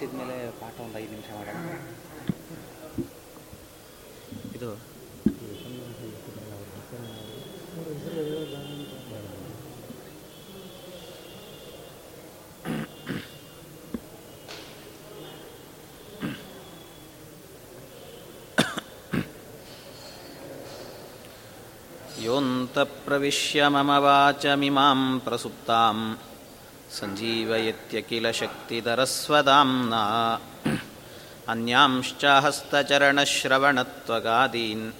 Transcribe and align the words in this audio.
ಮುಗಿಸಿದ 0.00 0.20
ಮೇಲೆ 0.20 0.50
ಪಾಠ 0.50 0.80
ಒಂದು 0.80 0.98
ಐದು 0.98 1.10
ನಿಮಿಷ 1.10 1.26
ಮಾಡೋಣ. 1.34 1.56
ಇದು. 4.56 4.70
ಯೋಂತಃಪ್ರವಿಶ್ಯ 22.22 23.66
ಮಮ 23.66 23.90
ವಾಚಮಿಮಾಂ 23.98 25.20
ಪ್ರಸುಪ್ತಾಂ. 25.20 26.18
ಸಂಜೀವಯತ್ಯಖಿಲ 26.90 28.32
ಶಕ್ತಿಧರಸ್ವದಾಂನಾ 28.32 30.38
ಅನ್ಯಾಂಶ್ಚ 31.48 32.24
ಹಸ್ತಚರಣಶ್ರವಣತ್ವಗಾದೀನ್ 32.42 34.92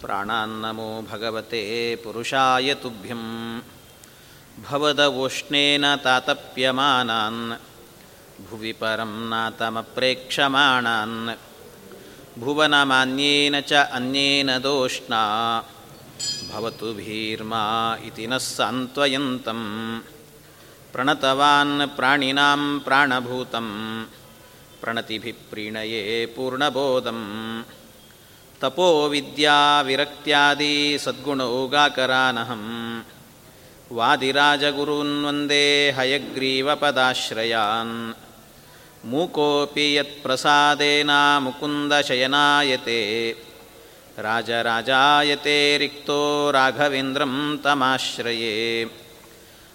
ಪ್ರಾಣಾನ್ನಮೋ 0.00 1.02
ಭಗವತೆ 1.02 1.96
ಪುರುಷಾಯ 1.96 2.74
ತುಭ್ಯಂ 2.74 3.62
ಭವದವೋಷ್ಣೇನ 4.62 5.96
ತಾತಪ್ಯಮಾನಾನ್ 5.96 7.58
ಭುವಿ 8.42 8.72
ಪರಂ 8.72 9.30
ನಾತಮಪ್ರೇಕ್ಷಮಾಣಾನ್ 9.30 11.36
ಭುವನಮಾನ್ಯೇನ 12.40 13.60
ಚ 13.60 13.72
ಅನ್ಯೇನ 13.94 14.62
ದೋಷ್ಣಾ 14.62 15.62
ಭವತು 16.50 16.94
ಭೀರ್ಮಾ 16.94 17.96
ಇತಿ 18.06 18.26
ನಃ 18.26 18.38
प्रणतवान् 20.92 21.96
प्राणिनां 21.96 22.78
प्राणभूतं 22.78 24.04
प्रणतिभिः 24.80 25.50
प्रीणये 25.50 26.26
पूर्णबोधं 26.26 27.62
तपोविद्याविरक्त्यादि 28.62 30.98
सद्गुणौगाकरानहं 31.00 33.02
वादिराजगुरून् 33.92 35.24
वन्दे 35.24 35.94
हयग्रीवपदाश्रयान्। 35.98 38.12
मूकोऽपि 39.04 39.98
यत्प्रसादेना 39.98 41.40
मुकुन्दशयनायते। 41.40 43.36
राजराजायते 44.18 45.78
रिक्तो 45.78 46.50
राघवेन्द्रं 46.50 47.56
तमाश्रये। 47.56 48.90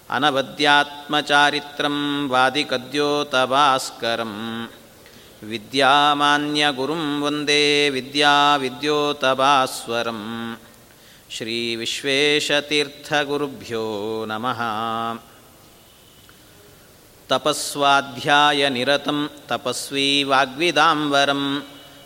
अनवद्यात्मचारित्रं 0.10 2.30
वादिकद्योतभास्करं 2.30 4.68
विद्यामान्यगुरुं 5.44 7.22
वन्दे 7.22 7.90
विद्याविद्योतभास्वरं 7.90 10.56
श्रीविश्वेशतीर्थगुरुभ्यो 11.32 14.26
नमः। 14.28 14.60
तपस्वाध्यायनिरतं 17.30 19.28
तपस्वी 19.50 20.24
वाग्विदाम्बरं 20.24 21.62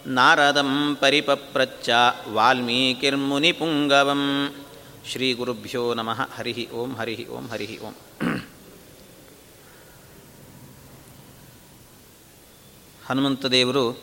नारदं 0.07 0.95
परिपप्रच्च 0.95 1.89
वाल्मीकिर्मुनिपुङ्गवम्। 2.27 4.49
ಪರಿಪಪ್ರಚ್ಚ 5.07 5.37
ಗುರುಭ್ಯೋ 5.37 5.93
ನಮಃ. 5.93 6.29
ಹರಿ 6.35 6.69
ಓಂ 6.73 6.95
ಹರಿ 6.95 7.27
ಓಂ 7.27 7.47
ಹರಿ 7.47 7.79
ಓಂ. 7.79 7.93
ಹನುಮಂತ 13.07 13.45
ದೇವರು 13.45 14.01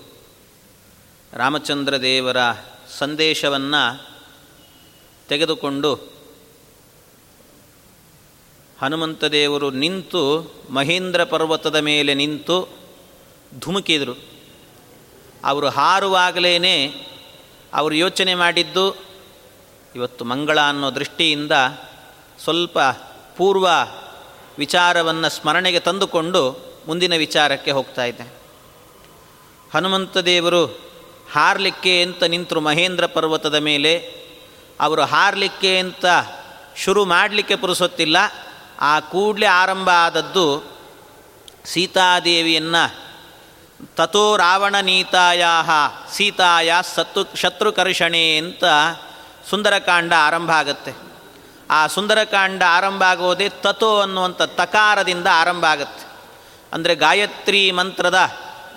ರಾಮಚಂದ್ರ 1.32 2.00
ದೇವರ 2.02 2.36
ಸಂದೇಶವನ್ನು 2.98 4.16
ತೆಗೆದುಕೊಂಡು 5.28 5.94
ಹನುಮಂತ 8.80 9.24
ದೇವರು 9.24 9.70
ನಿಂತು 9.70 10.54
ಮಹೇಂದ್ರ 10.70 11.24
ಪರ್ವತದ 11.24 11.76
ಮೇಲೆ 11.76 12.14
ನಿಂತು 12.14 12.68
ಧುಮುಕಿದರು. 13.58 14.14
ಅವರು 15.44 15.68
ಹಾರುವಾಗಲೇ 15.68 16.86
ಅವರು 17.74 17.94
ಯೋಚನೆ 17.94 18.34
ಮಾಡಿದ್ದು 18.34 19.13
ಇವತ್ತು 19.94 20.24
ಮಂಗಳ 20.24 20.60
ಅನ್ನೋ 20.60 20.94
ದೃಷ್ಟಿಯಿಂದ 20.94 21.52
ಸ್ವಲ್ಪ 22.44 22.78
ಪೂರ್ವ 23.36 23.68
ವಿಚಾರವನ್ನು 24.58 25.28
ಸ್ಮರಣೆಗೆ 25.28 25.80
ತಂದುಕೊಂಡು 25.80 26.56
ಮುಂದಿನ 26.86 27.14
ವಿಚಾರಕ್ಕೆ 27.14 27.70
ಹೋಗ್ತಾ 27.70 28.04
ಇದ್ದೆ. 28.04 28.42
ಹನುಮಂತ 29.74 30.16
ದೇವರು 30.16 30.66
ಹಾರಲಿಕ್ಕೆ 31.32 32.02
ಅಂತ 32.02 32.22
ನಿಂತರು 32.22 32.60
ಮಹೇಂದ್ರ 32.60 33.06
ಪರ್ವತದ 33.06 33.54
ಮೇಲೆ. 33.54 34.14
ಅವರು 34.80 35.02
ಹಾರಲಿಕ್ಕೆ 35.02 35.78
ಅಂತ 35.78 36.04
ಶುರು 36.76 37.04
ಮಾಡಲಿಕ್ಕೆ 37.04 37.56
ಪುರುಸೊತ್ತಿಲ್ಲ. 37.56 38.16
ಆ 38.80 39.00
ಕೂಡಲೇ 39.00 39.46
ಆರಂಭ 39.46 39.88
ಆದದ್ದು 39.88 40.74
ಸೀತಾದೇವಿಯನ್ನು 41.64 43.04
ತಥೋ 43.96 44.36
ರಾವಣ 44.36 44.74
ನೀತಾಯ 44.80 45.44
ಸೀತಾಯ 46.12 46.72
ಸತ್ತು 46.94 47.36
ಶತ್ರುಕರ್ಷಣೆ 47.36 48.36
ಅಂತ 48.36 48.64
ಸುಂದರಕಾಂಡ 49.50 50.12
ಆರಂಭ 50.18 50.50
ಆಗುತ್ತೆ. 50.50 50.94
ಆ 51.70 51.86
ಸುಂದರಕಾಂಡ 51.86 52.62
ಆರಂಭ 52.68 53.02
ಆಗೋದೇ 53.02 53.48
ತತೋ 53.48 54.00
ಅನ್ನುವಂಥ 54.00 54.42
ತಕಾರದಿಂದ 54.42 55.26
ಆರಂಭ 55.32 55.64
ಆಗುತ್ತೆ. 55.64 56.06
ಅಂದರೆ 56.72 56.94
ಗಾಯತ್ರಿ 56.94 57.72
ಮಂತ್ರದ 57.72 58.18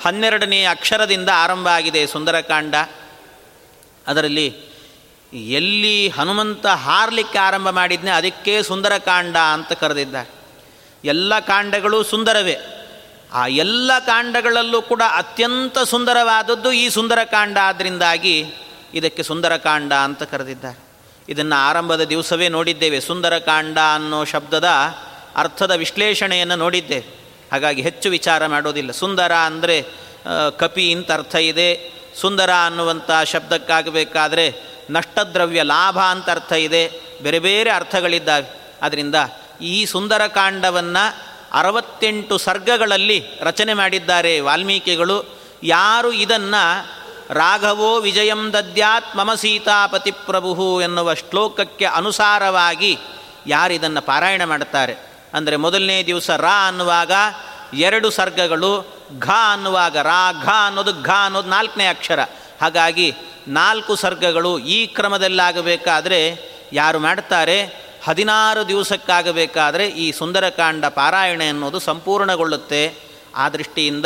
ಹನ್ನೆರಡನೇ 0.05 0.63
ಅಕ್ಷರದಿಂದ 0.63 1.29
ಆರಂಭ 1.33 1.67
ಆಗಿದೆ 1.67 2.07
ಸುಂದರಕಾಂಡ. 2.07 2.75
ಅದರಲ್ಲಿ 4.07 4.55
ಎಲ್ಲಿ 5.33 6.09
ಹನುಮಂತ 6.09 6.65
ಹಾರಲಿಕ್ಕೆ 6.65 7.39
ಆರಂಭ 7.39 7.69
ಮಾಡಿದ್ನೆ 7.69 8.11
ಅದಕ್ಕೆ 8.11 8.63
ಸುಂದರಕಾಂಡ 8.63 9.37
ಅಂತ 9.37 9.73
ಕರೆದಿದ್ದಾರೆ. 9.73 10.29
ಎಲ್ಲ 11.03 11.39
ಕಾಂಡಗಳು 11.39 12.03
ಸುಂದರವೇ. 12.03 12.57
ಆ 13.33 13.47
ಎಲ್ಲ 13.47 13.99
ಕಾಂಡಗಳಲ್ಲೂ 13.99 14.81
ಕೂಡ 14.81 15.01
ಅತ್ಯಂತ 15.15 15.79
ಸುಂದರವಾದದ್ದು 15.79 16.71
ಈ 16.71 16.89
ಸುಂದರಕಾಂಡ 16.89 17.57
ಆದ್ದರಿಂದಾಗಿ 17.57 18.45
ಇದಕ್ಕೆ 18.93 19.23
ಸುಂದರಕಾಂಡ 19.23 19.93
ಅಂತ 19.93 20.23
ಕರೆದಿದ್ದಾರೆ. 20.23 20.79
ಇದನ್ನು 21.29 21.55
ಆರಂಭದ 21.55 22.03
ದಿವಸವೇ 22.03 22.49
ನೋಡಿದ್ದೇವೆ. 22.49 23.01
ಸುಂದರಕಾಂಡ 23.01 23.77
ಅನ್ನೋ 23.95 24.25
ಶಬ್ದದ 24.25 24.67
ಅರ್ಥದ 25.35 25.71
ವಿಶ್ಲೇಷಣೆಯನ್ನು 25.71 26.55
ನೋಡಿದ್ದೇವೆ. 26.55 27.19
ಹಾಗಾಗಿ 27.51 27.81
ಹೆಚ್ಚು 27.81 28.09
ವಿಚಾರ 28.09 28.47
ಮಾಡೋದಿಲ್ಲ. 28.47 28.91
ಸುಂದರ 28.91 29.33
ಅಂದರೆ 29.33 29.85
ಕಪಿ 30.57 30.93
ಅಂತ 30.93 31.11
ಅರ್ಥ 31.11 31.35
ಇದೆ. 31.35 31.91
ಸುಂದರ 32.21 32.49
ಅನ್ನುವಂಥ 32.65 33.11
ಶಬ್ದಕ್ಕಾಗಬೇಕಾದ್ರೆ 33.25 34.55
ನಷ್ಟದ್ರವ್ಯ, 34.89 35.63
ಲಾಭ 35.63 35.99
ಅಂತ 35.99 36.29
ಅರ್ಥ 36.29 36.53
ಇದೆ. 36.53 36.91
ಬೇರೆ 37.21 37.39
ಬೇರೆ 37.39 37.69
ಅರ್ಥಗಳಿದ್ದಾವೆ. 37.69 38.77
ಅದರಿಂದ 38.81 39.15
ಈ 39.61 39.85
ಸುಂದರಕಾಂಡವನ್ನು 39.85 41.27
ಅರವತ್ತೆಂಟು 41.51 42.37
ಸರ್ಗಗಳಲ್ಲಿ 42.37 43.25
ರಚನೆ 43.41 43.73
ಮಾಡಿದ್ದಾರೆ 43.73 44.39
ವಾಲ್ಮೀಕಿಗಳು. 44.39 45.39
ಯಾರು 45.63 46.11
ಇದನ್ನು 46.13 46.63
ರಾಘವೋ 47.29 47.99
ವಿಜಯಂ 47.99 48.53
ದದ್ಯಾತ್ 48.53 49.15
ಮಮ 49.15 49.33
ಸೀತಾಪತಿ 49.33 50.11
ಪ್ರಭು 50.11 50.81
ಎನ್ನುವ 50.81 51.13
ಶ್ಲೋಕಕ್ಕೆ 51.13 51.85
ಅನುಸಾರವಾಗಿ 51.85 52.97
ಯಾರಿದನ್ನು 53.47 54.01
ಪಾರಾಯಣ 54.01 54.43
ಮಾಡುತ್ತಾರೆ? 54.43 54.95
ಅಂದರೆ 55.33 55.55
ಮೊದಲನೇ 55.55 56.03
ದಿವಸ 56.03 56.29
ರಾ 56.29 56.67
ಅನ್ನುವಾಗ 56.67 57.11
ಎರಡು 57.73 58.09
ಸರ್ಗಗಳು 58.09 58.97
ಘ 59.19 59.29
ಅನ್ನುವಾಗ 59.53 59.97
ರಾ, 59.97 60.31
ಘ 60.43 60.49
ಅನ್ನೋದು 60.65 61.03
ಘ 61.03 61.09
ಅನ್ನೋದು 61.25 61.49
ನಾಲ್ಕನೇ 61.49 61.87
ಅಕ್ಷರ. 61.87 62.19
ಹಾಗಾಗಿ 62.61 63.15
ನಾಲ್ಕು 63.47 63.95
ಸರ್ಗಗಳು 63.95 64.59
ಈ 64.59 64.87
ಕ್ರಮದಲ್ಲಾಗಬೇಕಾದರೆ 64.87 66.39
ಯಾರು 66.73 66.99
ಮಾಡ್ತಾರೆ 66.99 67.87
ಹದಿನಾರು 68.05 68.67
ದಿವಸಕ್ಕಾಗಬೇಕಾದರೆ 68.67 69.87
ಈ 69.87 70.11
ಸುಂದರಕಾಂಡ 70.11 70.85
ಪಾರಾಯಣ 70.85 71.41
ಎನ್ನುವುದು 71.41 71.79
ಸಂಪೂರ್ಣಗೊಳ್ಳುತ್ತೆ. 71.79 72.95
ಆ 73.35 73.49
ದೃಷ್ಟಿಯಿಂದ 73.49 74.05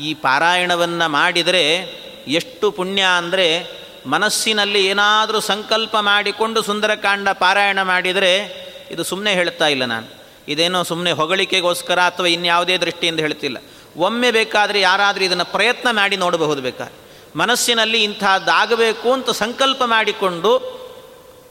ಈ 0.00 0.14
ಪಾರಾಯಣವನ್ನು 0.14 1.08
ಮಾಡಿದರೆ 1.08 1.98
ಎಷ್ಟು 2.26 2.70
ಪುಣ್ಯ 2.70 3.02
ಅಂದರೆ 3.02 3.66
ಮನಸ್ಸಿನಲ್ಲಿ 4.06 4.86
ಏನಾದರೂ 4.86 5.40
ಸಂಕಲ್ಪ 5.40 5.96
ಮಾಡಿಕೊಂಡು 5.96 6.62
ಸುಂದರಕಾಂಡ 6.62 7.28
ಪಾರಾಯಣ 7.28 7.82
ಮಾಡಿದರೆ 7.82 8.68
ಇದು 8.90 9.04
ಸುಮ್ಮನೆ 9.04 9.32
ಹೇಳ್ತಾ 9.32 9.66
ಇಲ್ಲ 9.66 9.84
ನಾನು. 9.84 10.06
ಇದೇನೋ 10.48 10.82
ಸುಮ್ಮನೆ 10.82 11.12
ಹೊಗಳಿಕೆಗೋಸ್ಕರ 11.12 11.98
ಅಥವಾ 11.98 12.26
ಇನ್ಯಾವುದೇ 12.26 12.78
ದೃಷ್ಟಿಯಿಂದ 12.78 13.20
ಹೇಳ್ತಿಲ್ಲ. 13.20 13.56
ಒಮ್ಮೆ 13.96 14.30
ಬೇಕಾದರೆ 14.30 14.80
ಯಾರಾದರೂ 14.80 15.24
ಇದನ್ನು 15.24 15.44
ಪ್ರಯತ್ನ 15.44 15.88
ಮಾಡಿ 15.90 16.16
ನೋಡಬಹುದು 16.16 16.62
ಬೇಕಾದ್ರೆ. 16.62 17.08
ಮನಸ್ಸಿನಲ್ಲಿ 17.38 18.04
ಇಂಥದ್ದಾಗಬೇಕು 18.04 19.12
ಅಂತ 19.12 19.30
ಸಂಕಲ್ಪ 19.30 19.82
ಮಾಡಿಕೊಂಡು 19.84 20.78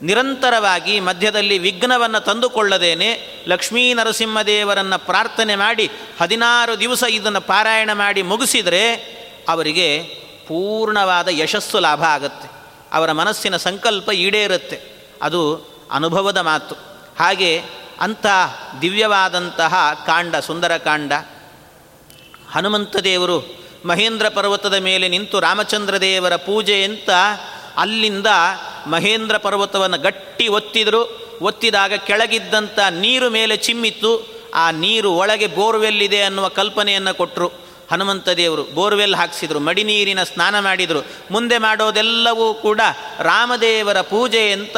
ನಿರಂತರವಾಗಿ 0.01 0.99
ಮಧ್ಯದಲ್ಲಿ 0.99 1.57
ವಿಘ್ನವನ್ನು 1.57 2.19
ತಂದುಕೊಳ್ಳದೇನೆ 2.19 3.37
ಲಕ್ಷ್ಮೀ 3.47 3.93
ನರಸಿಂಹದೇವರನ್ನು 3.93 5.05
ಪ್ರಾರ್ಥನೆ 5.05 5.55
ಮಾಡಿ 5.55 5.91
ಹದಿನಾರು 6.21 6.79
ದಿವಸ 6.79 7.03
ಇದನ್ನು 7.09 7.41
ಪಾರಾಯಣ 7.41 7.93
ಮಾಡಿ 7.93 8.21
ಮುಗಿಸಿದರೆ 8.21 8.93
ಅವರಿಗೆ 9.47 10.03
ಪೂರ್ಣವಾದ 10.47 11.27
ಯಶಸ್ಸು 11.31 11.79
ಲಾಭ 11.79 12.03
ಆಗುತ್ತೆ. 12.03 12.51
ಅವರ 12.93 13.11
ಮನಸ್ಸಿನ 13.11 13.57
ಸಂಕಲ್ಪ 13.57 14.11
ಈಡೇರುತ್ತೆ. 14.11 14.81
ಅದು 15.21 15.67
ಅನುಭವದ 15.91 16.37
ಮಾತು. 16.37 16.75
ಹಾಗೆ 17.19 17.61
ಅಂಥ 17.99 18.25
ದಿವ್ಯವಾದಂತಹ 18.81 20.03
ಕಾಂಡ 20.05 20.35
ಸುಂದರಕಾಂಡ 20.35 21.13
ಹನುಮಂತ 22.51 22.95
ದೇವರು 22.95 23.57
ಮಹೇಂದ್ರ 23.85 24.29
ಪರ್ವತದ 24.29 24.73
ಮೇಲೆ 24.73 25.07
ನಿಂತು 25.07 25.39
ರಾಮಚಂದ್ರ 25.39 25.97
ದೇವರ 25.97 26.35
ಪೂಜೆ 26.35 26.83
ಅಂತ 26.83 27.09
ಅಲ್ಲಿಂದ 27.77 28.27
ಮಹೇಂದ್ರ 28.87 29.37
ಪರ್ವತವನ್ನು 29.37 29.97
ಗಟ್ಟಿ 29.97 30.47
ಒತ್ತಿದರು. 30.47 31.27
ಒತ್ತಿದಾಗ 31.41 31.93
ಕೆಳಗಿದ್ದಂಥ 31.93 32.79
ನೀರು 32.79 33.29
ಮೇಲೆ 33.29 33.57
ಚಿಮ್ಮಿತ್ತು. 33.57 34.37
ಆ 34.55 34.71
ನೀರು 34.71 35.11
ಒಳಗೆ 35.11 35.47
ಬೋರ್ವೆಲ್ಲಿದೆ 35.47 36.21
ಅನ್ನುವ 36.21 36.47
ಕಲ್ಪನೆಯನ್ನು 36.47 37.17
ಕೊಟ್ಟರು 37.17 37.66
ಹನುಮಂತ 37.91 38.29
ದೇವರು 38.29 38.63
ಬೋರ್ವೆಲ್ 38.63 39.15
ಹಾಕ್ಸಿದ್ರು, 39.15 39.59
ಮಡಿ 39.59 39.83
ನೀರಿನ 39.83 40.23
ಸ್ನಾನ 40.23 40.59
ಮಾಡಿದರು, 40.59 41.05
ಮುಂದೆ 41.31 41.57
ಮಾಡೋದೆಲ್ಲವೂ 41.57 42.53
ಕೂಡ 42.53 42.81
ರಾಮದೇವರ 43.19 44.01
ಪೂಜೆ 44.01 44.51
ಅಂತ 44.51 44.77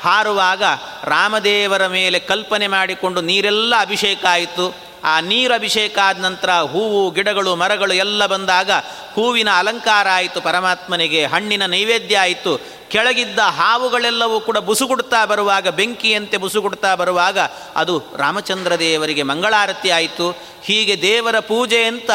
ಹಾರುವಾಗ 0.00 0.62
ರಾಮದೇವರ 1.04 1.86
ಮೇಲೆ 1.86 2.18
ಕಲ್ಪನೆ 2.18 2.66
ಮಾಡಿಕೊಂಡು 2.66 3.20
ನೀರೆಲ್ಲ 3.20 3.74
ಅಭಿಷೇಕ 3.80 4.24
ಆಯಿತು. 4.30 4.84
ಆ 5.04 5.20
ನೀರು 5.20 5.54
ಅಭಿಷೇಕ 5.54 5.98
ಆದ 6.04 6.18
ನಂತರ 6.18 6.50
ಹೂವು, 6.50 7.10
ಗಿಡಗಳು, 7.10 7.56
ಮರಗಳು 7.56 7.94
ಎಲ್ಲ 7.94 8.26
ಬಂದಾಗ 8.26 8.70
ಹೂವಿನ 9.14 9.48
ಅಲಂಕಾರ 9.56 10.06
ಆಯಿತು, 10.12 10.40
ಪರಮಾತ್ಮನಿಗೆ 10.40 11.26
ಹಣ್ಣಿನ 11.26 11.66
ನೈವೇದ್ಯ 11.66 12.18
ಆಯಿತು. 12.18 12.60
ಕೆಳಗಿದ್ದ 12.88 13.38
ಹಾವುಗಳೆಲ್ಲವೂ 13.38 14.40
ಕೂಡ 14.40 14.58
ಬುಸುಗುಡ್ತಾ 14.58 15.26
ಬರುವಾಗ, 15.26 15.68
ಬೆಂಕಿಯಂತೆ 15.68 16.36
ಬುಸುಗುಡ್ತಾ 16.36 16.94
ಬರುವಾಗ 16.94 17.38
ಅದು 17.76 18.02
ರಾಮಚಂದ್ರ 18.16 18.76
ದೇವರಿಗೆ 18.76 19.22
ಮಂಗಳಾರತಿ 19.22 19.90
ಆಯಿತು. 19.90 20.30
ಹೀಗೆ 20.64 21.02
ದೇವರ 21.02 21.38
ಪೂಜೆ 21.38 21.84
ಅಂತ 21.84 22.10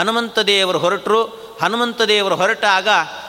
ಹನುಮಂತ 0.00 0.38
ದೇವರು 0.38 0.78
ಹೊರಟರು. 0.78 1.24
ಹನುಮಂತ 1.62 2.02
ದೇವರು 2.02 2.36
ಹೊರಟಾಗ 2.36 2.88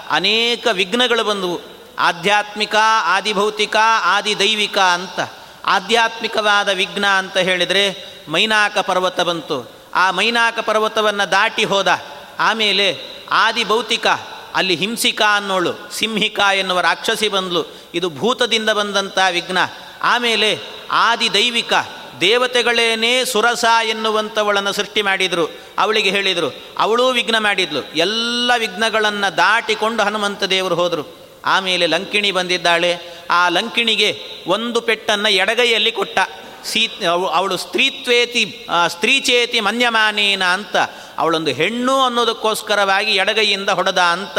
ಅನೇಕ 0.09 0.68
ವಿಘ್ನಗಳು 0.71 1.23
ಬಂದವು. 1.23 1.62
ಆಧ್ಯಾತ್ಮಿಕ, 2.00 2.75
ಆದಿಭೌತಿಕ, 3.06 3.75
ಆದಿದೈವಿಕ 4.03 4.77
ಅಂತ. 4.77 5.19
ಆಧ್ಯಾತ್ಮಿಕವಾದ 5.65 6.69
ವಿಘ್ನ 6.69 7.06
ಅಂತ 7.06 7.38
ಹೇಳಿದರೆ 7.38 8.06
ಮೈನಾಕ 8.29 8.77
ಪರ್ವತ 8.77 9.21
ಬಂತು. 9.21 9.71
ಆ 9.95 10.12
ಮೈನಾಕ 10.12 10.59
ಪರ್ವತವನ್ನು 10.59 11.31
ದಾಟಿ 11.31 11.63
ಹೋದ. 11.63 12.01
ಆಮೇಲೆ 12.39 13.00
ಆದಿಭೌತಿಕ, 13.31 14.07
ಅಲ್ಲಿ 14.56 14.75
ಹಿಂಸಿಕಾ 14.75 15.38
ಅನ್ನೋಳು, 15.38 15.91
ಸಿಂಹಿಕಾ 15.91 16.53
ಎನ್ನುವ 16.53 16.79
ರಾಕ್ಷಸಿ 16.79 17.27
ಬಂದಳು 17.27 17.65
ಇದು 17.94 18.09
ಭೂತದಿಂದ 18.09 18.69
ಬಂದಂಥ 18.69 19.18
ವಿಘ್ನ. 19.31 19.57
ಆಮೇಲೆ 20.01 20.59
ಆದಿ 20.91 21.33
ದೈವಿಕ 21.33 21.73
ದೇವತೆಗಳೇನೇ 22.21 23.25
ಸುರಸ 23.25 23.65
ಎನ್ನುವಂಥವಳನ್ನು 23.83 24.73
ಸೃಷ್ಟಿ 24.73 25.01
ಮಾಡಿದರು, 25.01 25.45
ಅವಳಿಗೆ 25.77 26.09
ಹೇಳಿದರು, 26.09 26.50
ಅವಳೂ 26.79 27.09
ವಿಘ್ನ 27.12 27.38
ಮಾಡಿದ್ಲು, 27.38 27.81
ಎಲ್ಲ 27.95 28.51
ವಿಘ್ನಗಳನ್ನು 28.57 29.38
ದಾಟಿಕೊಂಡು 29.38 30.03
ಹನುಮಂತ 30.03 30.44
ದೇವರು 30.44 30.75
ಹೋದರು. 30.75 31.21
ಆಮೇಲೆ 31.45 31.85
ಲಂಕಿಣಿ 31.88 32.31
ಬಂದಿದ್ದಾಳೆ. 32.31 32.91
ಆ 33.31 33.50
ಲಂಕಿಣಿಗೆ 33.50 34.09
ಒಂದು 34.47 34.81
ಪೆಟ್ಟನ್ನು 34.81 35.29
ಎಡಗೈಯಲ್ಲಿ 35.29 35.91
ಕೊಟ್ಟ. 35.91 36.19
ಸೀ 36.65 36.88
ಅವಳು 37.31 37.57
ಸ್ತ್ರೀತ್ವೇತಿ 37.57 38.68
ಸ್ತ್ರೀಚೇತಿ 38.88 39.59
ಮನ್ಯಮಾನೇನ 39.59 40.44
ಅಂತ, 40.44 40.77
ಅವಳೊಂದು 41.18 41.51
ಹೆಣ್ಣು 41.51 41.95
ಅನ್ನೋದಕ್ಕೋಸ್ಕರವಾಗಿ 42.00 43.12
ಎಡಗೈಯಿಂದ 43.12 43.69
ಹೊಡೆದ 43.69 43.97
ಅಂತ 43.97 44.38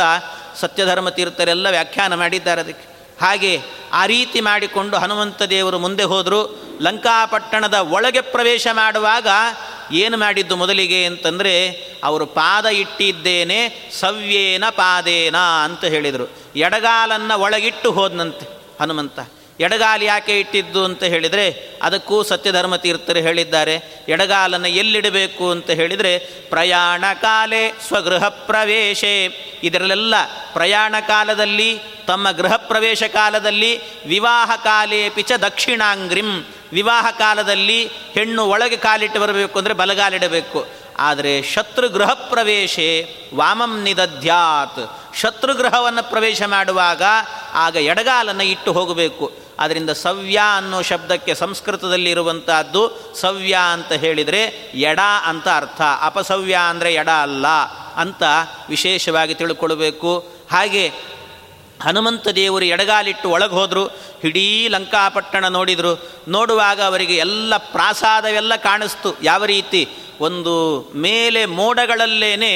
ಸತ್ಯಧರ್ಮ 0.61 1.09
ತೀರ್ಥರೆಲ್ಲ 1.09 1.67
ವ್ಯಾಖ್ಯಾನ 1.71 2.15
ಮಾಡಿದ್ದಾರೆ 2.15 2.61
ಅದಕ್ಕೆ. 2.61 2.92
ಹಾಗೆ 3.23 3.61
ಆ 3.93 4.07
ರೀತಿ 4.07 4.41
ಮಾಡಿಕೊಂಡು 4.41 4.97
ಹನುಮಂತ 4.97 5.43
ದೇವರು 5.43 5.79
ಮುಂದೆ 5.79 6.03
ಹೋದರು. 6.03 6.41
ಲಂಕಾಪಟ್ಟಣದ 6.81 7.75
ಒಳಗೆ 7.75 8.21
ಪ್ರವೇಶ 8.21 8.67
ಮಾಡುವಾಗ 8.73 9.29
ಏನು 9.93 10.17
ಮಾಡಿದ್ದು 10.17 10.57
ಮೊದಲಿಗೆ 10.57 11.05
ಅಂತಂದರೆ 11.05 11.55
ಅವರು 12.05 12.27
ಪಾದ 12.27 12.67
ಇಟ್ಟಿದ್ದೇನೆ, 12.67 13.91
ಸವ್ಯೇನ 14.01 14.65
ಪಾದೇನ 14.71 15.37
ಅಂತ 15.65 15.85
ಹೇಳಿದರು. 15.85 16.27
ಎಡಗಾಲನ್ನು 16.57 17.41
ಒಳಗಿಟ್ಟು 17.41 17.93
ಹೋದನಂತೆ 17.93 18.47
ಹನುಮಂತ. 18.81 19.19
ಎಡಗಾಲಿ 19.61 20.05
ಯಾಕೆ 20.05 20.41
ಇಟ್ಟಿದ್ದು 20.41 20.85
ಅಂತ 20.85 21.03
ಹೇಳಿದರೆ, 21.03 21.71
ಅದಕ್ಕೂ 21.83 22.23
ಸತ್ಯಧರ್ಮ 22.23 22.77
ತೀರ್ಥರು 22.77 23.19
ಹೇಳಿದ್ದಾರೆ, 23.19 24.05
ಎಡಗಾಲನ್ನು 24.09 24.69
ಎಲ್ಲಿಡಬೇಕು 24.69 25.51
ಅಂತ 25.51 25.71
ಹೇಳಿದರೆ, 25.71 26.19
ಪ್ರಯಾಣ 26.51 27.05
ಕಾಲೇ 27.23 27.75
ಸ್ವಗೃಹ 27.89 28.29
ಪ್ರವೇಶೆ. 28.29 29.25
ಇದರಲ್ಲೆಲ್ಲ 29.63 30.15
ಪ್ರಯಾಣ 30.53 30.95
ಕಾಲದಲ್ಲಿ, 31.07 31.81
ತಮ್ಮ 32.07 32.31
ಗೃಹ 32.31 32.57
ಪ್ರವೇಶ 32.57 33.03
ಕಾಲದಲ್ಲಿ, 33.03 33.81
ವಿವಾಹ 34.07 34.51
ಕಾಲೇ 34.65 35.09
ಪಿಚ 35.09 35.33
ದಕ್ಷಿಣಾಂಗ್ರಿಂ. 35.33 36.47
ವಿವಾಹ 36.73 37.11
ಕಾಲದಲ್ಲಿ 37.11 37.87
ಹೆಣ್ಣು 37.87 38.47
ಒಳಗೆ 38.47 38.77
ಕಾಲಿಟ್ಟು 38.77 39.21
ಬರಬೇಕು 39.21 39.59
ಅಂದರೆ 39.59 39.75
ಬಲಗಾಲಿಡಬೇಕು. 39.75 40.67
ಆದರೆ 40.99 41.43
ಶತ್ರುಗೃಹ 41.43 42.13
ಪ್ರವೇಶೆ 42.13 43.17
ವಾಮಂ 43.35 43.83
ನಿದಧ್ಯಾತ್. 43.83 45.01
ಶತ್ರುಗೃಹವನ್ನು 45.21 46.11
ಪ್ರವೇಶ 46.11 46.43
ಮಾಡುವಾಗ 46.43 47.03
ಆಗ 47.53 47.77
ಎಡಗಾಲನ್ನು 47.77 48.43
ಇಟ್ಟು 48.43 48.73
ಹೋಗಬೇಕು. 48.73 49.42
ಅದರಿಂದ 49.63 49.91
ಸವ್ಯ 49.91 50.41
ಅನ್ನೋ 50.57 50.83
ಶಬ್ದಕ್ಕೆ 50.83 51.35
ಸಂಸ್ಕೃತದಲ್ಲಿ 51.35 52.11
ಇರುವಂತಹದ್ದು 52.11 53.15
ಸವ್ಯ 53.21 53.59
ಅಂತ 53.73 53.93
ಹೇಳಿದರೆ 53.93 54.43
ಎಡ 54.75 55.01
ಅಂತ 55.25 55.49
ಅರ್ಥ. 55.49 55.81
ಅಪಸವ್ಯ 56.01 56.59
ಅಂದರೆ 56.69 56.95
ಎಡ 56.95 57.09
ಅಲ್ಲ 57.09 57.47
ಅಂತ 57.97 58.23
ವಿಶೇಷವಾಗಿ 58.69 59.35
ತಿಳ್ಕೊಳ್ಬೇಕು. 59.35 60.29
ಹಾಗೆ 60.53 61.13
ಹನುಮಂತ 61.83 62.29
ದೇವರು 62.29 62.65
ಎಡಗಾಲಿಟ್ಟು 62.65 63.31
ಒಳಗೆ 63.31 63.53
ಹೋದರು 63.53 63.99
ಇಡೀ 64.25 64.69
ಲಂಕಾಪಟ್ಟಣ 64.69 65.49
ನೋಡಿದರು. 65.49 66.11
ನೋಡುವಾಗ 66.29 66.83
ಅವರಿಗೆ 66.83 67.17
ಎಲ್ಲ 67.17 67.57
ಪ್ರಾಸಾದವೆಲ್ಲ 67.57 68.57
ಕಾಣಿಸ್ತು. 68.57 69.19
ಯಾವ 69.23 69.45
ರೀತಿ? 69.45 69.89
ಒಂದು 70.21 70.55
ಮೇಲೆ 70.95 71.47
ಮೋಡಗಳಲ್ಲೇನೆ 71.47 72.53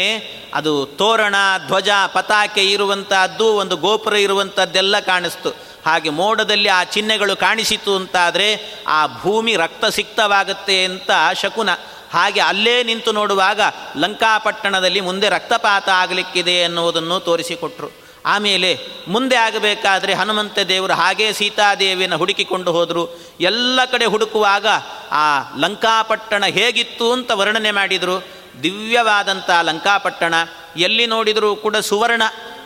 ಅದು 0.55 0.87
ತೋರಣ, 0.87 1.35
ಧ್ವಜ, 1.67 1.89
ಪತಾಕೆ 2.13 2.65
ಇರುವಂತಹದ್ದು, 2.71 3.45
ಒಂದು 3.45 3.77
ಗೋಪುರ 3.77 4.15
ಇರುವಂಥದ್ದೆಲ್ಲ 4.15 4.99
ಕಾಣಿಸ್ತು. 4.99 5.66
ಹಾಗೆ 5.87 6.11
ಮೋಡದಲ್ಲಿ 6.11 6.69
ಆ 6.69 6.85
ಚಿಹ್ನೆಗಳು 6.85 7.37
ಕಾಣಿಸಿತು 7.37 7.97
ಅಂತಾದರೆ 7.97 8.75
ಆ 8.87 9.07
ಭೂಮಿ 9.07 9.57
ರಕ್ತಸಿಕ್ತವಾಗುತ್ತೆ 9.57 10.85
ಅಂತ 10.85 11.11
ಶಕುನ 11.35 11.71
ಹಾಗೆ 12.11 12.41
ಅಲ್ಲೇ 12.41 12.83
ನಿಂತು 12.83 13.13
ನೋಡುವಾಗ 13.13 13.61
ಲಂಕಾಪಟ್ಟಣದಲ್ಲಿ 13.97 15.01
ಮುಂದೆ 15.01 15.29
ರಕ್ತಪಾತ 15.29 15.89
ಆಗಲಿಕ್ಕಿದೆ 15.89 16.51
ಎನ್ನುವುದನ್ನು 16.51 17.21
ತೋರಿಸಿಕೊಟ್ರು. 17.21 18.07
ಆಮೇಲೆ 18.27 18.79
ಮುಂದೆ 19.09 19.37
ಆಗಬೇಕಾದ್ರೆ 19.37 20.15
ಹನುಮಂತ 20.15 20.59
ದೇವರು 20.59 20.93
ಹಾಗೇ 20.93 21.33
ಸೀತಾದೇವಿಯನ್ನು 21.33 22.19
ಹುಡುಕಿಕೊಂಡು 22.19 22.73
ಹೋದರು. 22.73 23.21
ಎಲ್ಲ 23.41 23.81
ಕಡೆ 23.85 24.05
ಹುಡುಕುವಾಗ 24.05 24.67
ಆ 25.11 25.57
ಲಂಕಾಪಟ್ಟಣ 25.59 26.45
ಹೇಗಿತ್ತು 26.47 27.13
ಅಂತ 27.13 27.31
ವರ್ಣನೆ 27.31 27.71
ಮಾಡಿದರು. 27.71 28.25
ದಿವ್ಯವಾದಂಥ 28.63 29.51
ಲಂಕಾಪಟ್ಟಣ, 29.63 30.35
ಎಲ್ಲಿ 30.77 31.07
ನೋಡಿದರೂ 31.07 31.57
ಕೂಡ 31.57 31.77
ಸುವರ್ಣ, 31.77 32.23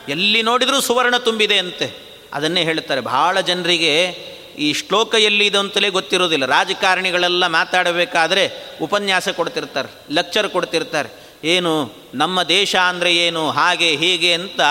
ಎಲ್ಲಿ 0.09 0.41
ನೋಡಿದರೂ 0.41 0.81
ಸುವರ್ಣ 0.81 1.17
ತುಂಬಿದೆ 1.17 1.57
ಅಂತೆ. 1.57 2.10
ಅದನ್ನೇ 2.33 2.63
ಹೇಳ್ತಾರೆ 2.63 3.01
ಬಹಳ 3.01 3.41
ಜನರಿಗೆ 3.41 4.09
ಈ 4.57 4.73
ಶ್ಲೋಕ 4.73 5.15
ಎಲ್ಲಿದೆ 5.15 5.57
ಅಂತಲೇ 5.57 5.89
ಗೊತ್ತಿರೋದಿಲ್ಲ 5.89 6.45
ರಾಜಕಾರಣಿಗಳೆಲ್ಲ 6.45 7.47
ಮಾತಾಡಬೇಕಾದ್ರೆ 7.47 8.51
ಉಪನ್ಯಾಸ 8.81 9.29
ಕೊಡ್ತಿರ್ತಾರೆ 9.29 10.13
ಲೆಕ್ಚರ್ 10.13 10.49
ಕೊಡ್ತಿರ್ತಾರೆ. 10.49 11.21
ಏನು, 11.43 11.93
ನಮ್ಮ 12.13 12.43
ದೇಶ 12.43 12.75
ಅಂದರೆ 12.75 13.15
ಏನು, 13.15 13.49
ಹಾಗೆ, 13.49 13.95
ಹೀಗೆ 13.95 14.33
ಅಂತ 14.33 14.61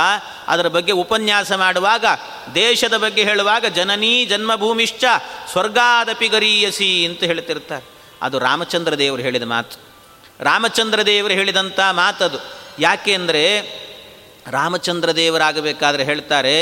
ಅದರ 0.49 0.69
ಬಗ್ಗೆ 0.69 0.93
ಉಪನ್ಯಾಸ 0.93 1.53
ಮಾಡುವಾಗ, 1.53 2.05
ದೇಶದ 2.55 2.97
ಬಗ್ಗೆ 2.97 3.25
ಹೇಳುವಾಗ, 3.25 3.65
ಜನನೀ 3.67 4.25
ಜನ್ಮಭೂಮಿಶ್ಚ 4.25 5.05
ಸ್ವರ್ಗಾದಪಿ 5.53 6.29
ಗರೀಯಸಿ 6.29 7.05
ಅಂತ 7.05 7.25
ಹೇಳ್ತಿರ್ತಾರೆ. 7.25 7.85
ಅದು 8.23 8.39
ರಾಮಚಂದ್ರ 8.39 8.95
ದೇವರು 8.95 9.23
ಹೇಳಿದ 9.23 9.43
ಮಾತು. 9.43 9.79
ರಾಮಚಂದ್ರ 10.41 11.03
ದೇವರು 11.03 11.35
ಹೇಳಿದಂಥ 11.35 11.81
ಮಾತದು. 11.91 12.39
ಯಾಕೆ 12.79 13.15
ಅಂದರೆ 13.15 13.61
ರಾಮಚಂದ್ರ 14.51 15.17
ದೇವರಾಗಬೇಕಾದ್ರೆ 15.17 16.05
ಹೇಳ್ತಾರೆ, 16.05 16.55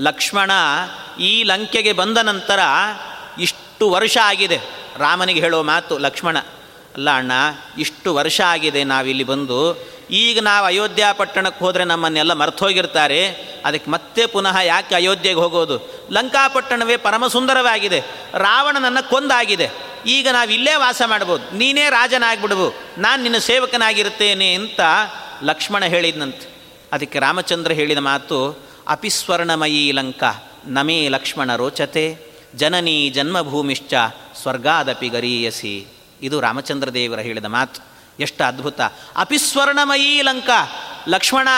ಲಕ್ಷ್ಮಣ 0.00 0.50
ಈ 1.20 1.42
ಲಂಕೆಗೆ 1.42 1.92
ಬಂದ 1.92 2.18
ನಂತರ 2.18 2.60
ಇಷ್ಟು 3.40 3.90
ವರ್ಷ 3.90 4.16
ಆಗಿದೆ. 4.22 4.58
ರಾಮನಿಗೆ 4.98 5.40
ಹೇಳೋ 5.40 5.62
ಮಾತು, 5.62 5.98
ಲಕ್ಷ್ಮಣ, 5.98 6.38
ಅಲ್ಲ 6.94 7.10
ಅಣ್ಣ, 7.10 7.32
ಇಷ್ಟು 7.78 8.14
ವರ್ಷ 8.14 8.40
ಆಗಿದೆ 8.40 8.84
ನಾವಿಲ್ಲಿ 8.84 9.24
ಬಂದು, 9.24 9.58
ಈಗ 10.10 10.38
ನಾವು 10.42 10.66
ಅಯೋಧ್ಯ 10.66 11.04
ಪಟ್ಟಣಕ್ಕೆ 11.12 11.64
ಹೋದರೆ 11.64 11.84
ನಮ್ಮನ್ನೆಲ್ಲ 11.84 12.32
ಮರ್ತೋಗಿರ್ತಾರೆ, 12.32 13.20
ಅದಕ್ಕೆ 13.64 13.90
ಮತ್ತೆ 13.90 14.26
ಪುನಃ 14.26 14.58
ಯಾಕೆ 14.58 14.94
ಅಯೋಧ್ಯೆಗೆ 14.94 15.40
ಹೋಗೋದು? 15.40 16.06
ಲಂಕಾಪಟ್ಟಣವೇ 16.12 16.96
ಪರಮ 16.96 17.26
ಸುಂದರವಾಗಿದೆ 17.26 18.00
ರಾವಣನನ್ನು 18.38 19.10
ಕೊಂದಾಗಿದೆ, 19.10 19.70
ಈಗ 20.06 20.28
ನಾವು 20.32 20.50
ಇಲ್ಲೇ 20.50 20.74
ವಾಸ 20.74 21.02
ಮಾಡ್ಬೋದು, 21.06 21.56
ನೀನೇ 21.56 21.90
ರಾಜನಾಗ್ಬಿಡ್ಬು, 21.90 22.74
ನಾನು 22.98 23.22
ನಿನ್ನ 23.22 23.38
ಸೇವಕನಾಗಿರ್ತೇನೆ 23.38 24.54
ಅಂತ 24.54 24.80
ಲಕ್ಷ್ಮಣ 25.42 25.84
ಹೇಳಿದ್ನಂತೆ. 25.84 26.53
ಅದಕ್ಕೆ 26.94 27.18
ರಾಮಚಂದ್ರ 27.18 27.72
ಹೇಳಿದ 27.72 27.98
ಮಾತು, 27.98 28.66
ಅಪಿಸ್ವರ್ಣಮಯೀ 28.88 29.92
ಲಂಕ, 29.92 30.24
ನಮೇ 30.66 31.08
ಲಕ್ಷ್ಮಣ 31.08 31.56
ರೋಚತೆ, 31.56 32.18
ಜನನೀ 32.54 33.10
ಜನ್ಮಭೂಮಿಶ್ಚ, 33.10 33.94
ಸ್ವರ್ಗಾದಪಿ 34.42 35.08
ಗರೀಯಸಿ. 35.08 35.86
ಇದು 36.22 36.40
ರಾಮಚಂದ್ರ 36.40 36.94
ದೇವರ 36.94 37.18
ಹೇಳಿದ 37.18 37.44
ಮಾತು. 37.44 37.80
ಎಷ್ಟು 38.20 38.44
ಅದ್ಭುತ. 38.44 38.80
ಅಪಿಸ್ವರ್ಣಮಯೀ 39.16 40.22
ಲಂಕ, 40.22 40.50
ಲಕ್ಷ್ಮಣ, 41.08 41.48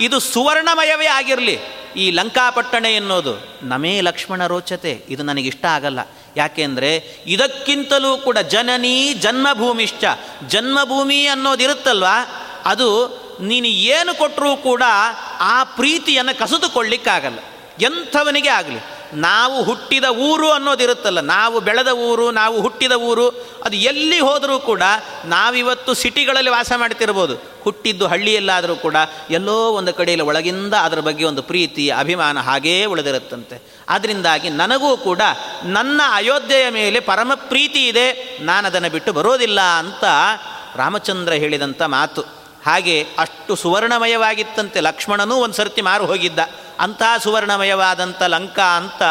ಇದು 0.00 0.20
ಸುವರ್ಣಮಯವೇ 0.20 1.06
ಆಗಿರಲಿ. 1.06 1.58
ಈ 1.96 2.10
ಲಂಕಾಪಟ್ಟಣ 2.10 2.86
ಎನ್ನೋದು 2.86 3.58
ನಮೇ 3.62 4.00
ಲಕ್ಷ್ಮಣ 4.00 4.46
ರೋಚತೆ. 4.46 5.04
ಇದು 5.08 5.22
ನನಗಿಷ್ಟ 5.22 5.64
ಆಗಲ್ಲ. 5.64 5.98
ಯಾಕೆಂದರೆ 6.36 7.16
ಇದಕ್ಕಿಂತಲೂ 7.26 8.18
ಕೂಡ 8.18 8.38
ಜನನೀ 8.38 9.14
ಜನ್ಮಭೂಮಿಶ್ಚ, 9.14 10.04
ಜನ್ಮಭೂಮಿ 10.48 11.26
ಅನ್ನೋದಿರುತ್ತಲ್ವಾ, 11.26 12.46
ಅದು 12.64 13.20
ನೀನು 13.40 13.66
ಏನು 13.66 14.18
ಕೊಟ್ಟರೂ 14.18 14.56
ಕೂಡ 14.56 14.82
ಆ 15.40 15.64
ಪ್ರೀತಿಯನ್ನು 15.64 16.38
ಕಸಿದುಕೊಳ್ಳಿಕ್ಕಾಗಲ್ಲ. 16.38 17.38
ಎಂಥವನಿಗೆ 17.80 18.48
ಆಗಲಿ. 18.48 18.80
ನಾವು 19.14 19.62
ಹುಟ್ಟಿದ 19.62 20.04
ಊರು 20.04 20.50
ಅನ್ನೋದಿರುತ್ತಲ್ಲ, 20.50 21.20
ನಾವು 21.20 21.60
ಬೆಳೆದ 21.60 21.88
ಊರು, 21.88 22.30
ನಾವು 22.30 22.60
ಹುಟ್ಟಿದ 22.60 22.92
ಊರು, 22.92 23.28
ಅದು 23.64 23.76
ಎಲ್ಲಿ 23.76 24.18
ಹೋದರೂ 24.18 24.58
ಕೂಡ 24.58 24.82
ನಾವಿವತ್ತು 25.24 25.94
ಸಿಟಿಗಳಲ್ಲಿ 25.94 26.50
ವಾಸ 26.50 26.72
ಮಾಡ್ತಿರ್ಬೋದು. 26.76 27.60
ಹುಟ್ಟಿದ್ದು 27.64 28.06
ಹಳ್ಳಿಯಲ್ಲಾದರೂ 28.06 28.76
ಕೂಡ 28.76 28.96
ಎಲ್ಲೋ 29.30 29.70
ಒಂದು 29.70 29.94
ಕಡೆಯಲ್ಲಿ 29.94 30.26
ಒಳಗಿಂದ 30.26 30.74
ಅದರ 30.74 31.00
ಬಗ್ಗೆ 31.00 31.24
ಒಂದು 31.24 31.42
ಪ್ರೀತಿ, 31.42 31.90
ಅಭಿಮಾನ 31.90 32.40
ಹಾಗೇ 32.40 32.84
ಉಳಿದಿರುತ್ತಂತೆ. 32.84 33.62
ಅದರಿಂದಾಗಿ 33.88 34.50
ನನಗೂ 34.50 34.96
ಕೂಡ 34.96 35.20
ನನ್ನ 35.64 36.00
ಅಯೋಧ್ಯೆಯ 36.12 36.70
ಮೇಲೆ 36.70 37.00
ಪರಮ 37.00 37.32
ಪ್ರೀತಿ 37.34 37.88
ಇದೆ 37.88 38.38
ನಾನು 38.40 38.66
ಅದನ್ನು 38.66 38.90
ಬಿಟ್ಟು 38.90 39.12
ಬರೋದಿಲ್ಲ 39.12 39.60
ಅಂತ 39.60 40.04
ರಾಮಚಂದ್ರ 40.76 41.32
ಹೇಳಿದಂಥ 41.32 41.82
ಮಾತು. 41.82 42.39
ಹಾಗೆ 42.66 43.06
ಅಷ್ಟು 43.18 43.56
ಸುವರ್ಣಮಯವಾಗಿತ್ತಂತೆ 43.56 44.80
ಲಕ್ಷ್ಮಣನೂ 44.80 45.34
ಒಂದು 45.34 45.54
ಸರ್ತಿ 45.54 45.82
ಮಾರು 45.82 46.06
ಹೋಗಿದ್ದ. 46.06 46.38
ಅಂಥ 46.80 47.02
ಸುವರ್ಣಮಯವಾದಂಥ 47.22 48.22
ಲಂಕಾ 48.22 48.76
ಅಂತ 48.76 49.02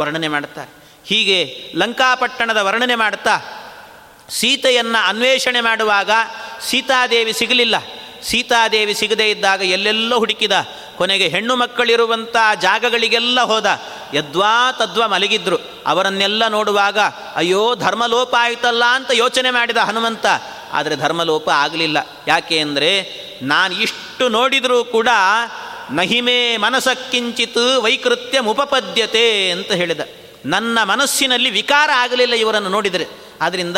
ವರ್ಣನೆ 0.00 0.28
ಮಾಡ್ತಾರೆ 0.28 0.78
ಹೀಗೆ 1.04 1.72
ಲಂಕಾಪಟ್ಟಣದ 1.76 2.56
ವರ್ಣನೆ 2.56 2.94
ಮಾಡ್ತಾ. 2.94 3.38
ಸೀತೆಯನ್ನು 4.28 5.08
ಅನ್ವೇಷಣೆ 5.08 5.60
ಮಾಡುವಾಗ 5.60 6.10
ಸೀತಾದೇವಿ 6.66 7.32
ಸಿಗಲಿಲ್ಲ. 7.32 7.74
ಸೀತಾದೇವಿ 8.22 8.94
ಸಿಗದೇ 8.94 9.30
ಇದ್ದಾಗ 9.30 9.62
ಎಲ್ಲೆಲ್ಲೋ 9.62 10.18
ಹುಡುಕಿದ. 10.18 10.52
ಕೊನೆಗೆ 10.96 11.28
ಹೆಣ್ಣು 11.28 11.56
ಮಕ್ಕಳಿರುವಂಥ 11.56 12.36
ಜಾಗಗಳಿಗೆಲ್ಲ 12.60 13.40
ಹೋದ. 13.40 13.80
ಯದ್ವಾ 14.14 14.72
ತದ್ವಾ 14.72 15.06
ಮಲಗಿದ್ರು. 15.06 15.56
ಅವರನ್ನೆಲ್ಲ 15.86 16.48
ನೋಡುವಾಗ 16.48 16.98
ಅಯ್ಯೋ 17.36 17.74
ಧರ್ಮಲೋಪ 17.74 18.34
ಆಯಿತಲ್ಲ 18.38 18.84
ಅಂತ 18.84 19.10
ಯೋಚನೆ 19.12 19.50
ಮಾಡಿದ 19.50 19.76
ಹನುಮಂತ. 19.76 20.26
ಆದರೆ 20.72 20.96
ಧರ್ಮಲೋಪ 20.96 21.48
ಆಗಲಿಲ್ಲ. 21.48 21.98
ಯಾಕೆ 22.28 22.58
ಅಂದರೆ 22.58 22.90
ನಾನು 23.42 23.74
ಇಷ್ಟು 23.74 24.28
ನೋಡಿದರೂ 24.28 24.84
ಕೂಡ 24.84 25.08
ನಹಿಮೆ 25.90 26.56
ಮನಸ್ಸಕ್ಕಿಂಚಿತ್ 26.56 27.82
ವೈಕೃತ್ಯ 27.82 28.40
ಮುಪಪದ್ಯತೆ 28.40 29.50
ಅಂತ 29.50 29.72
ಹೇಳಿದ. 29.72 30.00
ನನ್ನ 30.44 30.78
ಮನಸ್ಸಿನಲ್ಲಿ 30.82 31.50
ವಿಕಾರ 31.50 31.90
ಆಗಲಿಲ್ಲ 31.94 32.34
ಇವರನ್ನು 32.34 32.68
ನೋಡಿದರೆ. 32.68 33.06
ಆದ್ದರಿಂದ 33.40 33.76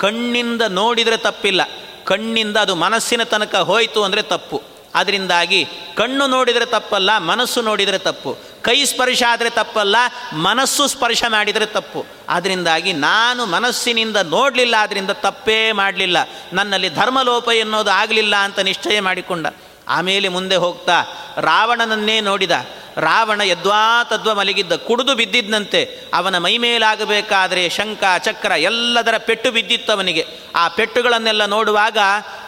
ಕಣ್ಣಿಂದ 0.00 0.62
ನೋಡಿದರೆ 0.62 1.16
ತಪ್ಪಿಲ್ಲ. 1.16 1.62
ಕಣ್ಣಿಂದ 2.04 2.56
ಅದು 2.56 2.74
ಮನಸ್ಸಿನ 2.74 3.22
ತನಕ 3.22 3.54
ಹೋಯಿತು 3.54 4.04
ಅಂದರೆ 4.04 4.22
ತಪ್ಪು. 4.22 4.62
ಅದರಿಂದಾಗಿ 4.94 5.64
ಕಣ್ಣು 5.96 6.26
ನೋಡಿದರೆ 6.26 6.66
ತಪ್ಪಲ್ಲ, 6.66 7.18
ಮನಸ್ಸು 7.18 7.62
ನೋಡಿದರೆ 7.62 7.98
ತಪ್ಪು. 7.98 8.38
ಕೈ 8.62 8.84
ಸ್ಪರ್ಶ 8.84 9.22
ಆದರೆ 9.28 9.50
ತಪ್ಪಲ್ಲ, 9.50 9.96
ಮನಸ್ಸು 10.32 10.86
ಸ್ಪರ್ಶ 10.86 11.22
ಮಾಡಿದರೆ 11.28 11.66
ತಪ್ಪು. 11.66 12.06
ಅದರಿಂದಾಗಿ 12.28 12.92
ನಾನು 12.92 13.46
ಮನಸ್ಸಿನಿಂದ 13.46 14.16
ನೋಡಲಿಲ್ಲ 14.16 14.76
ಅದರಿಂದ 14.76 15.10
ತಪ್ಪೇ 15.10 15.72
ಮಾಡಲಿಲ್ಲ. 15.72 16.16
ನನ್ನಲ್ಲಿ 16.52 16.88
ಧರ್ಮಲೋಪ 16.88 17.48
ಎನ್ನುವುದು 17.48 17.90
ಆಗಲಿಲ್ಲ 17.90 18.36
ಅಂತ 18.36 18.58
ನಿಶ್ಚಯ 18.58 19.00
ಮಾಡಿಕೊಂಡ. 19.00 19.46
ಆಮೇಲೆ 19.88 20.28
ಮುಂದೆ 20.28 20.56
ಹೋಗ್ತಾ 20.56 20.98
ರಾವಣನನ್ನೇ 21.38 22.20
ನೋಡಿದ. 22.20 22.50
ರಾವಣ 22.96 23.40
ಯದ್ವಾ 23.40 24.04
ತದ್ವ 24.04 24.34
ಮಲಗಿದ್ದ. 24.34 24.72
ಕುಡಿದು 24.72 25.14
ಬಿದ್ದಿದ್ದಂತೆ 25.14 25.80
ಅವನ 26.14 26.38
ಮೈಮೇಲಾಗಬೇಕಾದರೆ 26.38 27.68
ಶಂಕ 27.68 28.04
ಚಕ್ರ 28.18 28.50
ಎಲ್ಲದರ 28.50 29.16
ಪೆಟ್ಟು 29.18 29.52
ಬಿದ್ದಿತ್ತು 29.52 29.92
ಅವನಿಗೆ. 29.92 30.26
ಆ 30.56 30.68
ಪೆಟ್ಟುಗಳನ್ನೆಲ್ಲ 30.68 31.44
ನೋಡುವಾಗ 31.44 31.98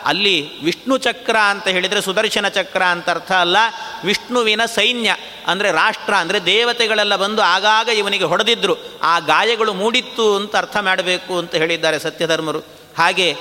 ಅಲ್ಲಿ 0.05 0.65
ವಿಷ್ಣು 0.65 0.99
ಚಕ್ರ 0.99 1.37
ಅಂತ 1.37 1.69
ಹೇಳಿದರೆ 1.69 2.03
ಸುದರ್ಶನ 2.03 2.49
ಚಕ್ರ 2.49 2.83
ಅಂತ 2.83 3.11
ಅರ್ಥ 3.11 3.33
ಅಲ್ಲ. 3.33 3.57
ವಿಷ್ಣುವಿನ 4.05 4.65
ಸೈನ್ಯ 4.65 5.17
ಅಂದರೆ 5.47 5.73
ರಾಷ್ಟ್ರ 5.73 6.15
ಅಂದರೆ 6.15 6.45
ದೇವತೆಗಳೆಲ್ಲ 6.47 7.17
ಬಂದು 7.17 7.43
ಆಗಾಗ 7.43 7.89
ಇವನಿಗೆ 7.89 8.25
ಹೊಡೆದಿದ್ರು. 8.25 8.77
ಆ 9.03 9.19
ಗಾಯಗಳು 9.19 9.75
ಮೂಡಿತ್ತು 9.75 10.37
ಅಂತ 10.37 10.57
ಅರ್ಥ 10.57 10.77
ಮಾಡಬೇಕು 10.77 11.39
ಅಂತ 11.39 11.55
ಹೇಳಿದ್ದಾರೆ 11.55 11.99
ಸತ್ಯಧರ್ಮರು. 11.99 12.59
ಹಾಗೆ 12.99 13.37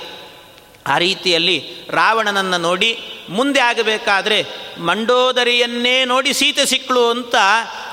ಆ 0.90 0.98
ರೀತಿಯಲ್ಲಿ 0.98 1.56
ರಾವಣನನ್ನು 1.90 2.58
ನೋಡಿ 2.58 2.98
ಮುಂದೆ 3.28 3.60
ಆಗಬೇಕಾದ್ರೆ 3.60 4.46
ಮಂಡೋದರಿಯನ್ನೇ 4.78 6.04
ನೋಡಿ 6.04 6.32
ಸೀತೆ 6.34 6.66
ಸಿಕ್ಕಳು 6.66 7.10
ಅಂತ 7.10 7.34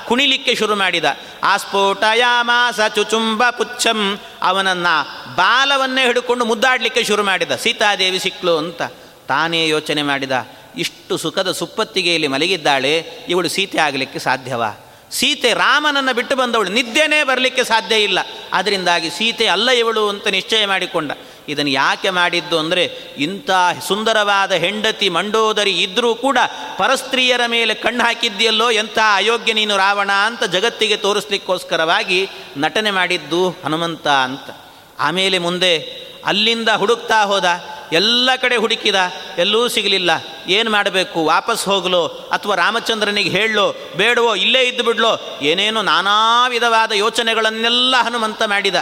ಕುಣಿಲಿಕ್ಕೆ 0.06 0.54
ಶುರು 0.54 0.76
ಮಾಡಿದ. 0.76 1.04
ಆ 1.42 1.56
ಸ್ಫೋಟಯಾಮಾಸ 1.56 2.80
ಚುಚುಂಬ 2.94 3.50
ಪುಚ್ಛಂ 3.50 4.18
ಅವನನ್ನು 4.42 4.94
ಬಾಲವನ್ನೇ 5.34 6.06
ಹಿಡ್ಕೊಂಡು 6.06 6.44
ಮುದ್ದಾಡಲಿಕ್ಕೆ 6.44 7.04
ಶುರು 7.04 7.22
ಮಾಡಿದ. 7.22 7.52
ಸೀತಾದೇವಿ 7.56 8.18
ಸಿಕ್ಕಳು 8.18 8.58
ಅಂತ 8.58 8.82
ತಾನೇ 9.28 9.68
ಯೋಚನೆ 9.68 10.02
ಮಾಡಿದ. 10.02 10.32
ಇಷ್ಟು 10.76 11.16
ಸುಖದ 11.16 11.52
ಸುಪ್ಪತ್ತಿಗೆಯಲ್ಲಿ 11.52 12.28
ಮಲಗಿದ್ದಾಳೆ, 12.28 12.94
ಇವಳು 13.28 13.48
ಸೀತೆ 13.48 13.78
ಆಗಲಿಕ್ಕೆ 13.78 14.18
ಸಾಧ್ಯವಾ? 14.18 14.87
ಸೀತೆ 15.12 15.54
ರಾಮನನ್ನು 15.54 16.14
ಬಿಟ್ಟು 16.14 16.36
ಬಂದವಳು. 16.36 16.70
ನಿದ್ದೆನೇ 16.70 17.24
ಬರಲಿಕ್ಕೆ 17.24 17.64
ಸಾಧ್ಯ 17.64 17.96
ಇಲ್ಲ. 17.96 18.18
ಅದರಿಂದಾಗಿ 18.52 19.10
ಸೀತೆ 19.10 19.46
ಅಲ್ಲ 19.46 19.70
ಇವಳು 19.70 20.08
ಅಂತ 20.08 20.26
ನಿಶ್ಚಯ 20.26 20.66
ಮಾಡಿಕೊಂಡ. 20.66 21.12
ಇದನ್ನು 21.48 21.70
ಯಾಕೆ 21.70 22.10
ಮಾಡಿದ್ದು 22.10 22.58
ಅಂದರೆ 22.58 22.84
ಇಂಥ 23.18 23.50
ಸುಂದರವಾದ 23.88 24.52
ಹೆಂಡತಿ 24.52 25.08
ಮಂಡೋದರಿ 25.08 25.82
ಇದ್ದರೂ 25.82 26.14
ಕೂಡ 26.14 26.38
ಪರಸ್ತ್ರೀಯರ 26.76 27.40
ಮೇಲೆ 27.46 27.74
ಕಣ್ಣು 27.74 28.04
ಹಾಕಿದ್ಯಲ್ಲೋ 28.04 28.70
ಎಂಥ 28.70 28.98
ಅಯೋಗ್ಯ 29.14 29.52
ನೀನು 29.52 29.76
ರಾವಣ 29.76 30.12
ಅಂತ 30.12 30.44
ಜಗತ್ತಿಗೆ 30.44 30.96
ತೋರಿಸ್ಲಿಕ್ಕೋಸ್ಕರವಾಗಿ 30.96 32.28
ನಟನೆ 32.56 32.90
ಮಾಡಿದ್ದು 32.90 33.50
ಹನುಮಂತ 33.50 34.08
ಅಂತ. 34.08 34.56
ಆಮೇಲೆ 34.98 35.38
ಮುಂದೆ 35.38 35.78
ಅಲ್ಲಿಂದ 36.24 36.68
ಹುಡುಕ್ತಾ 36.68 37.24
ಹೋದ. 37.24 37.44
ಎಲ್ಲ 37.92 38.30
ಕಡೆ 38.36 38.56
ಹುಡುಕಿದ. 38.56 38.94
ಎಲ್ಲೂ 39.38 39.68
ಸಿಗಲಿಲ್ಲ. 39.68 40.10
ಏನು 40.48 40.70
ಮಾಡಬೇಕು? 40.70 41.24
ವಾಪಸ್ 41.24 41.64
ಹೋಗಲೋ 41.64 42.06
ಅಥವಾ 42.06 42.54
ರಾಮಚಂದ್ರನಿಗೆ 42.54 43.30
ಹೇಳಲೋ 43.30 43.74
ಬೇಡವೋ, 43.96 44.34
ಇಲ್ಲೇ 44.34 44.62
ಇದ್ದು 44.62 44.84
ಬಿಡ್ಲೋ. 44.84 45.38
ಏನೇನೋ 45.42 45.82
ನಾನಾ 45.82 46.48
ವಿಧವಾದ 46.48 46.92
ಯೋಚನೆಗಳನ್ನೆಲ್ಲ 46.92 47.96
ಹನುಮಂತ 47.96 48.42
ಮಾಡಿದ. 48.42 48.74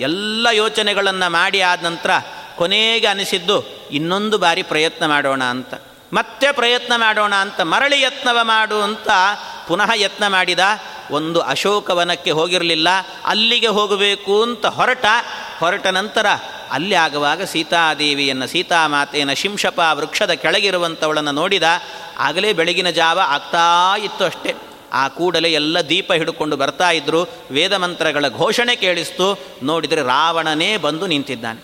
ಎಲ್ಲ 0.00 0.46
ಯೋಚನೆಗಳನ್ನು 0.52 1.30
ಮಾಡಿ 1.30 1.60
ಆದ 1.60 1.84
ನಂತರ 1.84 2.10
ಕೊನೆಗೆ 2.56 3.06
ಅನಿಸಿದ್ದು, 3.06 3.64
ಇನ್ನೊಂದು 3.90 4.38
ಬಾರಿ 4.38 4.62
ಪ್ರಯತ್ನ 4.62 5.06
ಮಾಡೋಣ 5.06 5.44
ಅಂತ. 5.44 5.74
ಮತ್ತೆ 6.12 6.52
ಪ್ರಯತ್ನ 6.52 6.92
ಮಾಡೋಣ 6.96 7.34
ಅಂತ, 7.34 7.60
ಮರಳಿ 7.60 8.00
ಯತ್ನವ 8.00 8.38
ಮಾಡು 8.42 8.82
ಅಂತ 8.82 9.08
ಪುನಃ 9.68 9.90
ಯತ್ನ 9.94 10.28
ಮಾಡಿದ. 10.28 10.58
ಒಂದು 11.10 11.40
ಅಶೋಕವನಕ್ಕೆ 11.40 12.30
ಹೋಗಿರಲಿಲ್ಲ, 12.30 12.88
ಅಲ್ಲಿಗೆ 13.24 13.66
ಹೋಗಬೇಕು 13.66 14.42
ಅಂತ 14.42 14.66
ಹೊರಟ 14.66 15.04
ಹೊರಟ 15.58 15.86
ನಂತರ 15.86 16.26
ಅಲ್ಲಿ 16.70 16.94
ಆಗುವಾಗ 16.94 17.42
ಸೀತಾದೇವಿಯನ್ನು, 17.42 18.46
ಸೀತಾಮಾತೆಯನ್ನು 18.46 19.34
ಶಿಂಶಪ 19.34 19.80
ವೃಕ್ಷದ 19.92 20.30
ಕೆಳಗಿರುವಂಥವಳನ್ನು 20.30 21.32
ನೋಡಿದ, 21.32 21.62
ಆಗಲೇ 22.18 22.52
ಬೆಳಗಿನ 22.52 22.90
ಜಾವ 22.90 23.20
ಆಗ್ತಾ 23.20 23.96
ಇತ್ತು 23.96 24.24
ಅಷ್ಟೇ. 24.24 24.54
ಆ 24.92 25.08
ಕೂಡಲೇ 25.08 25.52
ಎಲ್ಲ 25.52 25.80
ದೀಪ 25.80 26.12
ಹಿಡ್ಕೊಂಡು 26.12 26.56
ಬರ್ತಾ 26.56 26.90
ಇದ್ದರು 26.90 27.28
ವೇದ 27.50 27.72
ಮಂತ್ರಗಳ 27.72 28.28
ಘೋಷಣೆ 28.28 28.76
ಕೇಳಿಸ್ತು, 28.76 29.38
ನೋಡಿದರೆ 29.62 30.02
ರಾವಣನೇ 30.02 30.76
ಬಂದು 30.76 31.06
ನಿಂತಿದ್ದಾನೆ. 31.06 31.60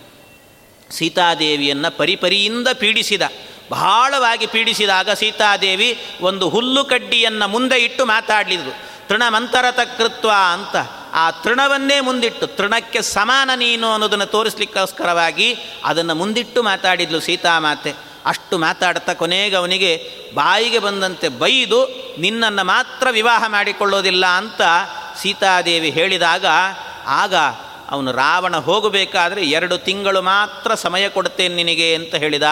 ಸೀತಾದೇವಿಯನ್ನು 0.91 1.97
ಪರಿಪರಿಯಿಂದ 1.97 2.67
ಪೀಡಿಸಿದ, 2.73 3.21
ಬಹಳವಾಗಿ 3.69 4.47
ಪೀಡಿಸಿದಾಗ 4.47 5.09
ಸೀತಾದೇವಿ 5.09 5.97
ಒಂದು 6.21 6.49
ಹುಲ್ಲು 6.49 6.85
ಕಡ್ಡಿಯನ್ನು 6.85 7.47
ಮುಂದೆ 7.47 7.79
ಇಟ್ಟು 7.79 8.05
ಮಾತಾಡಲಿದ್ರು. 8.05 8.88
ತೃಣಮಂತರತ 9.09 9.79
ಕೃತ್ವ 9.97 10.31
ಅಂತ 10.53 10.75
ಆ 11.13 11.31
ತೃಣವನ್ನೇ 11.31 11.99
ಮುಂದಿಟ್ಟು 11.99 12.47
ತೃಣಕ್ಕೆ 12.47 13.01
ಸಮಾನ 13.01 13.49
ನೀನು 13.55 13.91
ಅನ್ನೋದನ್ನು 13.91 14.25
ತೋರಿಸ್ಲಿಕ್ಕೋಸ್ಕರವಾಗಿ 14.25 15.55
ಅದನ್ನು 15.85 16.15
ಮುಂದಿಟ್ಟು 16.15 16.63
ಮಾತಾಡಿದ್ಲು 16.63 17.19
ಸೀತಾಮಾತೆ. 17.19 17.93
ಅಷ್ಟು 18.25 18.57
ಮಾತಾಡ್ತಾ 18.57 19.13
ಕೊನೆಗೆ 19.13 19.55
ಅವನಿಗೆ 19.55 20.11
ಬಾಯಿಗೆ 20.33 20.79
ಬಂದಂತೆ 20.79 21.27
ಬೈದು 21.29 21.79
ನಿನ್ನನ್ನು 22.19 22.63
ಮಾತ್ರ 22.63 23.07
ವಿವಾಹ 23.11 23.43
ಮಾಡಿಕೊಳ್ಳೋದಿಲ್ಲ 23.47 24.25
ಅಂತ 24.25 24.61
ಸೀತಾದೇವಿ 25.21 25.89
ಹೇಳಿದಾಗ 25.89 26.45
ಆಗ 27.07 27.35
ಅವನು 27.89 28.11
ರಾವಣ 28.11 28.57
ಹೋಗಬೇಕಾದ್ರೆ 28.57 29.43
ಎರಡು 29.45 29.77
ತಿಂಗಳು 29.77 30.21
ಮಾತ್ರ 30.21 30.73
ಸಮಯ 30.75 31.09
ಕೊಡುತ್ತೇನೆ 31.09 31.55
ನಿನಗೆ 31.55 31.95
ಅಂತ 31.95 32.15
ಹೇಳಿದ. 32.15 32.43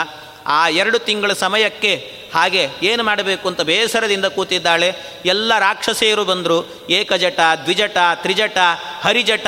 ಆ 0.48 0.70
ಎರಡು 0.70 1.00
ತಿಂಗಳ 1.00 1.34
ಸಮಯಕ್ಕೆ 1.34 2.14
ಹಾಗೆ 2.34 2.70
ಏನು 2.84 3.04
ಮಾಡಬೇಕು 3.04 3.48
ಅಂತ 3.48 3.62
ಬೇಸರದಿಂದ 3.62 4.26
ಕೂತಿದ್ದಾಳೆ. 4.26 4.96
ಎಲ್ಲ 5.26 5.60
ರಾಕ್ಷಸಿಯರು 5.60 6.26
ಬಂದರು. 6.26 6.88
ಏಕಜಟ, 6.90 7.40
ದ್ವಿಜಟ, 7.64 7.98
ತ್ರಿಜಟ, 8.16 8.58
ಹರಿಜಟ 9.02 9.48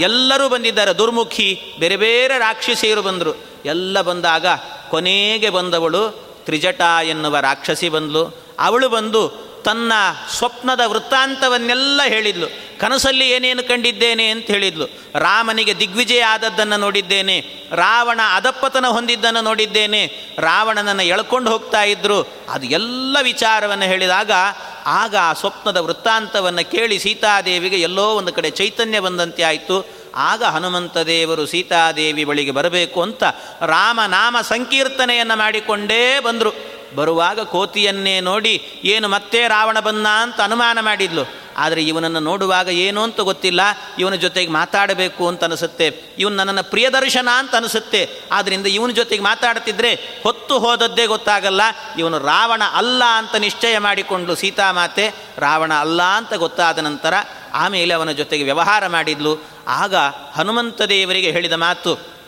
ಎಲ್ಲರೂ 0.00 0.48
ಬಂದಿದ್ದಾರೆ. 0.48 0.92
ದುರ್ಮುಖಿ, 0.92 1.74
ಬೇರೆ 1.78 1.96
ಬೇರೆ 1.96 2.38
ರಾಕ್ಷಸಿಯರು 2.38 3.02
ಬಂದರು. 3.02 3.44
ಎಲ್ಲ 3.64 4.00
ಬಂದಾಗ 4.00 4.46
ಕೊನೆಗೆ 4.88 5.50
ಬಂದವಳು 5.50 6.08
ತ್ರಿಜಟ 6.44 6.80
ಎನ್ನುವ 7.04 7.38
ರಾಕ್ಷಸಿ 7.38 7.88
ಬಂದಳು 7.88 8.44
ಅವಳು 8.58 8.88
ಬಂದು 8.88 9.50
ತನ್ನ 9.64 9.92
ಸ್ವಪ್ನದ 10.38 10.80
ವೃತ್ತಾಂತವನ್ನೆಲ್ಲ 10.86 12.00
ಹೇಳಿದ್ಲು. 12.08 12.46
ಕನಸಲ್ಲಿ 12.80 13.30
ಏನೇನು 13.30 13.68
ಕಂಡಿದ್ದೇನೆ 13.68 14.28
ಅಂತ 14.28 14.46
ಹೇಳಿದ್ಲು. 14.46 14.86
ರಾಮನಿಗೆ 15.14 15.78
ದಿಗ್ವಿಜಯ 15.78 16.20
ಆದದ್ದನ್ನು 16.20 16.76
ನೋಡಿದ್ದೇನೆ. 16.76 17.44
ರಾವಣ 17.72 18.20
ಅದಪ್ಪತನ 18.34 18.86
ಹೊಂದಿದ್ದನ್ನು 18.86 19.40
ನೋಡಿದ್ದೇನೆ. 19.40 20.06
ರಾವಣನನ್ನು 20.38 21.02
ಎಳ್ಕೊಂಡು 21.02 21.50
ಹೋಗ್ತಾ 21.50 21.82
ಇದ್ದರು 21.82 22.32
ಅದು 22.50 22.66
ಎಲ್ಲ 22.66 23.16
ವಿಚಾರವನ್ನು 23.22 23.84
ಹೇಳಿದಾಗ 23.84 24.30
ಆಗ 24.86 25.16
ಆ 25.16 25.32
ಸ್ವಪ್ನದ 25.32 25.76
ವೃತ್ತಾಂತವನ್ನು 25.76 26.70
ಕೇಳಿ 26.70 26.98
ಸೀತಾದೇವಿಗೆ 26.98 27.76
ಎಲ್ಲೋ 27.76 28.14
ಒಂದು 28.14 28.32
ಕಡೆ 28.32 28.50
ಚೈತನ್ಯ 28.50 29.00
ಬಂದಂತೆ 29.00 29.42
ಆಯಿತು. 29.42 30.00
ಆಗ 30.14 30.44
ಹನುಮಂತ 30.44 30.96
ದೇವರು 30.96 31.46
ಸೀತಾದೇವಿ 31.46 32.24
ಬಳಿಗೆ 32.24 32.50
ಬರಬೇಕು 32.50 33.02
ಅಂತ 33.02 33.24
ರಾಮನಾಮ 33.66 34.36
ಸಂಕೀರ್ತನೆಯನ್ನು 34.42 35.38
ಮಾಡಿಕೊಂಡೇ 35.38 36.20
ಬಂದರು. 36.20 36.80
ಬರುವಾಗ 36.96 37.40
ಕೋತಿಯನ್ನೇ 37.40 38.20
ನೋಡಿ, 38.20 38.80
ಏನು 38.84 39.08
ಮತ್ತೆ 39.08 39.48
ರಾವಣ 39.48 39.80
ಬಂದ? 39.80 40.06
ಅಂತ 40.06 40.40
ಅನುಮಾನ 40.40 40.80
ಮಾಡಿದ್ಲು. 40.80 41.49
ಆದರೆ 41.60 41.82
ಇವನನ್ನು 41.82 42.20
ನೋಡುವಾಗ 42.20 42.68
ಏನು 42.68 43.02
ಅಂತ 43.02 43.20
ಗೊತ್ತಿಲ್ಲ. 43.20 43.60
ಇವನ 43.98 44.14
ಜೊತೆಗೆ 44.14 44.50
ಮಾತಾಡಬೇಕು 44.50 45.28
ಅಂತ 45.28 45.44
ಅನಿಸುತ್ತೆ. 45.44 46.00
ಇವನು 46.18 46.36
ನನ್ನನ್ನು 46.36 46.70
ಪ್ರಿಯದರ್ಶನ 46.70 47.28
ಅಂತ 47.36 47.54
ಅನಿಸುತ್ತೆ. 47.54 48.10
ಆದ್ದರಿಂದ 48.32 48.66
ಇವನ 48.66 48.90
ಜೊತೆಗೆ 48.90 49.22
ಮಾತಾಡ್ತಿದ್ರೆ 49.22 49.94
ಹೊತ್ತು 50.22 50.58
ಹೋದದ್ದೇ 50.58 51.06
ಗೊತ್ತಾಗಲ್ಲ. 51.06 51.60
ಇವನು 51.98 52.18
ರಾವಣ 52.18 52.62
ಅಲ್ಲ 52.74 53.04
ಅಂತ 53.04 53.34
ನಿಶ್ಚಯ 53.34 53.78
ಮಾಡಿಕೊಂಡು 53.78 54.34
ಸೀತಾಮಾತೆ 54.34 55.14
ರಾವಣ 55.38 55.74
ಅಲ್ಲ 55.74 56.02
ಅಂತ 56.02 56.34
ಗೊತ್ತಾದ 56.34 56.78
ನಂತರ 56.78 57.14
ಆಮೇಲೆ 57.54 57.94
ಅವನ 57.94 58.10
ಜೊತೆಗೆ 58.10 58.44
ವ್ಯವಹಾರ 58.44 58.86
ಮಾಡಿದ್ಲು. 58.86 59.44
ಆಗ 59.68 59.94
ಹನುಮಂತ 60.34 60.82
ದೇವರಿಗೆ 60.82 61.30
ಹೇಳಿದ 61.30 61.52
ಮಾತು 61.52 62.19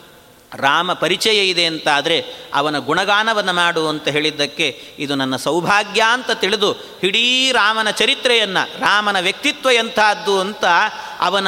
ರಾಮ 0.55 0.93
ಪರಿಚಯ 0.93 1.49
ಇದೆ 1.49 1.65
ಅಂತಾದರೆ 1.65 2.25
ಅವನ 2.53 2.77
ಗುಣಗಾನವನ್ನು 2.77 3.53
ಮಾಡು 3.53 3.87
ಅಂತ 3.87 4.07
ಹೇಳಿದ್ದಕ್ಕೆ 4.07 4.81
ಇದು 4.99 5.15
ನನ್ನ 5.15 5.35
ಸೌಭಾಗ್ಯ 5.35 6.03
ಅಂತ 6.11 6.31
ತಿಳಿದು 6.31 6.99
ಇಡೀ 7.03 7.51
ರಾಮನ 7.51 7.89
ಚರಿತ್ರೆಯನ್ನು, 7.89 8.79
ರಾಮನ 8.79 9.19
ವ್ಯಕ್ತಿತ್ವ 9.19 9.71
ಎಂಥದ್ದು 9.71 10.39
ಅಂತ 10.39 10.65
ಅವನ 11.19 11.47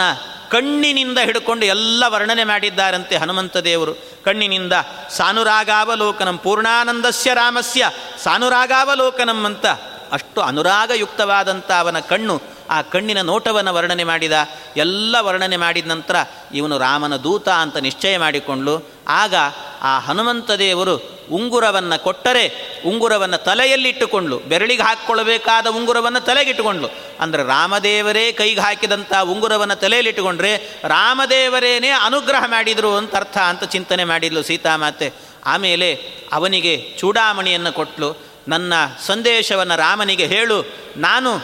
ಕಣ್ಣಿನಿಂದ 0.50 1.18
ಹಿಡ್ಕೊಂಡು 1.18 1.66
ಎಲ್ಲ 1.66 2.04
ವರ್ಣನೆ 2.08 2.44
ಮಾಡಿದ್ದಾರಂತೆ 2.44 3.18
ಹನುಮಂತ 3.18 3.58
ದೇವರು. 3.58 3.94
ಕಣ್ಣಿನಿಂದ 4.24 4.74
ಸಾನುರಾಗಾವಲೋಕನಂ 5.12 6.38
ಪೂರ್ಣಾನಂದಸ್ಯ 6.38 7.34
ರಾಮಸ್ಯ, 7.34 7.90
ಸಾನುರಾಗಾವಲೋಕನಂ 8.24 9.46
ಅಂತ 9.46 9.66
ಅಷ್ಟು 10.12 10.42
ಅನುರಾಗಯುಕ್ತವಾದಂಥ 10.42 11.72
ಅವನ 11.72 12.00
ಕಣ್ಣು 12.00 12.42
ಆ 12.70 12.82
ಕಣ್ಣಿನ 12.82 13.22
ನೋಟವನ್ನು 13.22 13.74
ವರ್ಣನೆ 13.74 14.04
ಮಾಡಿದ. 14.04 14.32
ಎಲ್ಲ 14.78 15.16
ವರ್ಣನೆ 15.20 15.58
ಮಾಡಿದ 15.58 15.88
ನಂತರ 15.88 16.16
ಇವನು 16.54 16.78
ರಾಮನ 16.78 17.16
ದೂತ 17.16 17.50
ಅಂತ 17.50 17.78
ನಿಶ್ಚಯ 17.78 18.18
ಮಾಡಿಕೊಂಡು 18.18 18.95
ಆಗ 19.08 19.36
ಆ 19.82 20.00
ಹನುಮಂತ 20.00 20.52
ದೇವರು 20.52 21.16
ಉಂಗುರವನ್ನು 21.32 22.04
ಕೊಟ್ಟರೆ 22.04 22.52
ಉಂಗುರವನ್ನು 22.86 23.38
ತಲೆಯಲ್ಲಿಟ್ಟುಕೊಂಡ್ಲು 23.38 24.40
ಬೆರಳಿಗೆ 24.40 24.84
ಹಾಕ್ಕೊಳ್ಬೇಕಾದ 24.84 25.68
ಉಂಗುರವನ್ನು 25.68 26.20
ತಲೆಗಿಟ್ಟುಕೊಂಡ್ಲು 26.20 26.88
ಅಂದರೆ 27.20 27.44
ರಾಮದೇವರೇ 27.44 28.32
ಕೈಗೆ 28.32 28.62
ಹಾಕಿದಂಥ 28.62 29.14
ಉಂಗುರವನ್ನು 29.14 29.76
ತಲೆಯಲ್ಲಿಟ್ಟುಕೊಂಡ್ರೆ 29.76 30.82
ರಾಮದೇವರೇನೇ 30.84 31.90
ಅನುಗ್ರಹ 31.90 32.44
ಮಾಡಿದರು 32.48 32.98
ಅಂತ 32.98 33.16
ಅರ್ಥ 33.16 33.38
ಅಂತ 33.38 33.64
ಚಿಂತನೆ 33.64 34.04
ಮಾಡಿದ್ಲು 34.04 34.44
ಸೀತಾಮಾತೆ. 34.44 35.14
ಆಮೇಲೆ 35.46 36.00
ಅವನಿಗೆ 36.34 36.96
ಚೂಡಾಮಣಿಯನ್ನು 37.00 37.72
ಕೊಟ್ಟಲು 37.72 38.16
ನನ್ನ 38.48 38.74
ಸಂದೇಶವನ್ನು 39.06 39.76
ರಾಮನಿಗೆ 39.76 40.28
ಹೇಳು. 40.28 40.66
ನಾನು 40.98 41.40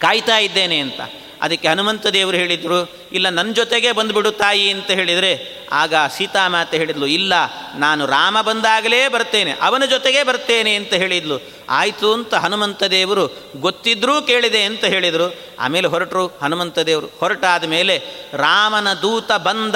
ಕಾಯ್ತಾ 0.00 0.38
ಇದ್ದೇನೆ 0.38 0.78
ಅಂತ. 0.78 1.00
ಅದಕ್ಕೆ 1.44 1.68
ಹನುಮಂತ 1.68 2.06
ದೇವರು 2.06 2.36
ಹೇಳಿದರು, 2.36 2.92
ಇಲ್ಲ 3.12 3.28
ನನ್ನ 3.28 3.52
ಜೊತೆಗೆ 3.52 3.92
ಬಂದುಬಿಡು 3.92 4.30
ತಾಯಿ, 4.30 4.70
ಅಂತ 4.70 4.90
ಹೇಳಿದರೆ, 4.90 5.64
ಆಗ 5.72 5.94
ಸೀತಾಮಾತೆ 6.16 6.76
ಹೇಳಿದ್ಲು, 6.76 7.06
ಇಲ್ಲ, 7.06 7.32
ನಾನು 7.76 8.06
ರಾಮ 8.06 8.40
ಬಂದಾಗಲೇ 8.40 9.08
ಬರ್ತೇನೆ, 9.08 9.54
ಅವನ 9.62 9.84
ಜೊತೆಗೆ 9.84 10.22
ಬರ್ತೇನೆ, 10.22 10.74
ಅಂತ 10.74 10.92
ಹೇಳಿದ್ಲು. 10.94 11.40
ಆಯಿತು, 11.68 12.12
ಅಂತ 12.12 12.34
ಹನುಮಂತ 12.34 12.82
ದೇವರು 12.82 13.52
ಗೊತ್ತಿದ್ರೂ 13.56 14.22
ಕೇಳಿದೆ 14.22 14.62
ಅಂತ 14.62 14.84
ಹೇಳಿದರು. 14.84 15.40
ಆಮೇಲೆ 15.58 15.88
ಹೊರಟರು 15.88 16.26
ಹನುಮಂತ 16.26 16.78
ದೇವರು. 16.78 17.06
ಹೊರಟಾದ 17.06 17.64
ಮೇಲೆ 17.64 18.02
ರಾಮನ 18.32 18.92
ದೂತ 18.92 19.32
ಬಂದ, 19.32 19.74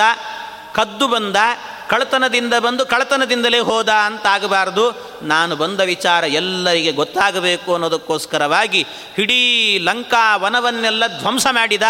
ಕದ್ದು 0.74 1.08
ಬಂದ 1.08 1.36
ಕಳತನದಿಂದ 1.88 2.54
ಬಂದು 2.54 2.86
ಕಳತನದಿಂದಲೇ 2.86 3.58
ಹೋದ 3.58 3.88
ಅಂತಾಗಬಾರ್ದು. 3.88 5.08
ನಾನು 5.22 5.56
ಬಂದ 5.56 5.80
ವಿಚಾರ 5.80 6.24
ಎಲ್ಲರಿಗೆ 6.24 6.92
ಗೊತ್ತಾಗಬೇಕು 6.92 7.72
ಅನ್ನೋದಕ್ಕೋಸ್ಕರವಾಗಿ 7.72 8.86
ಇಡೀ 9.18 9.78
ಲಂಕಾ 9.78 10.36
ವನವನ್ನೆಲ್ಲ 10.36 11.06
ಧ್ವಂಸ 11.06 11.46
ಮಾಡಿದ. 11.50 11.82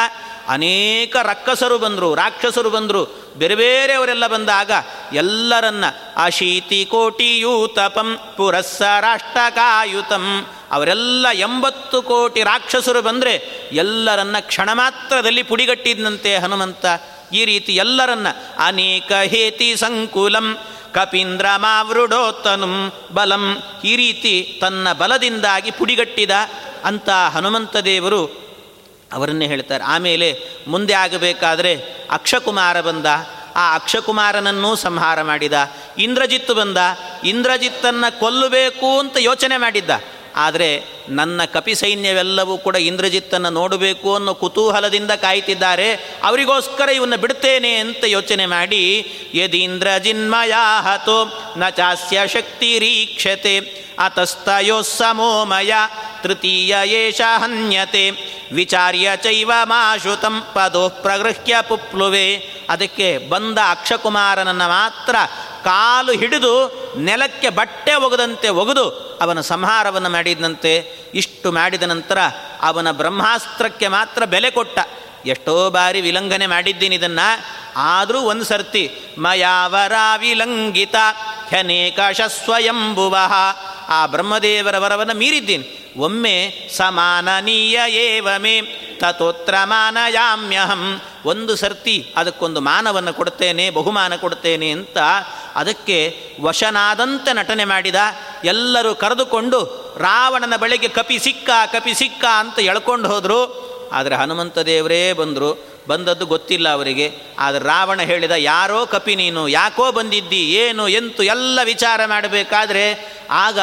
ಅನೇಕ 0.49 1.17
ರಕ್ಕಸರು 1.17 1.79
ಬಂದರು, 1.79 2.15
ರಾಕ್ಷಸರು 2.15 2.71
ಬಂದರು. 2.71 3.33
ಬೇರೆ 3.37 3.55
ಬೇರೆಯವರೆಲ್ಲ 3.55 4.27
ಬಂದಾಗ 4.27 4.71
ಎಲ್ಲರನ್ನ 5.13 5.85
ಅಶೀತಿ 6.17 6.85
ಕೋಟಿಯೂತಪಂ 6.85 8.19
ಪುರಸ್ಸರಾಷ್ಟಕಾಯುತಂ 8.37 10.47
ಅವರೆಲ್ಲ 10.71 11.29
ಎಂಬತ್ತು 11.29 12.03
ಕೋಟಿ 12.03 12.43
ರಾಕ್ಷಸರು 12.43 13.03
ಬಂದರೆ 13.03 13.49
ಎಲ್ಲರನ್ನ 13.73 14.37
ಕ್ಷಣ 14.41 14.71
ಮಾತ್ರದಲ್ಲಿ 14.73 15.43
ಪುಡಿಗಟ್ಟಿದಂತೆ 15.43 16.37
ಹನುಮಂತ. 16.37 16.87
ಈ 17.33 17.45
ರೀತಿ 17.45 17.77
ಎಲ್ಲರನ್ನ 17.77 18.27
ಅನೇಕ 18.59 19.13
ಹೇತಿ 19.13 19.77
ಸಂಕುಲಂ, 19.77 20.59
ಕಪೀಂದ್ರ 20.95 21.47
ಮಾವೃಡೋತನು 21.57 22.93
ಬಲಂ. 23.15 23.63
ಈ 23.85 23.97
ರೀತಿ 23.97 24.59
ತನ್ನ 24.61 24.93
ಬಲದಿಂದಾಗಿ 24.93 25.71
ಪುಡಿಗಟ್ಟಿದ 25.71 26.31
ಅಂತ 26.85 27.09
ಹನುಮಂತ 27.11 27.77
ದೇವರು 27.77 28.49
ಅವರನ್ನೇ 29.13 29.47
ಹೇಳ್ತಾರೆ. 29.47 29.85
ಆಮೇಲೆ 29.85 30.41
ಮುಂದೆ 30.69 30.93
ಆಗಬೇಕಾದ್ರೆ 30.93 31.77
ಅಕ್ಷಕುಮಾರ 32.11 32.81
ಬಂದ. 32.81 33.07
ಆ 33.57 33.75
ಅಕ್ಷಕುಮಾರನನ್ನೂ 33.75 34.75
ಸಂಹಾರ 34.75 35.23
ಮಾಡಿದ. 35.23 35.53
ಇಂದ್ರಜಿತ್ತು 35.99 36.55
ಬಂದ. 36.55 36.77
ಇಂದ್ರಜಿತ್ತನ್ನು 37.25 38.21
ಕೊಲ್ಲಬೇಕು 38.21 38.99
ಅಂತ 38.99 39.17
ಯೋಚನೆ 39.19 39.57
ಮಾಡಿದ್ದ. 39.57 39.91
ಆದರೆ 40.37 40.85
ನನ್ನ 41.09 41.45
ಕಪಿ 41.45 41.75
ಸೈನ್ಯವೆಲ್ಲವೂ 41.75 42.59
ಕೂಡ 42.59 42.77
ಇಂದ್ರಜಿತ್ತನ್ನು 42.77 43.51
ನೋಡಬೇಕು 43.51 44.15
ಅನ್ನೋ 44.15 44.35
ಕುತೂಹಲದಿಂದ 44.35 45.11
ಕಾಯ್ತಿದ್ದಾರೆ. 45.11 45.93
ಅವರಿಗೋಸ್ಕರ 46.25 46.89
ಇವನ್ನ 46.89 47.17
ಬಿಡ್ತೇನೆ 47.17 47.75
ಅಂತ 47.75 48.05
ಯೋಚನೆ 48.05 48.47
ಮಾಡಿ, 48.47 49.07
ಯದೀಂದ್ರ 49.35 49.89
ಜಿನ್ಮಯಾಹತೋ 49.99 51.25
ನ 51.57 51.69
ಚಾಸ್ಯ 51.69 52.21
ಶಕ್ತಿರೀಕ್ಷತೆ 52.27 53.59
ಅತಸ್ತಯೋಸ್ಸಮೋಮಯ 53.99 55.73
ತೃತೀಯ 56.23 56.77
ಏಷ 56.85 57.21
ಹನ್ಯತೆ, 57.21 58.11
ವಿಚಾರ್ಯ 58.53 59.11
ಚೈವ 59.17 59.51
ಮಾಶುತಂ 59.65 60.43
ಪದೋ 60.55 60.89
ಪ್ರಗೃಹ್ಯ 60.89 61.57
ಪುಪ್ಲುವೆ. 61.69 62.37
ಅದಕ್ಕೆ 62.69 63.19
ಬಂದ 63.19 63.59
ಅಕ್ಷಕುಮಾರನನ್ನು 63.71 64.69
ಮಾತ್ರ 64.69 65.17
ಕಾಲು 65.65 66.13
ಹಿಡಿದು 66.13 66.55
ನೆಲಕ್ಕೆ 66.99 67.49
ಬಟ್ಟೆ 67.49 67.95
ಒಗದಂತೆ 67.95 68.49
ಒಗೆದು 68.49 69.08
ಅವನ 69.21 69.41
ಸಂಹಾರವನ್ನು 69.41 70.09
ಮಾಡಿದಂತೆ 70.09 70.73
ಇಷ್ಟು 71.15 71.53
ಮಾಡಿದ 71.53 71.83
ನಂತರ 71.83 72.19
ಅವನ 72.63 72.91
ಬ್ರಹ್ಮಾಸ್ತ್ರಕ್ಕೆ 72.91 73.89
ಮಾತ್ರ 73.89 74.25
ಬೆಲೆ 74.25 74.51
ಕೊಟ್ಟ. 74.51 74.79
ಎಷ್ಟೋ 75.27 75.71
ಬಾರಿ 75.71 76.01
ವಿಲಂಘನೆ 76.01 76.47
ಮಾಡಿದ್ದೀನಿ 76.47 76.97
ಇದನ್ನು. 76.97 77.59
ಆದರೂ 77.77 78.21
ಒಂದು 78.21 78.45
ಸರ್ತಿ 78.45 78.91
ಮಯಾವರ 79.19 79.93
ವಿಲಂಘಿತ 80.19 80.95
ಹ್ಯನೇಕ 81.49 81.99
ಸ್ವಯಂಭುವ 82.45 83.17
ಆ 83.89 84.07
ಬ್ರಹ್ಮದೇವರ 84.07 84.79
ವರವನ್ನು 84.79 85.15
ಮೀರಿದ್ದೀನಿ. 85.15 85.95
ಒಮ್ಮೆ, 85.97 86.69
ಸಮಾನನೀಯ 86.77 87.81
ಏವಮೇ 87.89 88.61
ತತೋತ್ರ 89.01 89.55
ಮಾನಯಾಮ್ಯಹಂ 89.65 91.01
ಒಂದು 91.25 91.57
ಸರ್ತಿ 91.57 92.15
ಅದಕ್ಕೊಂದು 92.17 92.61
ಮಾನವನ್ನು 92.61 93.13
ಕೊಡ್ತೇನೆ, 93.13 93.71
ಬಹುಮಾನ 93.71 94.17
ಕೊಡ್ತೇನೆ 94.17 94.71
ಅಂತ 94.71 94.99
ಅದಕ್ಕೆ 95.55 96.19
ವಶನಾದಂತೆ 96.41 97.33
ನಟನೆ 97.33 97.65
ಮಾಡಿದ. 97.65 97.95
ಎಲ್ಲರೂ 98.45 98.95
ಕರೆದುಕೊಂಡು 98.95 99.89
ರಾವಣನ 99.99 100.57
ಬಳಿಗೆ 100.57 100.89
ಕಪಿ 100.89 101.19
ಸಿಕ್ಕ 101.19 101.51
ಕಪಿ 101.73 101.95
ಸಿಕ್ಕ 101.95 102.25
ಅಂತ 102.25 102.59
ಎಳ್ಕೊಂಡು 102.59 103.09
ಹೋದರು. 103.09 103.68
ಆದರೆ 103.93 104.15
ಹನುಮಂತ 104.15 104.59
ದೇವರೇ 104.59 105.13
ಬಂದರು. 105.13 105.79
ಬಂದದ್ದು 105.89 106.27
ಗೊತ್ತಿಲ್ಲ 106.27 106.69
ಅವರಿಗೆ. 106.69 107.13
ಆದರೆ 107.39 107.65
ರಾವಣ 107.65 108.01
ಹೇಳಿದ, 108.01 108.31
ಯಾರೋ 108.31 108.87
ಕಪಿ 108.87 109.17
ನೀನು, 109.17 109.49
ಯಾಕೋ 109.49 109.93
ಬಂದಿದ್ದಿ, 109.93 110.37
ಏನು, 110.37 110.89
ಎಂತು, 110.89 111.23
ಎಲ್ಲ 111.23 111.59
ವಿಚಾರ 111.65 112.01
ಮಾಡಬೇಕಾದ್ರೆ. 112.07 113.17
ಆಗ 113.31 113.59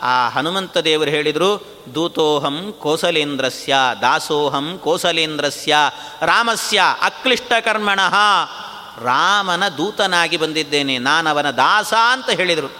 ಆ 0.00 0.28
ಹನುಮಂತ 0.28 0.76
ದೇವರು 0.76 1.10
ಹೇಳಿದರು, 1.10 1.66
ದೂತೋಹಂ 1.94 2.74
ಕೋಸಲೇಂದ್ರಸ್ಯ, 2.78 3.74
ದಾಸೋಹಂ 4.00 4.80
ಕೋಸಲೇಂದ್ರಸ್ಯ, 4.84 5.76
ರಾಮಸ್ಯ 6.22 6.82
ಅಕ್ಲಿಷ್ಟ 7.02 7.52
ಕರ್ಮಣಃ 7.60 8.14
ರಾಮನ 9.02 9.68
ದೂತನಾಗಿ 9.68 10.36
ಬಂದಿದ್ದೇನೆ, 10.36 10.98
ನಾನವನ 10.98 11.50
ದಾಸ 11.50 11.94
ಅಂತ 12.12 12.30
ಹೇಳಿದರು. 12.30 12.72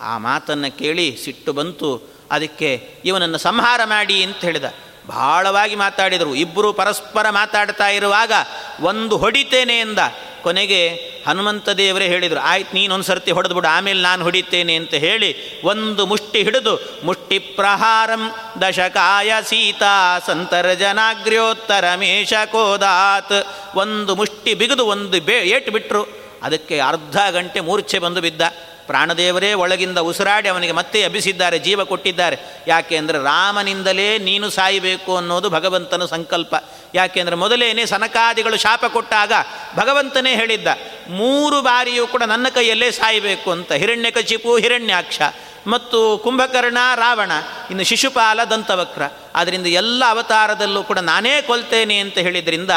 ಆ 0.00 0.18
ಮಾತನ್ನು 0.18 0.78
ಕೇಳಿ 0.78 1.18
ಸಿಟ್ಟು 1.24 1.52
ಬಂತು. 1.52 2.10
ಅದಕ್ಕೆ, 2.30 2.94
ಇವನನ್ನು 3.04 3.38
ಸಂಹಾರ 3.38 3.80
ಮಾಡಿ 3.84 4.22
ಅಂತ 4.22 4.36
ಹೇಳಿದ. 4.36 4.64
ಬಹಳವಾಗಿ 5.08 5.76
ಮಾತಾಡಿದರು. 5.84 6.32
ಇಬ್ಬರು 6.44 6.70
ಪರಸ್ಪರ 6.80 7.26
ಮಾತಾಡ್ತಾ 7.30 7.88
ಇರುವಾಗ 7.98 8.32
ಒಂದು 8.80 9.14
ಹೊಡಿತೇನೆ 9.16 9.76
ಎಂದ. 9.80 9.98
ಕೊನೆಗೆ 10.42 10.80
ಹನುಮಂತ 11.26 11.68
ದೇವರೇ 11.68 12.06
ಹೇಳಿದರು, 12.06 12.40
ಆಯ್ತು 12.40 12.72
ನೀನೊಂದು 12.74 13.04
ಸರ್ತಿ 13.04 13.30
ಹೊಡೆದ್ಬಿಡು 13.32 13.68
ಆಮೇಲೆ 13.68 14.00
ನಾನು 14.02 14.24
ಹೊಡಿತೇನೆ 14.24 14.74
ಅಂತ 14.74 14.94
ಹೇಳಿ 14.94 15.30
ಒಂದು 15.64 16.02
ಮುಷ್ಟಿ 16.06 16.40
ಹಿಡಿದು, 16.42 16.74
ಮುಷ್ಟಿ 17.04 17.38
ಪ್ರಹಾರಂ 17.38 18.22
ದಶಕಾಯ 18.62 19.32
ಸೀತಾ 19.42 19.94
ಸಂತರ 20.26 20.72
ಜನಾಗ್ರ್ಯೋತ್ತರ 20.72 21.84
ಮೇಷ 21.96 22.32
ಕೋದಾತ್ 22.52 23.36
ಒಂದು 23.76 24.14
ಮುಷ್ಟಿ 24.16 24.54
ಬಿಗಿದು 24.54 24.86
ಒಂದು 24.86 25.20
ಬೇ 25.20 25.38
ಏಟು 25.56 25.70
ಬಿಟ್ಟರು 25.70 26.02
ಅದಕ್ಕೆ 26.42 26.78
ಅರ್ಧ 26.80 27.18
ಗಂಟೆ 27.30 27.60
ಮೂರ್ಛೆ 27.60 27.98
ಬಂದು 27.98 28.20
ಬಿದ್ದ. 28.20 28.42
ಪ್ರಾಣದೇವರೇ 28.88 29.50
ಒಳಗಿಂದ 29.54 29.98
ಉಸಿರಾಡಿ 29.98 30.48
ಅವನಿಗೆ 30.48 30.72
ಮತ್ತೆ 30.72 31.00
ಎಬ್ಬಿಸಿದ್ದಾರೆ, 31.00 31.58
ಜೀವ 31.58 31.84
ಕೊಟ್ಟಿದ್ದಾರೆ. 31.84 32.36
ಯಾಕೆ 32.66 32.96
ಅಂದರೆ 32.96 33.18
ರಾಮನಿಂದಲೇ 33.22 34.08
ನೀನು 34.18 34.50
ಸಾಯಬೇಕು 34.50 35.16
ಅನ್ನೋದು 35.16 35.50
ಭಗವಂತನ 35.50 36.04
ಸಂಕಲ್ಪ. 36.04 36.54
ಯಾಕೆಂದರೆ 36.94 37.36
ಮೊದಲೇನೆ 37.36 37.86
ಸನಕಾದಿಗಳು 37.86 38.56
ಶಾಪ 38.56 38.84
ಕೊಟ್ಟಾಗ 38.86 39.32
ಭಗವಂತನೇ 39.76 40.34
ಹೇಳಿದ್ದ, 40.34 40.68
ಮೂರು 41.08 41.62
ಬಾರಿಯೂ 41.62 42.06
ಕೂಡ 42.06 42.22
ನನ್ನ 42.22 42.46
ಕೈಯಲ್ಲೇ 42.48 42.90
ಸಾಯಬೇಕು 42.90 43.50
ಅಂತ. 43.50 43.72
ಹಿರಣ್ಯಕಶಿಪು 43.72 44.56
ಹಿರಣ್ಯಾಕ್ಷ 44.56 45.20
ಮತ್ತು 45.66 45.98
ಕುಂಭಕರ್ಣ, 46.18 46.78
ರಾವಣ, 46.94 47.32
ಇನ್ನು 47.70 47.84
ಶಿಶುಪಾಲ, 47.84 48.40
ದಂತವಕ್ರ. 48.44 49.02
ಆದ್ದರಿಂದ 49.34 49.66
ಎಲ್ಲ 49.66 50.02
ಅವತಾರದಲ್ಲೂ 50.08 50.82
ಕೂಡ 50.82 50.98
ನಾನೇ 50.98 51.34
ಕೊಲ್ತೇನೆ 51.42 51.96
ಅಂತ 51.98 52.18
ಹೇಳಿದ್ರಿಂದ 52.18 52.70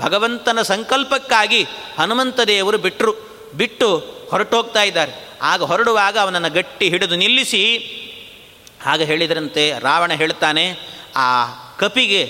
ಭಗವಂತನ 0.00 0.62
ಸಂಕಲ್ಪಕ್ಕಾಗಿ 0.62 1.62
ಹನುಮಂತ 1.98 2.40
ದೇವರು 2.40 2.78
ಬಿಟ್ಟರು 2.78 3.27
ಬಿಟ್ಟು 3.54 3.98
ಹೊರಟೋಗ್ತಾ 4.30 4.82
ಇದ್ದಾರೆ. 4.82 5.12
ಆಗ 5.42 5.62
ಹೊರಡುವಾಗ 5.62 6.18
ಅವನನ್ನು 6.18 6.50
ಗಟ್ಟಿ 6.50 6.88
ಹಿಡಿದು 6.88 7.16
ನಿಲ್ಲಿಸಿ 7.16 7.62
ಆಗ 8.86 9.02
ಹೇಳಿದ್ರಂತೆ 9.02 9.78
ರಾವಣ 9.78 10.12
ಹೇಳ್ತಾನೆ, 10.12 10.74
ಆ 11.16 11.44
ಕಪಿಗೆ 11.78 12.22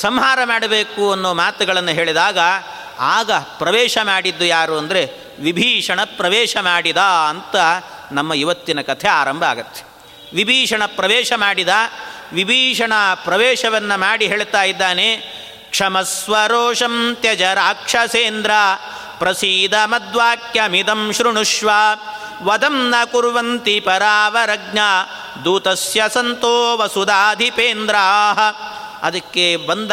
ಸಂಹಾರ 0.00 0.38
ಮಾಡಬೇಕು 0.44 1.12
ಅನ್ನೋ 1.12 1.34
ಮಾತುಗಳನ್ನು 1.34 1.90
ಹೇಳಿದಾಗ 1.90 2.38
ಆಗ 2.98 3.30
ಪ್ರವೇಶ 3.32 3.98
ಮಾಡಿದ್ದು 4.02 4.44
ಯಾರು 4.44 4.78
ಅಂದರೆ 4.78 5.02
ವಿಭೀಷಣ 5.38 6.00
ಪ್ರವೇಶ 6.04 6.56
ಮಾಡಿದ 6.60 6.96
ಅಂತ 6.98 7.56
ನಮ್ಮ 8.12 8.32
ಇವತ್ತಿನ 8.32 8.80
ಕಥೆ 8.80 9.08
ಆರಂಭ 9.08 9.42
ಆಗತ್ತೆ. 9.44 9.82
ವಿಭೀಷಣ 10.36 10.86
ಪ್ರವೇಶ 10.86 11.32
ಮಾಡಿದ, 11.36 11.68
ವಿಭೀಷಣ 12.32 12.92
ಪ್ರವೇಶವನ್ನು 13.24 14.00
ಮಾಡಿ 14.00 14.26
ಹೇಳ್ತಾ 14.26 14.62
ಇದ್ದಾನೆ, 14.62 15.16
ಕ್ಷಮಸ್ವರೋಷಂ 15.70 17.16
ತ್ಯಜ 17.20 17.42
ರಾಕ್ಷಸೇಂದ್ರ 17.42 18.50
ಪ್ರಸೀದ 19.22 19.74
ಮದ್ವಾಕ್ಯಮಿದಂ 19.84 21.12
ಶೃಣುಷ್ವ 21.12 21.70
ವದಂ 22.42 22.90
ನ 22.90 22.94
ಕುರ್ವಂತಿ 23.04 23.80
ಪರಾವರಜ್ಞ 23.80 24.78
ದೂತಸ್ಯ 25.44 26.02
ಸಂತೋ 26.08 26.76
ವಸುಧಾಧಿಪೇಂದ್ರ 26.76 27.94
ಅದಕ್ಕೆ 29.02 29.56
ಬಂದ 29.56 29.90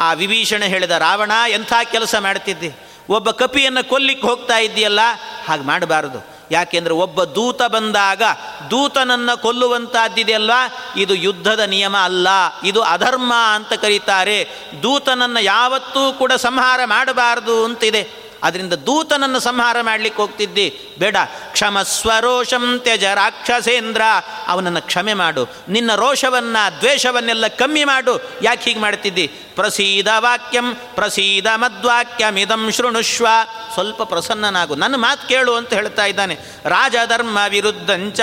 ಆ 0.00 0.12
ವಿಭೀಷಣ 0.12 0.62
ಹೇಳಿದ, 0.62 0.90
ರಾವಣ, 0.90 1.32
ಎಂಥ 1.48 1.72
ಕೆಲಸ 1.84 2.14
ಮಾಡ್ತಿದ್ದೆ? 2.18 2.88
ಒಬ್ಬ 3.08 3.30
ಕಪಿಯನ್ನು 3.30 3.88
ಕೊಲ್ಲಿಕ್ಕೆ 3.88 4.26
ಹೋಗ್ತಾ 4.26 4.58
ಇದ್ದೀಯಲ್ಲ? 4.58 5.00
ಹಾಗೆ 5.48 5.62
ಮಾಡಬಾರದು. 5.62 6.34
ಯಾಕೆಂದರೆ 6.50 6.94
ಒಬ್ಬ 6.94 7.24
ದೂತ 7.24 7.62
ಬಂದಾಗ 7.62 8.22
ದೂತನನ್ನು 8.70 9.42
ಕೊಲ್ಲುವಂಥದ್ದಿದೆಯಲ್ವಾ 9.42 10.72
ಇದು 10.96 11.14
ಯುದ್ಧದ 11.14 11.60
ನಿಯಮ 11.60 11.96
ಅಲ್ಲ. 11.96 12.28
ಇದು 12.64 12.82
ಅಧರ್ಮ 12.82 13.32
ಅಂತ 13.54 13.72
ಕರೀತಾರೆ. 13.72 14.48
ದೂತನನ್ನು 14.82 15.40
ಯಾವತ್ತೂ 15.40 16.12
ಕೂಡ 16.12 16.32
ಸಂಹಾರ 16.32 16.80
ಮಾಡಬಾರದು 16.84 17.64
ಅಂತಿದೆ. 17.64 18.23
ಅದರಿಂದ 18.44 18.72
ದೂತನನ್ನು 18.72 19.40
ಸಂಹಾರ 19.40 19.76
ಮಾಡಲಿಕ್ಕೆ 19.80 20.22
ಹೋಗ್ತಿದ್ದಿ. 20.22 20.80
ಬೇಡ 20.98 21.16
ಕ್ಷಮ 21.52 21.82
ಸ್ವರೋಷಂ 21.82 22.78
ತ್ಯಜ 22.78 23.04
ರಾಕ್ಷಸೇಂದ್ರ, 23.04 24.02
ಅವನನ್ನು 24.46 24.82
ಕ್ಷಮೆ 24.82 25.14
ಮಾಡು. 25.14 25.48
ನಿನ್ನ 25.68 25.94
ರೋಷವನ್ನು, 25.94 26.80
ದ್ವೇಷವನ್ನೆಲ್ಲ 26.80 27.46
ಕಮ್ಮಿ 27.46 27.84
ಮಾಡು. 27.84 28.38
ಯಾಕೆ 28.42 28.64
ಹೀಗೆ 28.64 28.80
ಮಾಡ್ತಿದ್ದಿ? 28.80 29.26
ಪ್ರಸೀದ 29.26 30.08
ವಾಕ್ಯಂ, 30.18 30.74
ಪ್ರಸೀದ 30.94 31.46
ಮದ್ವಾಕ್ಯಮಿದಂ 31.54 32.70
ಶೃಣುಷ್ವ. 32.70 33.26
ಸ್ವಲ್ಪ 33.74 34.02
ಪ್ರಸನ್ನನಾಗು. 34.02 34.74
ನನ್ನ 34.74 34.96
ಮಾತು 34.96 35.28
ಕೇಳು 35.28 35.54
ಅಂತ 35.54 35.72
ಹೇಳ್ತಾ 35.72 36.04
ಇದ್ದಾನೆ. 36.04 36.38
ರಾಜಧರ್ಮ 36.64 37.38
ವಿರುದ್ಧಂಚ, 37.48 38.20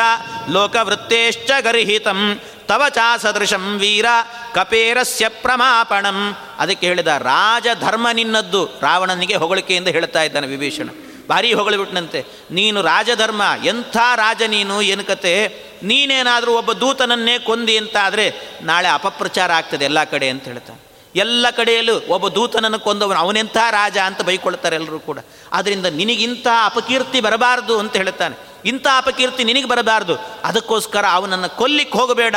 ಲೋಕವೃತ್ತೇಶ್ಚ 0.50 1.52
ಗರ್ಹಿತಂ. 1.62 2.40
ತವ 2.72 2.84
ಚಾ 2.90 3.18
ಸದೃಶಂ 3.18 3.78
ವೀರ 3.78 4.06
ಕಪೇರಸ್ಯ 4.54 5.30
ಪ್ರಮಾಪಣಂ. 5.30 6.38
ಅದಕ್ಕೆ 6.60 6.88
ಹೇಳಿದ 6.88 7.08
ರಾಜಧರ್ಮ 7.08 8.08
ನಿನ್ನದ್ದು. 8.14 8.66
ರಾವಣನಿಗೆ 8.66 9.36
ಹೊಗಳಿಕೆಯಿಂದ 9.36 9.88
ಹೇಳ್ತಾ 9.88 10.24
ಇದ್ದಾನೆ 10.24 10.48
ವಿಭೀಷಣ. 10.48 10.90
ಭಾರಿ 11.30 11.54
ಹೊಗಳಿಬಿಟ್ನಂತೆ. 11.54 12.26
ನೀನು 12.52 12.82
ರಾಜಧರ್ಮ, 12.82 13.42
ಎಂಥ 13.66 13.98
ರಾಜ 14.16 14.42
ನೀನು? 14.48 14.82
ಏನು 14.82 15.04
ಕತೆ? 15.04 15.48
ನೀನೇನಾದರೂ 15.84 16.54
ಒಬ್ಬ 16.54 16.72
ದೂತನನ್ನೇ 16.72 17.40
ಕೊಂದಿ 17.40 17.78
ಅಂತ 17.78 17.98
ಆದರೆ 18.02 18.34
ನಾಳೆ 18.62 18.88
ಅಪಪ್ರಚಾರ 18.88 19.52
ಆಗ್ತದೆ 19.52 19.86
ಎಲ್ಲ 19.86 20.04
ಕಡೆ 20.04 20.30
ಅಂತ 20.30 20.44
ಹೇಳ್ತಾನೆ. 20.44 20.92
ಎಲ್ಲ 21.16 21.50
ಕಡೆಯಲ್ಲೂ 21.50 22.00
ಒಬ್ಬ 22.00 22.28
ದೂತನನ್ನು 22.28 22.80
ಕೊಂದವನು 22.80 23.20
ಅವನೆಂಥ 23.20 23.58
ರಾಜ 23.72 23.98
ಅಂತ 23.98 24.22
ಬೈಕೊಳ್ತಾರೆ 24.22 24.76
ಎಲ್ಲರೂ 24.76 25.00
ಕೂಡ. 25.00 25.20
ಆದ್ದರಿಂದ 25.54 25.86
ನಿನಗಿಂಥ 25.86 26.48
ಅಪಕೀರ್ತಿ 26.64 27.22
ಬರಬಾರದು 27.22 27.80
ಅಂತ 27.80 27.96
ಹೇಳ್ತಾನೆ. 27.96 28.51
ಇಂಥ 28.66 28.88
ಅಪಕೀರ್ತಿ 28.98 29.44
ನಿನಗೆ 29.44 29.66
ಬರಬಾರ್ದು. 29.66 30.16
ಅದಕ್ಕೋಸ್ಕರ 30.44 31.06
ಅವನನ್ನು 31.12 31.58
ಕೊಲ್ಲಿಕ್ಕೆ 31.58 32.00
ಹೋಗಬೇಡ. 32.00 32.36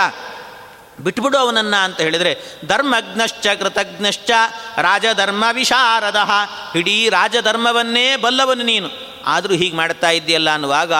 ಬಿಟ್ಬಿಡು 1.01 1.39
ಅವನನ್ನು 1.39 1.85
ಅಂತ 1.85 2.01
ಹೇಳಿದರೆ 2.01 2.39
ಧರ್ಮಜ್ಞಶ್ಚ 2.67 3.47
ಕೃತಜ್ಞಶ್ಚ 3.47 4.31
ರಾಜಧರ್ಮ 4.77 5.45
ವಿಶಾರದ 5.53 6.17
ಇಡೀ 6.77 7.09
ರಾಜಧರ್ಮವನ್ನೇ 7.09 8.17
ಬಲ್ಲವನು 8.17 8.63
ನೀನು. 8.63 8.89
ಆದರೂ 9.27 9.55
ಹೀಗೆ 9.55 9.77
ಮಾಡ್ತಾ 9.77 10.11
ಇದ್ದೀಯಲ್ಲ 10.11 10.51
ಅನ್ನುವಾಗ 10.51 10.93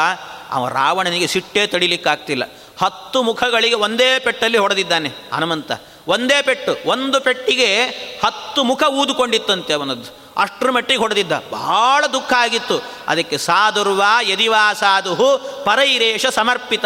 ಅವ 0.51 0.69
ರಾವಣನಿಗೆ 0.69 1.27
ಸಿಟ್ಟೇ 1.27 1.67
ತಡಿಲಿಕ್ಕಾಗ್ತಿಲ್ಲ. 1.67 2.43
ಹತ್ತು 2.83 3.23
ಮುಖಗಳಿಗೆ 3.23 3.75
ಒಂದೇ 3.75 4.19
ಪೆಟ್ಟಲ್ಲಿ 4.19 4.59
ಹೊಡೆದಿದ್ದಾನೆ 4.59 5.13
ಹನುಮಂತ. 5.35 5.73
ಒಂದೇ 6.07 6.43
ಪೆಟ್ಟು, 6.43 6.89
ಒಂದು 6.89 7.21
ಪೆಟ್ಟಿಗೆ 7.21 7.85
ಹತ್ತು 8.25 8.65
ಮುಖ 8.65 8.83
ಊದುಕೊಂಡಿತ್ತಂತೆ 8.83 9.73
ಅವನದ್ದು. 9.73 10.24
ಅಷ್ಟರ 10.37 10.71
ಮಟ್ಟಿಗೆ 10.71 11.01
ಹೊಡೆದಿದ್ದ. 11.01 11.33
ಬಹಳ 11.51 12.07
ದುಃಖ 12.07 12.33
ಆಗಿತ್ತು. 12.33 12.83
ಅದಕ್ಕೆ 13.09 13.39
ಸಾಧುರ್ವ 13.39 14.03
ಯದಿವಾ 14.23 14.73
ಸಾಧು 14.73 15.41
ಪರೈರೇಶ 15.65 16.27
ಸಮರ್ಪಿತ. 16.27 16.85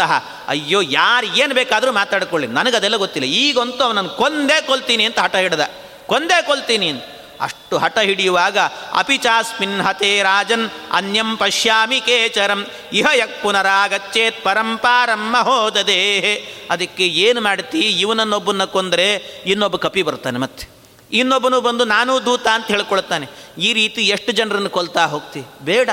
ಅಯ್ಯೋ, 0.49 0.81
ಯಾರು 0.81 1.27
ಏನು 1.27 1.55
ಬೇಕಾದರೂ 1.55 1.93
ಮಾತಾಡ್ಕೊಳ್ಳಿ. 1.93 2.47
ನನಗದೆಲ್ಲ 2.47 2.97
ಗೊತ್ತಿಲ್ಲ. 2.97 3.29
ಈಗಂತೂ 3.29 3.85
ಅವನನ್ನು 3.85 4.11
ಕೊಂದೇ 4.11 4.61
ಕೊಲ್ತೀನಿ 4.61 5.05
ಅಂತ 5.05 5.19
ಹಠ 5.19 5.37
ಹಿಡ್ದ. 5.37 5.61
ಕೊಂದೇ 6.07 6.43
ಕೊಲ್ತೀನಿ 6.43 6.89
ಅಂತ. 6.89 7.05
ಅಷ್ಟು 7.41 7.79
ಹಠ 7.79 7.99
ಹಿಡಿಯುವಾಗ 7.99 8.59
ಅಪಿಚಾಸ್ಮಿನ್ 8.93 9.81
ಹತೇ 9.81 10.23
ರಾಜನ್ 10.23 10.71
ಅನ್ಯಂ 10.93 11.37
ಪಶ್ಯಾಮಿ 11.37 12.01
ಕೇಚರಂ. 12.01 12.67
ಇಹ 12.93 13.07
ಯಕ್ 13.15 13.43
ಪುನರಾಗಚ್ಚೇತ್ 13.43 14.45
ಪರಂಪಾರಂ 14.45 15.33
ಮಹೋದದೇ 15.33 16.45
ಅದಕ್ಕೆ 16.71 17.07
ಏನು 17.07 17.41
ಮಾಡ್ತಿ? 17.41 17.79
ಇವನನ್ನೊಬ್ಬನ 17.79 18.65
ಕೊಂದರೆ 18.65 19.15
ಇನ್ನೊಬ್ಬ 19.47 19.77
ಕಪಿ 19.77 20.03
ಬರ್ತಾನೆ 20.03 20.39
ಮತ್ತೆ. 20.39 20.78
ಇನ್ನೊಬ್ಬನು 21.13 21.61
ಬಂದು, 21.61 21.85
ನಾನೂ 21.85 22.21
ದೂತ 22.21 22.47
ಅಂತ 22.47 22.67
ಹೇಳ್ಕೊಳ್ತಾನೆ. 22.67 23.27
ಈ 23.59 23.73
ರೀತಿ 23.73 24.03
ಎಷ್ಟು 24.03 24.33
ಜನರನ್ನು 24.33 24.71
ಕೊಲ್ತಾ 24.71 25.07
ಹೋಗ್ತಿ? 25.07 25.43
ಬೇಡ. 25.63 25.91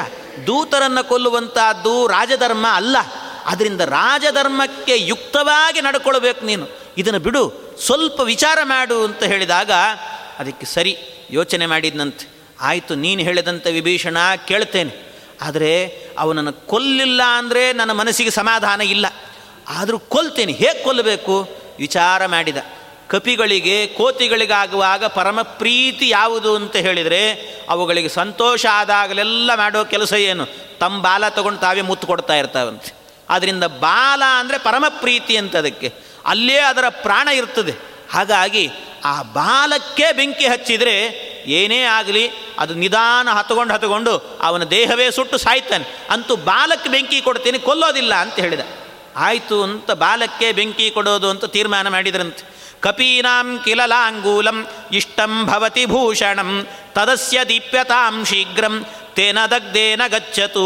ದೂತರನ್ನು 0.47 1.07
ಕೊಲ್ಲುವಂತಹದ್ದು 1.07 2.07
ರಾಜಧರ್ಮ 2.07 2.65
ಅಲ್ಲ. 2.73 2.97
ಅದರಿಂದ 3.45 3.81
ರಾಜಧರ್ಮಕ್ಕೆ 3.81 4.97
ಯುಕ್ತವಾಗಿ 4.97 5.81
ನಡ್ಕೊಳ್ಬೇಕು 5.81 6.45
ನೀನು. 6.45 6.67
ಇದನ್ನು 6.97 7.19
ಬಿಡು. 7.19 7.53
ಸ್ವಲ್ಪ 7.85 8.21
ವಿಚಾರ 8.21 8.59
ಮಾಡು 8.63 9.03
ಅಂತ 9.03 9.23
ಹೇಳಿದಾಗ 9.23 9.71
ಅದಕ್ಕೆ 10.39 10.65
ಸರಿ, 10.65 10.97
ಯೋಚನೆ 11.31 11.65
ಮಾಡಿದ್ನಂತೆ. 11.65 12.27
ಆಯಿತು, 12.61 12.95
ನೀನು 12.95 13.21
ಹೇಳಿದಂಥ 13.21 13.67
ವಿಭೀಷಣ 13.67 14.17
ಕೇಳ್ತೇನೆ. 14.47 15.05
ಆದರೆ 15.41 15.87
ಅವನನ್ನು 16.17 16.53
ಕೊಲ್ಲಿಲ್ಲ 16.53 17.21
ಅಂದರೆ 17.37 17.73
ನನ್ನ 17.73 17.91
ಮನಸ್ಸಿಗೆ 17.91 18.29
ಸಮಾಧಾನ 18.29 18.81
ಇಲ್ಲ. 18.81 19.05
ಆದರೂ 19.69 19.99
ಕೊಲ್ತೇನೆ. 19.99 20.51
ಹೇಗೆ 20.51 20.83
ಕೊಲ್ಲಬೇಕು? 20.83 21.49
ವಿಚಾರ 21.79 22.25
ಮಾಡಿದ. 22.25 22.57
ಕಪಿಗಳಿಗೆ, 23.09 23.87
ಕೋತಿಗಳಿಗಾಗುವಾಗ 23.87 25.05
ಪರಮ 25.05 25.41
ಪ್ರೀತಿ 25.41 26.09
ಯಾವುದು 26.09 26.55
ಅಂತ 26.55 26.75
ಹೇಳಿದರೆ, 26.75 27.33
ಅವುಗಳಿಗೆ 27.69 28.09
ಸಂತೋಷ 28.09 28.65
ಆದಾಗಲೆಲ್ಲ 28.71 29.55
ಮಾಡೋ 29.55 29.83
ಕೆಲಸ 29.85 30.13
ಏನು? 30.13 30.45
ತಮ್ಮ 30.79 31.01
ಬಾಲ 31.01 31.29
ತಗೊಂಡು 31.29 31.59
ತಾವೇ 31.59 31.81
ಮುತ್ತು 31.81 32.07
ಕೊಡ್ತಾ 32.07 32.35
ಇರ್ತಾವಂತೆ. 32.35 32.93
ಆದ್ದರಿಂದ 33.29 33.63
ಬಾಲ 33.63 34.23
ಅಂದರೆ 34.39 34.57
ಪರಮ 34.57 34.85
ಪ್ರೀತಿ 34.89 35.37
ಅಂತ 35.37 35.55
ಅದಕ್ಕೆ. 35.55 35.93
ಅಲ್ಲೇ 36.25 36.57
ಅದರ 36.57 36.83
ಪ್ರಾಣ 36.89 37.27
ಇರ್ತದೆ. 37.27 37.71
ಹಾಗಾಗಿ 38.11 38.69
ಆ 39.05 39.21
ಬಾಲಕ್ಕೆ 39.21 40.11
ಬೆಂಕಿ 40.11 40.47
ಹಚ್ಚಿದರೆ 40.47 41.25
ಏನೇ 41.45 41.81
ಆಗಲಿ, 41.81 42.31
ಅದು 42.59 42.73
ನಿಧಾನ 42.73 43.29
ಹತ್ಕೊಂಡು 43.29 43.73
ಹತ್ಕೊಂಡು 43.73 44.39
ಅವನ 44.41 44.63
ದೇಹವೇ 44.63 45.11
ಸುಟ್ಟು 45.11 45.37
ಸಾಯ್ತಾನೆ. 45.37 45.85
ಅಂತೂ 46.09 46.35
ಬಾಲಕ್ಕೆ 46.35 46.89
ಬೆಂಕಿ 46.89 47.21
ಕೊಡ್ತೀನಿ, 47.21 47.59
ಕೊಲ್ಲೋದಿಲ್ಲ 47.59 48.13
ಅಂತ 48.13 48.35
ಹೇಳಿದ. 48.35 48.59
ಆಯಿತು 49.15 49.63
ಅಂತ 49.63 49.91
ಬಾಲಕ್ಕೆ 49.91 50.51
ಬೆಂಕಿ 50.51 50.91
ಕೊಡೋದು 50.91 51.29
ಅಂತ 51.29 51.45
ತೀರ್ಮಾನ 51.45 51.89
ಮಾಡಿದ್ರಂತೆ. 51.89 52.55
ಕಪೀನಾಂ 52.85 53.47
ಕಿಲಲಾಂಗೂಲಂ 53.65 54.57
ಇಷ್ಟಂ 54.99 55.33
ಭವತಿ 55.49 55.85
ಭೂಷಣಂ 55.93 56.51
ತದಸ್ಯ 56.95 57.39
ದೀಪ್ಯತಾಂ 57.51 58.15
ಶೀಘ್ರಂ 58.29 58.75
ತೇನ 59.17 59.39
ದಗ್ಧೇನ 59.51 60.03
ಗಚ್ಚತು 60.13 60.65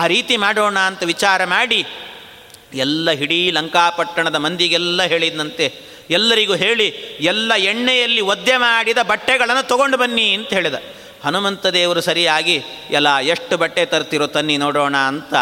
ಆ 0.00 0.02
ರೀತಿ 0.12 0.34
ಮಾಡೋಣ 0.42 0.78
ಅಂತ 0.90 1.02
ವಿಚಾರ 1.12 1.40
ಮಾಡಿ, 1.52 1.78
ಎಲ್ಲ 2.84 3.10
ಹಿಡೀ 3.20 3.38
ಲಂಕಾಪಟ್ಟಣದ 3.56 4.36
ಮಂದಿಗೆಲ್ಲ 4.44 5.02
ಹೇಳಿದಂತೆ 5.12 5.66
ಎಲ್ಲರಿಗೂ 6.16 6.54
ಹೇಳಿ, 6.62 6.86
ಎಲ್ಲ 7.32 7.52
ಎಣ್ಣೆಯಲ್ಲಿ 7.70 8.22
ಒದ್ದೆ 8.32 8.56
ಮಾಡಿದ 8.64 9.00
ಬಟ್ಟೆಗಳನ್ನು 9.10 9.64
ತಗೊಂಡು 9.72 9.96
ಬನ್ನಿ 10.02 10.26
ಅಂತ 10.36 10.50
ಹೇಳಿದ. 10.58 10.78
ಹನುಮಂತ 11.24 11.66
ದೇವರು 11.76 12.00
ಸರಿಯಾಗಿ 12.08 12.56
ಎಲ್ಲ 12.98 13.08
ಎಷ್ಟು 13.34 13.54
ಬಟ್ಟೆ 13.62 13.84
ತರ್ತಿರೋ 13.92 14.26
ತನ್ನಿ 14.36 14.56
ನೋಡೋಣ 14.64 14.96
ಅಂತ 15.12 15.34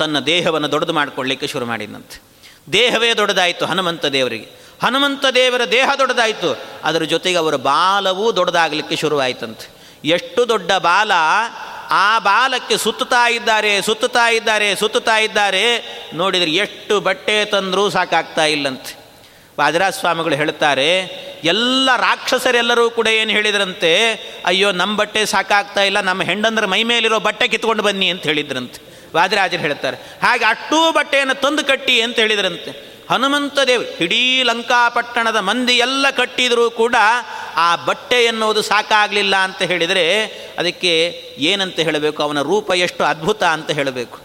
ತನ್ನ 0.00 0.20
ದೇಹವನ್ನು 0.32 0.68
ದೊಡ್ಡದು 0.74 0.94
ಮಾಡಿಕೊಳ್ಳಿಕ್ಕೆ 0.98 1.46
ಶುರು 1.52 1.66
ಮಾಡಿದಂತೆ 1.72 2.18
ದೇಹವೇ 2.78 3.10
ದೊಡ್ಡದಾಯಿತು 3.20 3.64
ಹನುಮಂತ 3.70 4.06
ದೇವರಿಗೆ 4.18 4.48
ಹನುಮಂತ 4.84 5.24
ದೇವರ 5.34 5.64
ದೇಹ 5.64 5.90
ದೊಡ್ಡದಾಯಿತು. 5.98 6.50
ಅದರ 6.84 7.02
ಜೊತೆಗೆ 7.02 7.36
ಅವರ 7.36 7.56
ಬಾಲವೂ 7.56 8.32
ದೊಡ್ಡದಾಗಲಿಕ್ಕೆ 8.36 8.96
ಶುರುವಾಯಿತಂತೆ. 8.96 9.66
ಎಷ್ಟು 10.08 10.48
ದೊಡ್ಡ 10.48 10.72
ಬಾಲ, 10.72 11.12
ಆ 11.90 12.18
ಬಾಲಕ್ಕೆ 12.18 12.76
ಸುತ್ತುತ್ತಾ 12.76 13.28
ಇದ್ದಾರೆ 13.28 13.82
ಸುತ್ತುತ್ತಾ 13.82 14.30
ಇದ್ದಾರೆ 14.30 14.74
ಸುತ್ತುತ್ತಾ 14.74 15.16
ಇದ್ದಾರೆ. 15.18 15.64
ನೋಡಿದರೆ 16.14 16.50
ಎಷ್ಟು 16.50 17.00
ಬಟ್ಟೆ 17.00 17.44
ತಂದರೂ 17.44 17.90
ಸಾಕಾಗ್ತಾ 17.90 18.44
ಇಲ್ಲಂತೆ. 18.44 18.92
ಸ್ವಾಮಿಗಳು 19.90 20.34
ಹೇಳ್ತಾರೆ, 20.34 20.88
ಎಲ್ಲ 21.44 21.96
ರಾಕ್ಷಸರೆಲ್ಲರೂ 21.96 22.90
ಕೂಡ 22.90 23.06
ಏನು 23.06 23.30
ಹೇಳಿದ್ರಂತೆ, 23.30 23.92
ಅಯ್ಯೋ 24.44 24.72
ನಮ್ಮ 24.72 24.96
ಬಟ್ಟೆ 24.96 25.26
ಸಾಕಾಗ್ತಾ 25.26 25.82
ಇಲ್ಲ, 25.82 26.00
ನಮ್ಮ 26.00 26.22
ಹೆಂಡಂದ್ರ 26.22 26.66
ಮೈ 26.66 26.82
ಮೇಲಿರೋ 26.82 27.18
ಬಟ್ಟೆ 27.18 27.48
ಕಿತ್ಕೊಂಡು 27.48 27.82
ಬನ್ನಿ 27.82 28.08
ಅಂತ 28.08 28.22
ಹೇಳಿದ್ರಂತೆ. 28.22 28.93
ವಾದಿರಾಜರು 29.14 29.60
ಹೇಳ್ತಾರೆ 29.60 29.96
ಹಾಗೆ 29.96 30.44
ಅಟ್ಟೂ 30.44 30.92
ಬಟ್ಟೆಯನ್ನು 30.92 31.34
ತಂದು 31.34 31.64
ಕಟ್ಟಿ 31.64 32.00
ಅಂತ 32.00 32.18
ಹೇಳಿದರಂತೆ. 32.18 32.94
ಹನುಮಂತ 33.10 33.58
ದೇವ್ 33.58 34.02
ಇಡೀ 34.02 34.42
ಲಂಕಾಪಟ್ಟಣದ 34.42 35.36
ಮಂದಿ 35.36 35.72
ಎಲ್ಲ 35.72 36.10
ಕಟ್ಟಿದರೂ 36.10 36.70
ಕೂಡ 36.70 36.94
ಆ 37.56 37.76
ಬಟ್ಟೆ 37.76 38.24
ಎನ್ನುವುದು 38.24 38.62
ಸಾಕಾಗಲಿಲ್ಲ 38.62 39.36
ಅಂತ 39.36 39.62
ಹೇಳಿದರೆ 39.62 40.24
ಅದಕ್ಕೆ 40.58 41.08
ಏನಂತ 41.38 41.80
ಹೇಳಬೇಕು? 41.80 42.22
ಅವನ 42.22 42.40
ರೂಪ 42.40 42.70
ಎಷ್ಟು 42.70 43.04
ಅದ್ಭುತ 43.04 43.42
ಅಂತ 43.42 43.70
ಹೇಳಬೇಕು? 43.70 44.18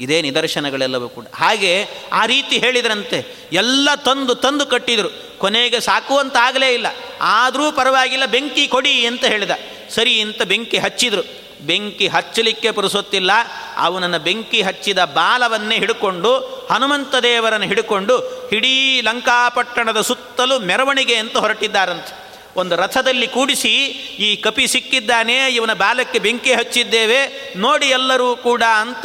ಇದೇ 0.00 0.22
ನಿದರ್ಶನಗಳೆಲ್ಲವೂ 0.22 1.08
ಕೂಡ. 1.08 1.26
ಹಾಗೆ 1.34 1.88
ಆ 2.12 2.26
ರೀತಿ 2.26 2.58
ಹೇಳಿದ್ರಂತೆ. 2.58 3.36
ಎಲ್ಲ 3.52 3.88
ತಂದು 3.94 4.34
ತಂದು 4.34 4.66
ಕಟ್ಟಿದರು. 4.66 5.38
ಕೊನೆಗೆ 5.38 5.80
ಸಾಕುವಂತಾಗಲೇ 5.80 6.74
ಇಲ್ಲ. 6.74 6.86
ಆದರೂ 7.20 7.72
ಪರವಾಗಿಲ್ಲ, 7.72 8.26
ಬೆಂಕಿ 8.26 8.68
ಕೊಡಿ 8.68 9.06
ಅಂತ 9.06 9.24
ಹೇಳಿದ. 9.24 9.50
ಸರಿ 9.90 10.20
ಅಂತ 10.20 10.42
ಬೆಂಕಿ 10.42 10.78
ಹಚ್ಚಿದರು. 10.78 11.43
ಬೆಂಕಿ 11.66 12.08
ಹಚ್ಚಲಿಕ್ಕೆ 12.08 12.70
ಪುರುಸುತ್ತಿಲ್ಲ. 12.70 13.30
ಅವನನ್ನು 13.76 14.18
ಬೆಂಕಿ 14.18 14.62
ಹಚ್ಚಿದ 14.62 15.04
ಬಾಲವನ್ನೇ 15.04 15.78
ಹಿಡ್ಕೊಂಡು, 15.78 16.34
ಹನುಮಂತ 16.70 17.14
ದೇವರನ್ನು 17.14 17.66
ಹಿಡ್ಕೊಂಡು, 17.66 18.48
ಇಡೀ 18.48 19.00
ಲಂಕಾಪಟ್ಟಣದ 19.00 20.00
ಸುತ್ತಲೂ 20.00 20.58
ಮೆರವಣಿಗೆ 20.58 21.14
ಅಂತ 21.14 21.36
ಹೊರಟಿದ್ದಾರಂತೆ. 21.36 22.24
ಒಂದು 22.56 22.76
ರಥದಲ್ಲಿ 22.76 23.26
ಕೂಡಿಸಿ, 23.26 23.72
ಈ 24.18 24.36
ಕಪಿ 24.36 24.66
ಸಿಕ್ಕಿದ್ದಾನೆ, 24.66 25.46
ಇವನ 25.46 25.72
ಬಾಲಕ್ಕೆ 25.72 26.18
ಬೆಂಕಿ 26.18 26.52
ಹಚ್ಚಿದ್ದೇವೆ, 26.52 27.52
ನೋಡಿ 27.56 27.86
ಎಲ್ಲರೂ 27.86 28.36
ಕೂಡ 28.36 28.62
ಅಂತ 28.62 29.04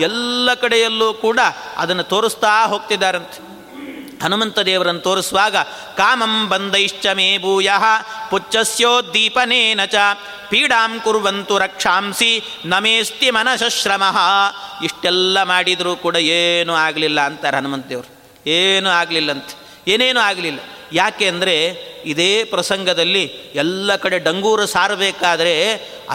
ಎಲ್ಲ 0.00 0.54
ಕಡೆಯಲ್ಲೂ 0.54 1.14
ಕೂಡ 1.14 1.40
ಅದನ್ನು 1.76 2.02
ತೋರಿಸ್ತಾ 2.02 2.66
ಹೋಗ್ತಿದ್ದಾರಂತೆ. 2.66 3.53
ಹನುಮಂತ 4.24 4.58
ದೇವರನ್ನು 4.58 5.00
ತೋರಿಸುವಾಗ, 5.00 5.56
ಕಾಮಂ 5.96 6.48
ಬಂದೈಶ್ಚ 6.48 7.06
ಮೇ 7.06 7.38
ಭೂಯ 7.38 7.68
ಪುಚ್ಚಸ್ಯೋದ್ದೀಪನೇನ 8.30 9.84
ಚ, 9.84 9.94
ಪೀಡಾಂ 10.50 11.00
ಕುರುವಂತು 11.00 11.58
ರಕ್ಷಾಂಸಿ, 11.58 12.42
ನಮೇಸ್ತಿ 12.64 13.30
ಮನಶ್ರಮ 13.30 14.02
ಇಷ್ಟೆಲ್ಲ 14.82 15.42
ಮಾಡಿದರೂ 15.42 15.96
ಕೂಡ 15.96 16.16
ಏನೂ 16.16 16.72
ಆಗಲಿಲ್ಲ 16.74 17.20
ಅಂತಾರೆ 17.20 17.56
ಹನುಮಂತ 17.56 17.86
ದೇವರು. 17.86 18.14
ಏನೂ 18.50 18.90
ಆಗಲಿಲ್ಲಂತೆ. 18.90 19.64
ಏನೇನೂ 19.88 20.20
ಆಗಲಿಲ್ಲ. 20.20 20.60
ಯಾಕೆ 21.00 21.26
ಅಂದರೆ 21.32 21.56
ಇದೇ 22.12 22.30
ಪ್ರಸಂಗದಲ್ಲಿ 22.52 23.22
ಎಲ್ಲ 23.62 23.96
ಕಡೆ 24.02 24.16
ಡಂಗೂರು 24.26 24.64
ಸಾರಬೇಕಾದ್ರೆ 24.74 25.54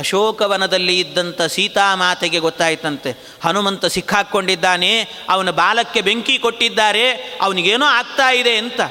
ಅಶೋಕವನದಲ್ಲಿ 0.02 0.96
ಇದ್ದಂಥ 1.00 1.42
ಸೀತಾಮಾತೆಗೆ 1.56 2.40
ಗೊತ್ತಾಯ್ತಂತೆ. 2.48 3.12
ಹನುಮಂತ 3.46 3.86
ಸಿಕ್ಕಾಕ್ಕೊಂಡಿದ್ದಾನೆ 3.96 4.92
ಅವನ 5.30 5.52
ಬಾಲಕ್ಕೆ 5.62 6.02
ಬೆಂಕಿ 6.08 6.36
ಕೊಟ್ಟಿದ್ದಾರೆ, 6.46 7.06
ಅವನಿಗೇನೋ 7.42 7.88
ಆಗ್ತಾ 8.00 8.30
ಇದೆ 8.42 8.54
ಅಂತ. 8.64 8.82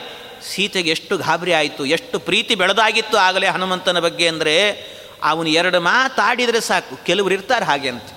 ಸೀತೆಗೆ 0.50 0.90
ಎಷ್ಟು 0.96 1.14
ಗಾಬರಿ 1.16 1.52
ಆಯಿತು, 1.60 1.82
ಎಷ್ಟು 1.96 2.16
ಪ್ರೀತಿ 2.28 2.54
ಬೆಳೆದಾಗಿತ್ತು 2.54 3.16
ಆಗಲೇ 3.28 3.48
ಹನುಮಂತನ 3.56 4.00
ಬಗ್ಗೆ 4.06 4.28
ಅಂದರೆ, 4.32 4.56
ಅವನು 5.30 5.48
ಎರಡು 5.60 5.78
ಮಾತಾಡಿದರೆ 5.92 6.60
ಸಾಕು, 6.70 6.96
ಕೆಲವರು 7.06 7.34
ಇರ್ತಾರೆ 7.38 7.66
ಹಾಗೆ 7.70 7.88
ಅಂತ. 7.94 8.08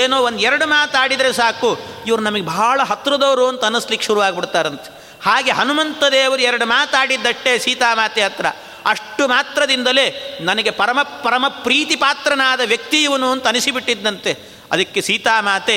ಏನೋ 0.00 0.16
ಒಂದು 0.28 0.40
ಎರಡು 0.48 0.66
ಮಾತಾಡಿದರೆ 0.76 1.32
ಸಾಕು, 1.32 1.70
ಇವ್ರು 2.06 2.22
ನಮಗೆ 2.22 2.46
ಬಹಳ 2.54 2.80
ಹತ್ತಿರದವರು 2.92 3.44
ಅಂತ 3.48 3.64
ಅನ್ನಿಸ್ಲಿಕ್ಕೆ 3.64 4.06
ಶುರುವಾಗ್ಬಿಡ್ತಾರಂತೆ 4.06 4.97
ಹಾಗೆ 5.28 5.52
ಹನುಮಂತ 5.52 6.04
ದೇವರು 6.12 6.42
ಎರಡು 6.42 6.66
ಮಾತಾಡಿದ್ದಷ್ಟೇ 6.66 7.52
ಸೀತಾಮಾತೆ 7.58 8.22
ಹತ್ರ. 8.22 8.46
ಅಷ್ಟು 8.86 9.22
ಮಾತ್ರದಿಂದಲೇ 9.28 10.06
ನನಗೆ 10.40 10.70
ಪರಮ 10.70 11.00
ಪರಮ 11.02 11.44
ಪ್ರೀತಿ 11.48 11.96
ಪಾತ್ರನಾದ 11.96 12.60
ವ್ಯಕ್ತಿ 12.64 12.98
ಇವನು 13.02 13.26
ಅಂತ 13.30 13.46
ಅನಿಸಿಬಿಟ್ಟಿದ್ದಂತೆ. 13.46 14.32
ಅದಕ್ಕೆ 14.72 15.00
ಸೀತಾಮಾತೆ, 15.00 15.76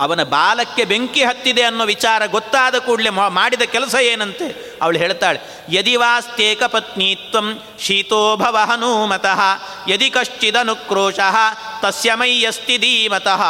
ಅವನ 0.00 0.22
ಬಾಲಕ್ಕೆ 0.22 0.84
ಬೆಂಕಿ 0.84 1.22
ಹತ್ತಿದೆ 1.24 1.62
ಅನ್ನೋ 1.62 1.84
ವಿಚಾರ 1.84 2.22
ಗೊತ್ತಾದ 2.26 2.78
ಕೂಡಲೇ 2.78 3.10
ಮಾಡಿದ 3.10 3.62
ಕೆಲಸ 3.62 3.94
ಏನಂತೆ? 4.02 4.46
ಅವಳು 4.82 4.98
ಹೇಳ್ತಾಳೆ, 4.98 5.40
ಯದಿ 5.68 5.96
ವಾಸ್ತೇಕ 5.96 6.62
ಪತ್ನಿತ್ವಂ 6.64 7.46
ಶೀತೋಭವ 7.80 8.56
ಹನುಮತಃ, 8.70 9.40
ಯದಿ 9.88 10.10
ಕಶ್ಚಿದನುಕ್ರೋಶಃ 10.10 11.36
ತಸ್ಯ 11.52 11.82
ತಸ್ಯಮಯ್ಯಸ್ತಿ 11.82 12.76
ಧೀಮತಃ. 12.78 13.42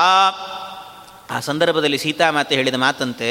ಆ 1.31 1.41
ಸಂದರ್ಭದಲ್ಲಿ 1.41 1.99
ಸೀತಾಮಾತೆ 1.99 2.55
ಹೇಳಿದ 2.55 2.75
ಮಾತಂತೆ 2.75 3.29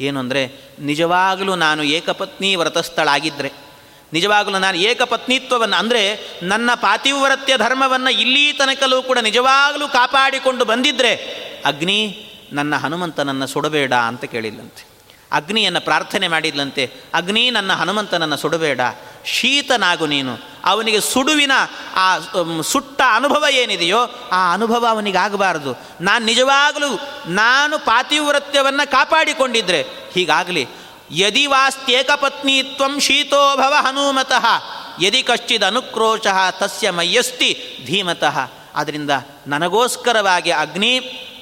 ಏನು 0.00 0.20
ಅಂದರೆ, 0.20 0.46
ನಿಜವಾಗಲೂ 0.78 1.54
ನಾನು 1.54 1.82
ಏಕಪತ್ನಿ 1.82 2.56
ವ್ರತಸ್ಥಳಾಗಿದ್ದರೆ 2.56 3.50
ನಿಜವಾಗಲೂ 4.12 4.58
ನಾನು 4.58 4.76
ಏಕಪತ್ನಿತ್ವವನ್ನು 4.76 5.76
ಅಂದರೆ, 5.76 6.32
ನನ್ನ 6.42 6.70
ಪಾತಿವ್ರತ್ಯ 6.74 7.56
ಧರ್ಮವನ್ನು 7.56 8.10
ಇಲ್ಲಿ 8.10 8.52
ತನಕಲೂ 8.52 9.02
ಕೂಡ 9.02 9.18
ನಿಜವಾಗಲೂ 9.18 9.88
ಕಾಪಾಡಿಕೊಂಡು 9.88 10.64
ಬಂದಿದ್ದರೆ 10.64 11.14
ಅಗ್ನಿ 11.64 12.28
ನನ್ನ 12.52 12.76
ಹನುಮಂತನನ್ನು 12.76 13.46
ಸುಡಬೇಡ 13.46 13.92
ಅಂತ 13.92 14.24
ಕೇಳಿಲ್ಲಂತೆ. 14.24 14.91
ಅಗ್ನಿಯನ್ನು 15.32 15.80
ಪ್ರಾರ್ಥನೆ 15.80 16.28
ಮಾಡಿದ್ಲಂತೆ, 16.28 16.84
ಅಗ್ನಿ 17.14 17.44
ನನ್ನ 17.50 17.72
ಹನುಮಂತನನ್ನು 17.72 18.36
ಸುಡಬೇಡ, 18.36 18.80
ಶೀತನಾಗು 19.26 20.06
ನೀನು. 20.06 20.34
ಅವನಿಗೆ 20.64 21.00
ಸುಡುವಿನ 21.00 21.54
ಆ 21.96 22.06
ಸುಟ್ಟ 22.62 23.00
ಅನುಭವ 23.14 23.44
ಏನಿದೆಯೋ, 23.50 24.00
ಆ 24.32 24.40
ಅನುಭವ 24.52 24.86
ಅವನಿಗಾಗಬಾರದು 24.90 25.72
ನಾನು 26.00 26.24
ನಿಜವಾಗಲೂ, 26.24 26.90
ನಾನು 27.32 27.78
ಪಾತಿವ್ರತ್ಯವನ್ನು 27.78 28.90
ಕಾಪಾಡಿಕೊಂಡಿದ್ದರೆ 28.90 29.82
ಹೀಗಾಗಲಿ, 30.14 30.64
ಯದಿ 31.10 31.46
ವಾಸ್ತ್ಯೇಕಪತ್ನಿತ್ವಂ 31.46 33.00
ಶೀತೋಭವ 33.00 33.74
ಹನುಮತಃ, 33.80 34.46
ಯದಿ 35.02 35.22
ಕಶ್ಚಿದ 35.22 35.62
ಅನುಕ್ರೋಶ 35.62 36.26
ತಸ್ಯ 36.58 36.90
ಮಯ್ಯಸ್ತಿ 36.90 37.50
ಧೀಮತಃ. 37.86 38.38
ಆದ್ದರಿಂದ 38.74 39.10
ನನಗೋಸ್ಕರವಾಗಿ 39.46 40.50
ಅಗ್ನಿ 40.50 40.92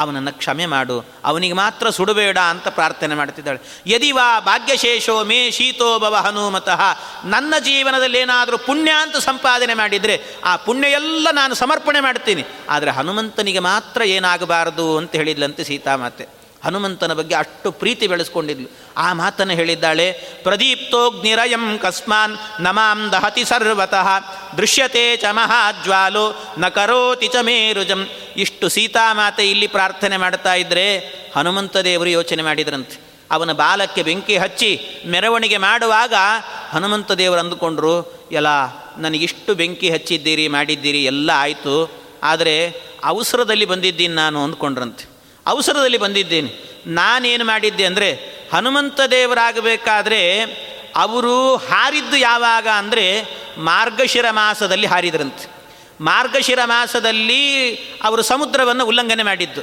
ಅವನನ್ನು 0.00 0.32
ಕ್ಷಮೆ 0.32 0.66
ಮಾಡು, 0.66 1.04
ಅವನಿಗೆ 1.24 1.52
ಮಾತ್ರ 1.52 1.90
ಸುಡಬೇಡ 1.90 2.38
ಅಂತ 2.38 2.68
ಪ್ರಾರ್ಥನೆ 2.68 3.14
ಮಾಡ್ತಿದ್ದಾಳೆ 3.14 3.60
ಯದಿ 3.86 4.12
ವಾ 4.12 4.40
ಭಾಗ್ಯಶೇಷೋ 4.40 5.24
ಮೇ 5.24 5.50
ಶೀತೋ 5.50 5.98
ಭವ 5.98 6.14
ಹನುಮತಃ. 6.14 6.82
ನನ್ನ 7.24 7.54
ಜೀವನದಲ್ಲಿ 7.58 8.18
ಏನಾದರೂ 8.18 8.58
ಪುಣ್ಯ 8.58 8.90
ಅಂತ 8.90 9.16
ಸಂಪಾದನೆ 9.16 9.74
ಮಾಡಿದರೆ 9.74 10.16
ಆ 10.44 10.56
ಪುಣ್ಯ 10.56 10.88
ಎಲ್ಲ 10.88 11.28
ನಾನು 11.32 11.54
ಸಮರ್ಪಣೆ 11.54 12.00
ಮಾಡ್ತೀನಿ. 12.00 12.44
ಆದರೆ 12.70 12.90
ಹನುಮಂತನಿಗೆ 12.90 13.58
ಮಾತ್ರ 13.58 14.02
ಏನಾಗಬಾರದು 14.02 14.96
ಅಂತ 14.96 15.12
ಹೇಳಿದ್ಲಂತೆ 15.12 15.64
ಸೀತಾಮಾತೆ. 15.64 16.39
ಹನುಮಂತನ 16.64 17.12
ಬಗ್ಗೆ 17.12 17.34
ಅಷ್ಟು 17.34 17.72
ಪ್ರೀತಿ 17.72 18.06
ಬೆಳೆಸ್ಕೊಂಡಿದ್ಲು. 18.06 18.68
ಆ 18.96 19.12
ಮಾತನ್ನು 19.12 19.54
ಹೇಳಿದ್ದಾಳೆ, 19.54 20.12
ಪ್ರದೀಪ್ತೋಗ್ನಿರಯಂ 20.42 21.78
ಕಸ್ಮಾನ್ 21.78 22.62
ನಮಾಂ 22.62 23.12
ದಹತಿ 23.12 23.44
ಸರ್ವತಃ, 23.44 24.08
ದೃಶ್ಯತೆ 24.56 25.16
ಚ 25.16 25.24
ಮಹಾಜ್ವಾಲೋ, 25.24 26.54
ನ 26.58 26.68
ಕರೋತಿ 26.68 27.28
ಚ 27.28 27.36
ಮೇರುಜಂ. 27.42 28.08
ಇಷ್ಟು 28.36 28.68
ಸೀತಾಮಾತೆ 28.68 29.50
ಇಲ್ಲಿ 29.50 29.66
ಪ್ರಾರ್ಥನೆ 29.66 30.16
ಮಾಡ್ತಾ 30.16 30.54
ಇದ್ದರೆ 30.54 30.98
ಹನುಮಂತ 31.36 31.76
ದೇವರು 31.76 32.08
ಯೋಚನೆ 32.08 32.42
ಮಾಡಿದ್ರಂತೆ. 32.42 33.10
ಅವನ 33.30 33.52
ಬಾಲಕ್ಕೆ 33.52 34.02
ಬೆಂಕಿ 34.02 34.36
ಹಚ್ಚಿ 34.36 35.02
ಮೆರವಣಿಗೆ 35.06 35.56
ಮಾಡುವಾಗ 35.56 36.14
ಹನುಮಂತ 36.70 37.12
ದೇವರು 37.12 37.40
ಅಂದುಕೊಂಡ್ರು 37.40 38.12
ಎಲ್ಲ 38.32 38.46
ನನಗಿಷ್ಟು 38.98 39.54
ಬೆಂಕಿ 39.54 39.90
ಹಚ್ಚಿದ್ದೀರಿ, 39.90 40.48
ಮಾಡಿದ್ದೀರಿ, 40.48 41.04
ಎಲ್ಲ 41.04 41.30
ಆಯಿತು. 41.34 41.90
ಆದರೆ 42.22 42.74
ಅವಸರದಲ್ಲಿ 43.04 43.64
ಬಂದಿದ್ದೀನಿ 43.64 44.14
ನಾನು 44.14 44.44
ಅಂದ್ಕೊಂಡ್ರಂತೆ. 44.44 45.09
ಅವಸರದಲ್ಲಿ 45.50 45.98
ಬಂದಿದ್ದೇನೆ. 45.98 46.50
ನಾನೇನು 46.86 47.44
ಮಾಡಿದ್ದೆ 47.44 47.84
ಅಂದರೆ, 47.84 48.40
ಹನುಮಂತ 48.52 49.00
ದೇವರಾಗಬೇಕಾದ್ರೆ 49.00 50.20
ಅವರು 50.96 51.56
ಹಾರಿದ್ದು 51.56 52.16
ಯಾವಾಗ 52.16 52.68
ಅಂದರೆ, 52.68 53.24
ಮಾರ್ಗಶಿರ 53.58 54.30
ಮಾಸದಲ್ಲಿ 54.30 54.86
ಹಾರಿದ್ರಂತೆ. 54.86 55.60
ಮಾರ್ಗಶಿರ 56.00 56.58
ಮಾಸದಲ್ಲಿ 56.64 57.74
ಅವರು 58.02 58.22
ಸಮುದ್ರವನ್ನು 58.22 58.86
ಉಲ್ಲಂಘನೆ 58.86 59.22
ಮಾಡಿದ್ದು. 59.22 59.62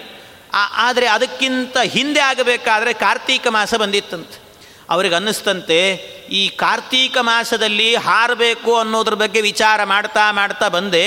ಆದರೆ 0.73 1.07
ಅದಕ್ಕಿಂತ 1.07 1.77
ಹಿಂದೆ 1.77 2.19
ಆಗಬೇಕಾದ್ರೆ 2.19 2.93
ಕಾರ್ತೀಕ 2.93 3.47
ಮಾಸ 3.47 3.73
ಬಂದಿತ್ತಂತೆ. 3.75 4.46
ಅವ್ರಿಗೆ 4.89 5.15
ಅನ್ನಿಸ್ತಂತೆ 5.15 5.93
ಈ 6.29 6.49
ಕಾರ್ತೀಕ 6.49 7.17
ಮಾಸದಲ್ಲಿ 7.21 7.95
ಹಾರಬೇಕು 7.95 8.77
ಅನ್ನೋದ್ರ 8.77 9.13
ಬಗ್ಗೆ 9.13 9.41
ವಿಚಾರ 9.41 9.83
ಮಾಡ್ತಾ 9.83 10.31
ಮಾಡ್ತಾ 10.31 10.67
ಬಂದೆ. 10.67 11.05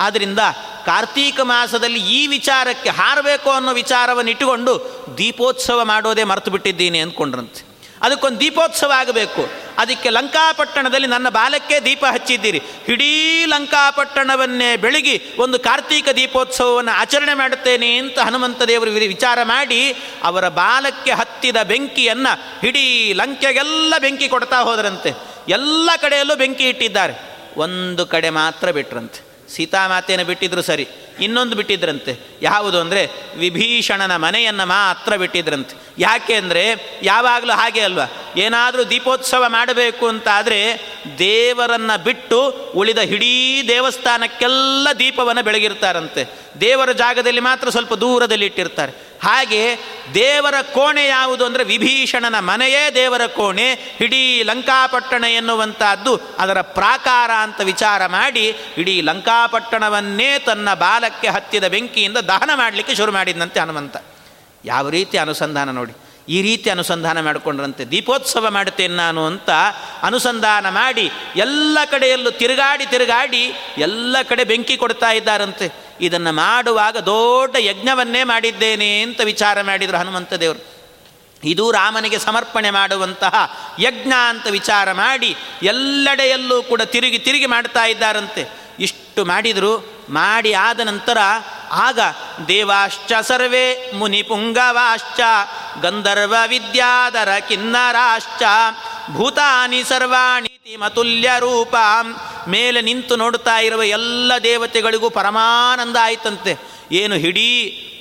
ಆದ್ದರಿಂದ 0.00 0.38
ಕಾರ್ತೀಕ 0.84 1.40
ಮಾಸದಲ್ಲಿ 1.40 2.00
ಈ 2.00 2.26
ವಿಚಾರಕ್ಕೆ 2.26 2.88
ಹಾರಬೇಕು 2.88 3.50
ಅನ್ನೋ 3.50 3.72
ವಿಚಾರವನ್ನು 3.72 4.30
ಇಟ್ಟುಕೊಂಡು 4.30 4.74
ದೀಪೋತ್ಸವ 5.18 5.84
ಮಾಡೋದೇ 5.84 6.24
ಮರೆತು 6.24 6.50
ಬಿಟ್ಟಿದ್ದೀನಿ 6.50 6.98
ಅಂದ್ಕೊಂಡ್ರಂತೆ. 6.98 7.67
ಅದಕ್ಕೊಂದು 8.02 8.40
ದೀಪೋತ್ಸವ 8.40 8.92
ಆಗಬೇಕು. 8.96 9.48
ಅದಕ್ಕೆ 9.78 10.10
ಲಂಕಾಪಟ್ಟಣದಲ್ಲಿ 10.10 11.06
ನನ್ನ 11.06 11.28
ಬಾಲಕ್ಕೆ 11.28 11.80
ದೀಪ 11.80 12.04
ಹಚ್ಚಿದ್ದೀರಿ. 12.10 12.62
ಇಡೀ 12.88 13.44
ಲಂಕಾಪಟ್ಟಣವನ್ನೇ 13.46 14.76
ಬೆಳಗಿ 14.76 15.22
ಒಂದು 15.38 15.58
ಕಾರ್ತೀಕ 15.58 16.08
ದೀಪೋತ್ಸವವನ್ನು 16.16 16.90
ಆಚರಣೆ 16.90 17.34
ಮಾಡುತ್ತೇನೆ 17.34 17.96
ಅಂತ 17.96 18.18
ಹನುಮಂತ 18.18 18.62
ದೇವರು 18.62 18.90
ವಿಚಾರ 18.90 19.38
ಮಾಡಿ 19.42 19.94
ಅವರ 20.22 20.48
ಬಾಲಕ್ಕೆ 20.48 21.12
ಹತ್ತಿದ 21.12 21.56
ಬೆಂಕಿಯನ್ನು 21.56 22.66
ಇಡೀ 22.66 23.12
ಲಂಕೆಗೆಲ್ಲ 23.12 23.94
ಬೆಂಕಿ 23.98 24.28
ಕೊಡ್ತಾ 24.28 24.60
ಹೋದರಂತೆ. 24.60 25.12
ಎಲ್ಲ 25.48 25.90
ಕಡೆಯಲ್ಲೂ 26.00 26.36
ಬೆಂಕಿ 26.36 26.68
ಇಟ್ಟಿದ್ದಾರೆ. 26.68 27.14
ಒಂದು 27.56 28.06
ಕಡೆ 28.06 28.30
ಮಾತ್ರ 28.30 28.70
ಬಿಟ್ರಂತೆ. 28.70 29.52
ಸೀತಾಮಾತೆಯನ್ನು 29.52 30.26
ಬಿಟ್ಟಿದ್ರು 30.26 30.62
ಸರಿ. 30.62 30.88
ಇನ್ನೊಂದು 31.20 31.56
ಬಿಟ್ಟಿದ್ರಂತೆ. 31.56 32.18
ಯಾವುದು 32.42 32.80
ಅಂದರೆ 32.80 33.10
ವಿಭೀಷಣನ 33.36 34.16
ಮನೆಯನ್ನು 34.16 34.66
ಮಾತ್ರ 34.66 35.16
ಬಿಟ್ಟಿದ್ರಂತೆ. 35.16 35.76
ಯಾಕೆ 35.98 36.34
ಅಂದರೆ 36.34 36.64
ಯಾವಾಗಲೂ 37.02 37.52
ಹಾಗೆ 37.52 37.80
ಅಲ್ವಾ? 37.80 38.04
ಏನಾದರೂ 38.36 38.84
ದೀಪೋತ್ಸವ 38.84 39.44
ಮಾಡಬೇಕು 39.48 40.08
ಅಂತಾದರೆ 40.08 40.80
ದೇವರನ್ನು 41.18 42.04
ಬಿಟ್ಟು 42.04 42.50
ಉಳಿದ 42.74 42.98
ಇಡೀ 42.98 43.62
ದೇವಸ್ಥಾನಕ್ಕೆಲ್ಲ 43.68 44.88
ದೀಪವನ್ನು 44.98 45.44
ಬೆಳಗಿರ್ತಾರಂತೆ. 45.44 46.24
ದೇವರ 46.60 46.92
ಜಾಗದಲ್ಲಿ 46.92 47.40
ಮಾತ್ರ 47.40 47.68
ಸ್ವಲ್ಪ 47.68 47.94
ದೂರದಲ್ಲಿ 47.94 48.46
ಇಟ್ಟಿರ್ತಾರೆ. 48.46 48.92
ಹಾಗೆ 49.22 49.78
ದೇವರ 50.14 50.54
ಕೋಣೆ 50.74 51.06
ಯಾವುದು 51.06 51.44
ಅಂದರೆ 51.44 51.64
ವಿಭೀಷಣನ 51.64 52.38
ಮನೆಯೇ 52.38 52.90
ದೇವರ 52.90 53.26
ಕೋಣೆ 53.26 53.96
ಇಡೀ 54.00 54.42
ಲಂಕಾಪಟ್ಟಣ 54.42 55.24
ಎನ್ನುವಂಥದ್ದು 55.24 56.20
ಅದರ 56.38 56.60
ಪ್ರಾಕಾರ 56.60 57.30
ಅಂತ 57.30 57.60
ವಿಚಾರ 57.60 58.06
ಮಾಡಿ 58.06 58.56
ಇಡೀ 58.78 59.00
ಲಂಕಾಪಟ್ಟಣವನ್ನೇ 59.00 60.38
ತನ್ನ 60.38 60.74
ಬಾಲಕ್ಕೆ 61.08 61.28
ಹತ್ತಿದ 61.28 61.64
ಬೆಂಕಿಯಿಂದ 61.68 62.16
ದಹನ 62.16 62.50
ಮಾಡಲಿಕ್ಕೆ 62.54 62.94
ಶುರು 62.94 63.12
ಮಾಡಿದಂತೆ 63.12 63.60
ಹನುಮಂತ. 63.60 63.96
ಯಾವ 64.64 64.88
ರೀತಿ 64.88 65.18
ಅನುಸಂಧಾನ 65.18 65.70
ನೋಡಿ. 65.70 65.92
ಈ 66.28 66.42
ರೀತಿ 66.42 66.70
ಅನುಸಂಧಾನ 66.70 67.20
ಮಾಡಿಕೊಂಡ್ರಂತೆ, 67.20 67.84
ದೀಪೋತ್ಸವ 67.84 68.50
ಮಾಡುತ್ತೇನೆ 68.50 68.94
ನಾನು 68.94 69.26
ಅಂತ 69.26 69.50
ಅನುಸಂಧಾನ 70.02 70.68
ಮಾಡಿ 70.68 71.10
ಎಲ್ಲ 71.36 71.78
ಕಡೆಯಲ್ಲೂ 71.90 72.30
ತಿರುಗಾಡಿ 72.30 72.86
ತಿರುಗಾಡಿ 72.86 73.52
ಎಲ್ಲ 73.78 74.16
ಕಡೆ 74.22 74.44
ಬೆಂಕಿ 74.44 74.76
ಕೊಡ್ತಾ 74.76 75.12
ಇದ್ದಾರಂತೆ. 75.12 75.72
ಇದನ್ನು 76.00 76.32
ಮಾಡುವಾಗ 76.32 76.96
ದೊಡ್ಡ 76.96 77.56
ಯಜ್ಞವನ್ನೇ 77.58 78.24
ಮಾಡಿದ್ದೇನೆ 78.24 79.00
ಅಂತ 79.02 79.20
ವಿಚಾರ 79.20 79.62
ಮಾಡಿದರು 79.62 79.96
ಹನುಮಂತ 79.96 80.32
ದೇವರು. 80.32 80.62
ಇದು 81.44 81.70
ರಾಮನಿಗೆ 81.70 82.18
ಸಮರ್ಪಣೆ 82.18 82.70
ಮಾಡುವಂತಹ 82.70 83.34
ಯಜ್ಞ 83.80 84.12
ಅಂತ 84.28 84.46
ವಿಚಾರ 84.50 84.92
ಮಾಡಿ 84.92 85.36
ಎಲ್ಲೆಡೆಯಲ್ಲೂ 85.62 86.62
ಕೂಡ 86.62 86.82
ತಿರುಗಿ 86.82 87.18
ತಿರುಗಿ 87.18 87.46
ಮಾಡ್ತಾ 87.46 87.84
ಇದ್ದಾರಂತೆ. 87.84 88.48
ಇಷ್ಟು 88.78 89.24
ಮಾಡಿದರು 89.24 89.97
ಮಾಡಿ 90.10 90.52
ಆದ 90.52 90.80
ನಂತರ 90.80 91.18
ಆಗ 91.72 92.00
ದೇವಾಶ್ಚ 92.48 93.12
ಸರ್ವೇ 93.20 93.92
ಮುನಿಪುಂಗವಾಶ್ಚ, 93.94 95.20
ಗಂಧರ್ವ 95.80 96.34
ವಿದ್ಯಾಧರ 96.46 97.28
ಕಿನ್ನರಾಶ್ಚ, 97.48 98.42
ಭೂತಾನಿ 99.12 99.84
ಸರ್ವಾಣಿ 99.84 100.76
ಮತುಲ್ಯ 100.76 101.30
ರೂಪ. 101.38 101.76
ಮೇಲೆ 102.48 102.80
ನಿಂತು 102.80 103.16
ನೋಡ್ತಾ 103.16 103.58
ಇರುವ 103.58 103.82
ಎಲ್ಲ 103.82 104.32
ದೇವತೆಗಳಿಗೂ 104.42 105.10
ಪರಮಾನಂದ 105.10 105.96
ಆಯ್ತಂತೆ. 106.02 106.58
ಏನು 106.92 107.14
ಹಿಡೀ 107.14 107.50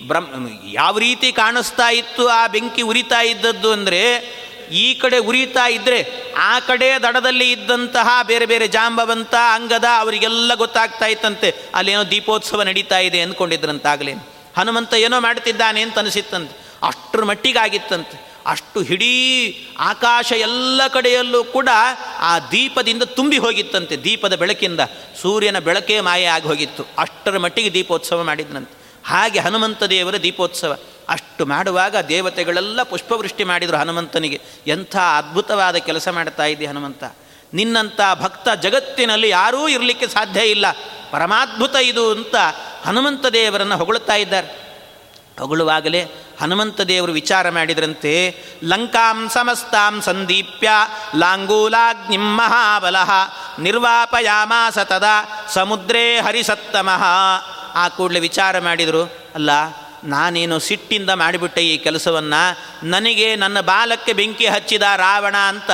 ಬ್ರಹ್ಮ, 0.07 0.47
ಯಾವ 0.71 0.97
ರೀತಿ 0.97 1.31
ಕಾಣಿಸ್ತಾ 1.31 1.89
ಇತ್ತು 1.89 2.27
ಆ 2.27 2.47
ಬೆಂಕಿ 2.47 2.81
ಉರಿತಾ 2.81 3.21
ಇದ್ದದ್ದು 3.21 3.71
ಅಂದರೆ 3.71 4.01
ಈ 4.71 4.93
ಕಡೆ 4.93 5.17
ಉರಿತಾ 5.17 5.67
ಇದ್ದರೆ 5.67 6.11
ಆ 6.37 6.59
ಕಡೆ 6.59 6.89
ದಡದಲ್ಲಿ 7.03 7.51
ಇದ್ದಂತಹ 7.51 8.19
ಬೇರೆ 8.23 8.45
ಬೇರೆ 8.45 8.67
ಜಾಂಬವಂತ 8.67 9.35
ಅಂಗದ 9.53 9.85
ಅವರಿಗೆಲ್ಲ 9.97 10.53
ಗೊತ್ತಾಗ್ತಾ 10.53 11.05
ಇತ್ತಂತೆ. 11.05 11.55
ಅಲ್ಲೇನೋ 11.75 12.03
ದೀಪೋತ್ಸವ 12.03 12.61
ನಡೀತಾ 12.61 12.99
ಇದೆ 12.99 13.21
ಅಂದ್ಕೊಂಡಿದ್ರಂತಾಗಲೇ 13.21 14.13
ಹನುಮಂತ 14.57 14.93
ಏನೋ 14.93 15.19
ಮಾಡ್ತಿದ್ದಾನೆ 15.19 15.81
ಅಂತ 15.81 15.99
ಅನಿಸಿತ್ತಂತೆ. 15.99 16.67
ಅಷ್ಟರ 16.83 17.23
ಮಟ್ಟಿಗಾಗಿತ್ತಂತೆ. 17.23 18.27
ಅಷ್ಟು 18.45 18.81
ಹಿಡೀ 18.81 19.53
ಆಕಾಶ 19.79 20.31
ಎಲ್ಲ 20.31 20.87
ಕಡೆಯಲ್ಲೂ 20.87 21.43
ಕೂಡ 21.43 21.69
ಆ 22.17 22.39
ದೀಪದಿಂದ 22.39 23.03
ತುಂಬಿ 23.03 23.37
ಹೋಗಿತ್ತಂತೆ. 23.37 23.97
ದೀಪದ 23.97 24.35
ಬೆಳಕಿಂದ 24.35 24.79
ಸೂರ್ಯನ 25.21 25.59
ಬೆಳಕೇ 25.59 25.99
ಮಾಯೆ 25.99 26.25
ಆಗಿ 26.25 26.47
ಹೋಗಿತ್ತು. 26.47 26.85
ಅಷ್ಟರ 26.97 27.37
ಮಟ್ಟಿಗೆ 27.37 27.73
ದೀಪೋತ್ಸವ 27.73 28.23
ಮಾಡಿದ್ರಂತೆ. 28.23 28.77
ಹಾಗೆ 29.05 29.39
ಹನುಮಂತ 29.39 29.83
ದೇವರ 29.83 30.17
ದೀಪೋತ್ಸವ. 30.17 30.79
ಅಷ್ಟು 31.07 31.45
ಮಾಡುವಾಗ 31.45 31.95
ದೇವತೆಗಳೆಲ್ಲ 31.97 32.83
ಪುಷ್ಪವೃಷ್ಟಿ 32.83 33.43
ಮಾಡಿದರು 33.43 33.77
ಹನುಮಂತನಿಗೆ. 33.77 34.41
ಎಂಥ 34.67 34.95
ಅದ್ಭುತವಾದ 34.95 35.75
ಕೆಲಸ 35.75 36.07
ಮಾಡ್ತಾ 36.07 36.45
ಇದ್ದೆ 36.45 36.65
ಹನುಮಂತ. 36.65 37.03
ನಿನ್ನಂಥ 37.53 38.01
ಭಕ್ತ 38.19 38.49
ಜಗತ್ತಿನಲ್ಲಿ 38.49 39.29
ಯಾರೂ 39.29 39.67
ಇರಲಿಕ್ಕೆ 39.67 40.07
ಸಾಧ್ಯ 40.07 40.41
ಇಲ್ಲ. 40.41 40.65
ಪರಮಾದ್ಭುತ 41.11 41.75
ಇದು 41.75 42.11
ಅಂತ 42.11 42.35
ಹನುಮಂತ 42.85 43.25
ದೇವರನ್ನು 43.25 43.77
ಹೊಗಳುತ್ತಾ 43.77 44.15
ಇದ್ದಾರೆ. 44.15 44.67
ಹೊಗಳುವಾಗಲೇ 45.39 46.05
ಹನುಮಂತ 46.41 46.81
ದೇವರು 46.81 47.11
ವಿಚಾರ 47.11 47.49
ಮಾಡಿದ್ರಂತೆ, 47.49 48.43
ಲಂಕಾಂ 48.63 49.29
ಸಮಸ್ತಾಂ 49.29 50.01
ಸಂದೀಪ್ಯ 50.01 50.69
ಲಾಂಗೂಲಾಗ್ನಿಂ 51.15 52.37
ಮಹಾಬಲ 52.37 52.95
ನಿರ್ವಾಪಯಾಮಾಸ 53.59 54.79
ತದಾ 54.79 55.45
ಸಮುದ್ರೇ 55.53 56.19
ಹರಿಸತ್ತಮಃ. 56.19 57.03
ಆ 57.73 57.89
ಕೂಡಲೇ 57.89 58.19
ವಿಚಾರ 58.19 58.59
ಮಾಡಿದರು, 58.59 59.03
ಅಲ್ಲ 59.35 59.49
ನಾನೇನು 60.03 60.59
ಸಿಟ್ಟಿಂದ 60.59 61.09
ಮಾಡಿಬಿಟ್ಟೆ 61.09 61.61
ಈ 61.61 61.77
ಕೆಲಸವನ್ನು? 61.77 62.57
ನನಗೆ 62.87 63.35
ನನ್ನ 63.35 63.61
ಬಾಲಕ್ಕೆ 63.61 64.13
ಬೆಂಕಿ 64.13 64.47
ಹಚ್ಚಿದ 64.47 64.81
ರಾವಣ 64.81 65.35
ಅಂತ 65.37 65.71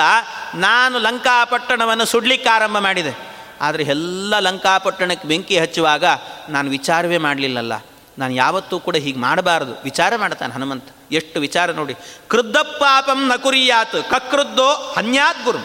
ನಾನು 0.55 0.99
ಲಂಕಾಪಟ್ಟಣವನ್ನು 0.99 2.05
ಸುಡ್ಲಿಕ್ಕೆ 2.05 2.49
ಆರಂಭ 2.49 2.77
ಮಾಡಿದೆ. 2.77 3.33
ಆದರೆ 3.61 3.83
ಎಲ್ಲ 3.83 4.39
ಲಂಕಾಪಟ್ಟಣಕ್ಕೆ 4.39 5.27
ಬೆಂಕಿ 5.27 5.59
ಹಚ್ಚುವಾಗ 5.59 6.03
ನಾನು 6.49 6.69
ವಿಚಾರವೇ 6.69 7.17
ಮಾಡಲಿಲ್ಲಲ್ಲ. 7.17 7.73
ನಾನು 8.17 8.33
ಯಾವತ್ತೂ 8.33 8.79
ಕೂಡ 8.79 8.95
ಹೀಗೆ 8.95 9.19
ಮಾಡಬಾರದು. 9.19 9.83
ವಿಚಾರ 9.83 10.15
ಮಾಡ್ತಾನೆ 10.15 10.53
ಹನುಮಂತ. 10.53 10.87
ಎಷ್ಟು 11.11 11.39
ವಿಚಾರ 11.39 11.71
ನೋಡಿ. 11.71 11.95
ಕೃದ್ಧ 12.27 12.57
ಪಾಪಂ 12.57 13.27
ನ 13.27 13.35
ಕುರಿಯಾತ್, 13.35 14.09
ಕಕೃದ್ದೋ 14.09 14.93
ಹನ್ಯಾತ್ 14.97 15.45
ಗುರು. 15.45 15.57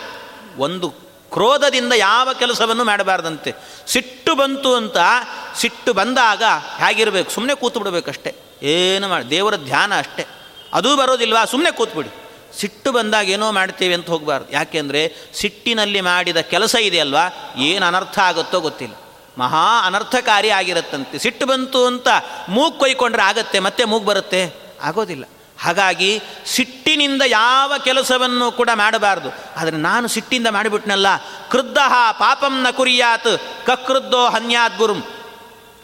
ಒಂದು 0.58 0.90
ಕ್ರೋಧದಿಂದ 1.32 1.92
ಯಾವ 1.92 2.28
ಕೆಲಸವನ್ನು 2.38 2.84
ಮಾಡಬಾರ್ದಂತೆ. 2.84 3.54
ಸಿಟ್ಟು 3.86 4.34
ಬಂತು 4.34 4.74
ಅಂತ 4.74 4.96
ಸಿಟ್ಟು 5.56 5.92
ಬಂದಾಗ 5.92 6.42
ಹೇಗಿರಬೇಕು? 6.78 7.30
ಸುಮ್ಮನೆ 7.30 7.54
ಕೂತು 7.54 7.80
ಬಿಡಬೇಕಷ್ಟೆ 7.80 8.47
ಏನು 8.62 9.08
ಮಾಡಿ, 9.08 9.30
ದೇವರ 9.30 9.56
ಧ್ಯಾನ 9.56 9.98
ಅಷ್ಟೇ. 9.98 10.26
ಅದೂ 10.72 10.96
ಬರೋದಿಲ್ವಾ? 10.96 11.44
ಸುಮ್ಮನೆ 11.44 11.70
ಕೂತ್ಬಿಡಿ. 11.70 12.10
ಸಿಟ್ಟು 12.60 12.92
ಬಂದಾಗ 12.92 13.30
ಏನೋ 13.30 13.52
ಮಾಡ್ತೀವಿ 13.52 13.94
ಅಂತ 13.94 14.06
ಹೋಗಬಾರ್ದು. 14.06 14.52
ಯಾಕೆಂದರೆ 14.52 15.14
ಸಿಟ್ಟಿನಲ್ಲಿ 15.34 16.00
ಮಾಡಿದ 16.00 16.36
ಕೆಲಸ 16.36 16.74
ಇದೆಯಲ್ವಾ 16.74 17.54
ಏನು 17.56 17.86
ಅನರ್ಥ 17.86 18.18
ಆಗುತ್ತೋ 18.18 18.60
ಗೊತ್ತಿಲ್ಲ. 18.60 18.94
ಮಹಾ 19.38 19.86
ಅನರ್ಥಕಾರಿ 19.86 20.50
ಆಗಿರುತ್ತಂತೆ. 20.50 21.18
ಸಿಟ್ಟು 21.18 21.46
ಬಂತು 21.46 21.86
ಅಂತ 21.86 22.08
ಮೂಗು 22.48 22.78
ಕೊಯ್ಕೊಂಡ್ರೆ 22.78 23.22
ಆಗತ್ತೆ, 23.22 23.58
ಮತ್ತೆ 23.58 23.84
ಮೂಗು 23.84 24.04
ಬರುತ್ತೆ? 24.04 24.54
ಆಗೋದಿಲ್ಲ. 24.82 25.24
ಹಾಗಾಗಿ 25.60 26.20
ಸಿಟ್ಟಿನಿಂದ 26.46 27.22
ಯಾವ 27.26 27.72
ಕೆಲಸವನ್ನು 27.84 28.52
ಕೂಡ 28.52 28.70
ಮಾಡಬಾರ್ದು. 28.74 29.28
ಆದರೆ 29.56 29.76
ನಾನು 29.76 30.08
ಸಿಟ್ಟಿಂದ 30.08 30.46
ಮಾಡಿಬಿಟ್ನಲ್ಲ. 30.46 31.06
ಕ್ರುದ್ಧ 31.50 31.78
ಪಾಪಂ 32.12 32.62
ನ 32.62 32.70
ಕುರಿಯಾತ್ 32.70 33.66
ಕಕೃದ್ದೋ 33.66 34.26
ಹನ್ಯಾತ್ 34.26 34.78
ಗುರುಂ 34.78 35.04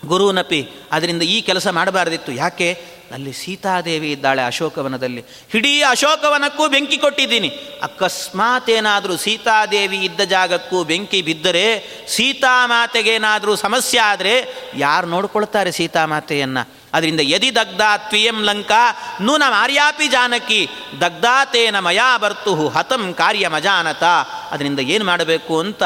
ಗುರುನಪಿ 0.04 0.68
ಅದರಿಂದ 0.92 1.22
ಈ 1.22 1.40
ಕೆಲಸ 1.40 1.68
ಮಾಡಬಾರ್ದಿತ್ತು. 1.68 2.32
ಯಾಕೆ? 2.32 2.94
ಅಲ್ಲಿ 3.14 3.32
ಸೀತಾದೇವಿ 3.32 4.12
ಇದ್ದಾಳೆ 4.12 4.42
ಅಶೋಕವನದಲ್ಲಿ. 4.42 5.24
ಇಡೀ 5.54 5.82
ಅಶೋಕವನಕ್ಕೂ 5.82 6.68
ಬೆಂಕಿ 6.68 6.98
ಕೊಟ್ಟಿದ್ದೀನಿ. 6.98 7.48
ಅಕಸ್ಮಾತ್ 7.82 8.70
ಏನಾದರೂ 8.70 9.16
ಸೀತಾದೇವಿ 9.16 9.96
ಇದ್ದ 9.96 10.20
ಜಾಗಕ್ಕೂ 10.20 10.84
ಬೆಂಕಿ 10.84 11.22
ಬಿದ್ದರೆ 11.22 11.66
ಸೀತಾಮಾತೆಗೇನಾದರೂ 12.08 13.56
ಸಮಸ್ಯೆ 13.56 14.00
ಆದರೆ 14.00 14.44
ಯಾರು 14.76 15.06
ನೋಡ್ಕೊಳ್ತಾರೆ 15.06 15.72
ಸೀತಾಮಾತೆಯನ್ನು 15.72 16.68
ಅದರಿಂದ 16.92 17.20
ಯದಿ 17.22 17.54
ದಗ್ಧಾ 17.54 17.96
ತ್ವಿಯಂ 17.96 18.42
ಲಂಕಾ 18.42 18.82
ನೂನ 19.20 19.42
ಮಾರ್ಯಾಪಿ 19.48 20.08
ಜಾನಕಿ, 20.08 20.68
ದಗ್ಧಾತೇನ 21.00 21.78
ಮಯಾ 21.78 22.16
ಬರ್ತು 22.16 22.68
ಹತಂ 22.68 23.14
ಕಾರ್ಯ 23.14 23.48
ಮಜಾನತ 23.48 24.02
ಅದರಿಂದ 24.50 24.80
ಏನು 24.80 25.04
ಮಾಡಬೇಕು 25.04 25.60
ಅಂತ 25.60 25.82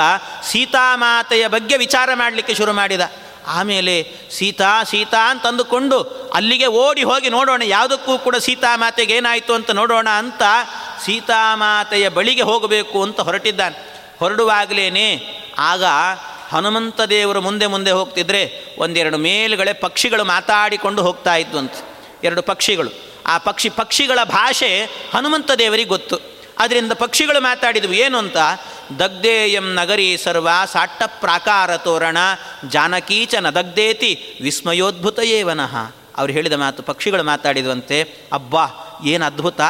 ಸೀತಾಮಾತೆಯ 0.51 1.49
ಬಗ್ಗೆ 1.49 1.77
ವಿಚಾರ 1.77 2.11
ಮಾಡಲಿಕ್ಕೆ 2.15 2.55
ಶುರು 2.55 2.73
ಮಾಡಿದ. 2.73 3.01
ಆಮೇಲೆ 3.49 3.95
ಸೀತಾ 4.31 4.83
ಸೀತಾ 4.83 5.31
ಅಂತಂದುಕೊಂಡು 5.31 5.99
ಅಲ್ಲಿಗೆ 6.35 6.67
ಓಡಿ 6.67 7.03
ಹೋಗಿ 7.03 7.29
ನೋಡೋಣ, 7.31 7.63
ಯಾವುದಕ್ಕೂ 7.63 8.19
ಕೂಡ 8.19 8.37
ಸೀತಾಮಾತೆಗೆ 8.37 9.15
ಏನಾಯಿತು 9.15 9.55
ಅಂತ 9.55 9.71
ನೋಡೋಣ 9.71 10.09
ಅಂತ 10.09 10.43
ಸೀತಾಮಾತೆಯ 11.05 12.09
ಬಳಿಗೆ 12.09 12.43
ಹೋಗಬೇಕು 12.43 13.03
ಅಂತ 13.03 13.21
ಹೊರಟಿದ್ದಾನೆ. 13.21 13.77
ಹೊರಡುವಾಗಲೇ 14.21 14.89
ಆಗ 15.59 15.85
ಹನುಮಂತ 16.53 17.01
ದೇವರು 17.01 17.41
ಮುಂದೆ 17.41 17.67
ಮುಂದೆ 17.67 17.91
ಹೋಗ್ತಿದ್ರೆ 17.91 18.43
ಒಂದೆರಡು 18.79 19.19
ಮೇಲುಗಡೆ 19.19 19.73
ಪಕ್ಷಿಗಳು 19.73 20.25
ಮಾತಾಡಿಕೊಂಡು 20.25 21.03
ಹೋಗ್ತಾ 21.03 21.35
ಇದ್ವು 21.35 21.59
ಅಂತ 21.59 21.73
ಎರಡು 22.25 22.43
ಪಕ್ಷಿಗಳು. 22.43 22.91
ಆ 23.27 23.39
ಪಕ್ಷಿ, 23.39 23.69
ಪಕ್ಷಿಗಳ 23.69 24.19
ಭಾಷೆ 24.25 24.85
ಹನುಮಂತ 25.15 25.51
ದೇವರಿಗೆ 25.51 25.89
ಗೊತ್ತು. 25.89 26.38
ಅದರಿಂದ 26.59 26.93
ಪಕ್ಷಿಗಳು 26.93 27.43
ಮಾತಾಡಿದ್ವು, 27.43 27.93
ಏನು 27.93 28.19
ಅಂತ? 28.19 28.37
ದಗ್ಧೇಯಂ 28.99 29.75
ನಗರಿ 29.75 30.17
ಸರ್ವ 30.17 30.49
ಸಾಟ್ಟ 30.73 31.03
ಪ್ರಾಕಾರ 31.07 31.77
ತೋರಣ 31.77 32.17
ಜಾನಕೀಚ 32.69 33.35
ದಗ್ಧೇತಿ 33.35 34.39
ವಿಸ್ಮಯೋದ್ಭುತ 34.43 35.19
ಏವನಃ 35.19 35.77
ಅವ್ರು 36.17 36.33
ಹೇಳಿದ 36.33 36.53
ಮಾತು 36.53 36.83
ಪಕ್ಷಿಗಳು 36.83 37.23
ಮಾತಾಡಿದವಂತೆ, 37.23 38.03
ಅಬ್ಬಾ, 38.33 38.67
ಏನು 39.05 39.25
ಅದ್ಭುತ. 39.25 39.61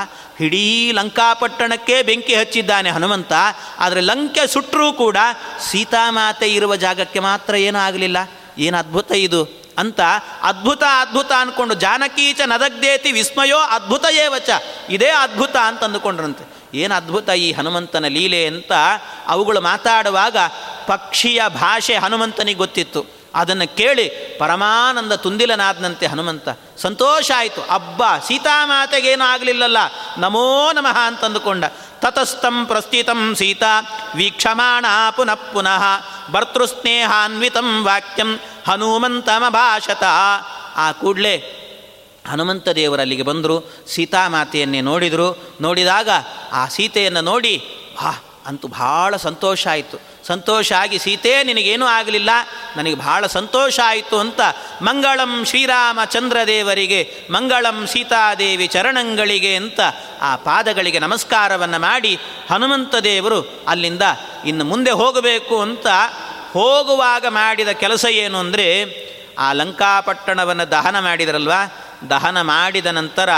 ಇಡೀ 0.40 0.92
ಲಂಕಾಪಟ್ಟಣಕ್ಕೆ 0.92 2.02
ಬೆಂಕಿ 2.02 2.34
ಹಚ್ಚಿದ್ದಾನೆ 2.34 2.90
ಹನುಮಂತ. 2.90 3.32
ಆದರೆ 3.78 4.00
ಲಂಕೆ 4.00 4.46
ಸುಟ್ಟರೂ 4.46 4.92
ಕೂಡ 4.92 5.16
ಸೀತಾಮಾತೆ 5.70 6.54
ಇರುವ 6.54 6.76
ಜಾಗಕ್ಕೆ 6.76 7.18
ಮಾತ್ರ 7.18 7.54
ಏನೂ 7.54 7.78
ಆಗಲಿಲ್ಲ. 7.78 8.16
ಏನು 8.58 8.76
ಅದ್ಭುತ 8.76 9.12
ಇದು? 9.12 9.68
ಅಂತ 9.78 10.00
ಅದ್ಭುತ 10.42 10.82
ಅದ್ಭುತ 11.00 11.32
ಅಂದ್ಕೊಂಡು 11.32 11.74
ಜಾನಕೀಚ 11.74 12.40
ನದಗ್ದೇತಿ 12.44 13.12
ವಿಸ್ಮಯೋ 13.12 13.56
ಅದ್ಭುತ 13.56 14.04
ಏವಚ 14.04 14.50
ಇದೇ 14.90 15.06
ಅದ್ಭುತ 15.06 15.56
ಅಂತ 15.56 15.84
ಅಂದುಕೊಂಡ್ರಂತೆ. 15.84 16.57
ಏನು 16.74 16.94
ಅದ್ಭುತ 16.94 17.28
ಈ 17.28 17.52
ಹನುಮಂತನ 17.52 18.08
ಲೀಲೆ 18.08 18.46
ಅಂತ 18.46 18.72
ಅವುಗಳು 19.26 19.60
ಮಾತಾಡುವಾಗ 19.60 20.36
ಪಕ್ಷಿಯ 20.86 21.42
ಭಾಷೆ 21.48 21.96
ಹನುಮಂತನಿಗೆ 21.96 22.58
ಗೊತ್ತಿತ್ತು. 22.58 23.18
ಅದನ್ನು 23.34 23.76
ಕೇಳಿ 23.76 24.08
ಪರಮಾನಂದ 24.38 25.12
ತುಂದಿಲನಾದನಂತೆ 25.12 26.06
ಹನುಮಂತ, 26.06 26.48
ಸಂತೋಷ 26.78 27.30
ಆಯಿತು, 27.36 27.62
ಅಬ್ಬ 27.70 28.02
ಸೀತಾಮಾತೆಗೇನೂ 28.28 29.24
ಆಗಲಿಲ್ಲಲ್ಲ, 29.24 29.76
ನಮೋ 30.18 30.72
ನಮಃ 30.72 30.98
ಅಂತಂದುಕೊಂಡ. 30.98 31.64
ತತಸ್ಥಂ 32.00 32.66
ಪ್ರಸ್ಥಿತಂ 32.66 33.34
ಸೀತಾ, 33.34 33.82
ವೀಕ್ಷಮಾಣ 34.14 34.86
ಪುನಃ 35.16 35.34
ಪುನಃ, 35.34 35.82
ಭರ್ತೃಸ್ನೇಹಾನ್ವಿತಂ 36.30 37.84
ವಾಕ್ಯಂ 37.84 38.40
ಹನುಮಂತಮಭಾಷತ 38.68 40.04
ಆ 40.76 40.92
ಕೂಡಲೇ 40.92 41.67
ಹನುಮಂತ 42.28 42.68
ದೇವರು 42.68 43.00
ಅಲ್ಲಿಗೆ 43.00 43.22
ಬಂದರು. 43.22 43.72
ಸೀತಾಮಾತೆಯನ್ನೇ 43.86 44.80
ನೋಡಿದರು. 44.80 45.56
ನೋಡಿದಾಗ 45.60 46.08
ಆ 46.52 46.66
ಸೀತೆಯನ್ನು 46.66 47.20
ನೋಡಿ 47.20 47.64
ಹಾ 47.98 48.24
ಅಂತೂ 48.46 48.68
ಭಾಳ 48.68 49.16
ಸಂತೋಷ 49.16 49.66
ಆಯಿತು. 49.66 50.08
ಸಂತೋಷ 50.26 50.72
ಆಗಿ, 50.72 50.98
ಸೀತೆ, 50.98 51.42
ನಿನಗೇನೂ 51.42 51.86
ಆಗಲಿಲ್ಲ. 51.86 52.30
ನನಗೆ 52.76 52.94
ಭಾಳ 52.94 53.26
ಸಂತೋಷ 53.26 53.80
ಆಯಿತು 53.84 54.18
ಅಂತ 54.18 54.40
ಮಂಗಳಂ 54.82 55.44
ಶ್ರೀರಾಮ 55.44 55.44
ಶ್ರೀರಾಮಚಂದ್ರದೇವರಿಗೆ 55.44 57.14
ಮಂಗಳಂ 57.30 57.86
ಸೀತಾದೇವಿ 57.86 58.66
ಚರಣಂಗಳಿಗೆ 58.66 59.56
ಅಂತ 59.56 59.80
ಆ 60.22 60.36
ಪಾದಗಳಿಗೆ 60.36 60.98
ನಮಸ್ಕಾರವನ್ನು 60.98 61.78
ಮಾಡಿ 61.78 62.18
ಹನುಮಂತ 62.50 62.94
ದೇವರು 62.94 63.64
ಅಲ್ಲಿಂದ 63.68 64.02
ಇನ್ನು 64.44 64.64
ಮುಂದೆ 64.64 64.90
ಹೋಗಬೇಕು 64.90 65.60
ಅಂತ 65.60 65.86
ಹೋಗುವಾಗ 66.52 67.26
ಮಾಡಿದ 67.28 67.68
ಕೆಲಸ 67.68 68.04
ಏನು 68.04 68.38
ಅಂದರೆ, 68.38 68.68
ಆ 69.38 69.52
ಲಂಕಾಪಟ್ಟಣವನ್ನು 69.52 70.70
ದಹನ 70.70 71.00
ಮಾಡಿದರಲ್ವ? 71.00 71.52
ದಹನ 72.10 72.40
ಮಾಡಿದ 72.40 72.86
ನಂತರ 72.86 73.28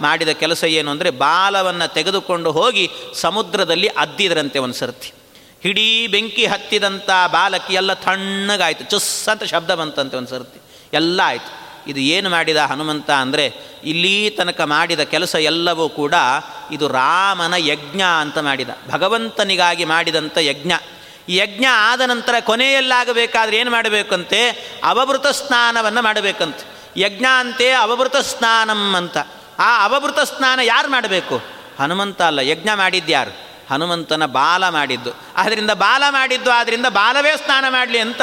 ಮಾಡಿದ 0.00 0.28
ಕೆಲಸ 0.28 0.64
ಏನು 0.64 0.90
ಅಂದರೆ 0.90 1.10
ಬಾಲವನ್ನು 1.10 1.94
ತೆಗೆದುಕೊಂಡು 1.94 2.52
ಹೋಗಿ 2.52 2.90
ಸಮುದ್ರದಲ್ಲಿ 3.14 3.88
ಅದ್ದಿದ್ರಂತೆ 3.88 4.58
ಒಂದು 4.58 4.74
ಸರ್ತಿ. 4.74 5.12
ಹಿಡೀ 5.62 6.06
ಬೆಂಕಿ 6.06 6.46
ಹತ್ತಿದಂಥ 6.46 7.10
ಬಾಲಕಿ 7.32 7.74
ಎಲ್ಲ 7.74 7.92
ತಣ್ಣಗಾಯಿತು. 7.92 8.84
ಚುಸ್ 8.84 9.28
ಅಂತ 9.28 9.44
ಶಬ್ದ 9.44 9.70
ಬಂತಂತೆ 9.70 10.16
ಒಂದು 10.16 10.28
ಸರ್ತಿ. 10.28 10.60
ಎಲ್ಲ 10.92 11.20
ಆಯಿತು. 11.24 11.66
ಇದು 11.90 12.00
ಏನು 12.00 12.30
ಮಾಡಿದ 12.30 12.56
ಹನುಮಂತ 12.56 13.10
ಅಂದರೆ 13.10 13.52
ಇಲ್ಲಿ 13.84 14.30
ತನಕ 14.30 14.60
ಮಾಡಿದ 14.60 15.00
ಕೆಲಸ 15.00 15.34
ಎಲ್ಲವೂ 15.34 15.88
ಕೂಡ 15.88 16.14
ಇದು 16.72 16.88
ರಾಮನ 16.88 17.54
ಯಜ್ಞ 17.56 18.02
ಅಂತ 18.20 18.38
ಮಾಡಿದ. 18.38 18.68
ಭಗವಂತನಿಗಾಗಿ 18.90 19.84
ಮಾಡಿದಂಥ 19.84 20.38
ಯಜ್ಞ. 20.38 20.72
ಯಜ್ಞ 21.28 21.64
ಆದ 21.72 22.00
ನಂತರ 22.00 22.34
ಕೊನೆಯಲ್ಲಾಗಬೇಕಾದ್ರೆ 22.40 23.56
ಏನು 23.56 23.70
ಮಾಡಬೇಕಂತೆ? 23.70 24.50
ಅವಭೃತ 24.84 25.26
ಸ್ನಾನವನ್ನು 25.26 26.02
ಮಾಡಬೇಕಂತೆ. 26.02 26.76
ಯಜ್ಞ 26.96 27.24
ಅಂತೆ 27.38 27.70
ಅವಭೃತ 27.70 28.16
ಸ್ನಾನಂ 28.16 28.94
ಅಂತ. 28.94 29.18
ಆ 29.58 29.84
ಅವಭೃತ 29.84 30.18
ಸ್ನಾನ 30.18 30.60
ಯಾರು 30.62 30.90
ಮಾಡಬೇಕು? 30.90 31.42
ಹನುಮಂತ 31.80 32.22
ಅಲ್ಲ, 32.22 32.38
ಯಜ್ಞ 32.38 32.68
ಮಾಡಿದ್ಯಾರು 32.74 33.46
ಹನುಮಂತನ 33.70 34.26
ಬಾಲ 34.26 34.68
ಮಾಡಿದ್ದು. 34.68 35.10
ಆದ್ದರಿಂದ 35.36 35.70
ಬಾಲ 35.70 36.02
ಮಾಡಿದ್ದು 36.10 36.50
ಆದ್ದರಿಂದ 36.50 36.86
ಬಾಲವೇ 36.86 37.36
ಸ್ನಾನ 37.36 37.64
ಮಾಡಲಿ 37.68 37.98
ಅಂತ 37.98 38.20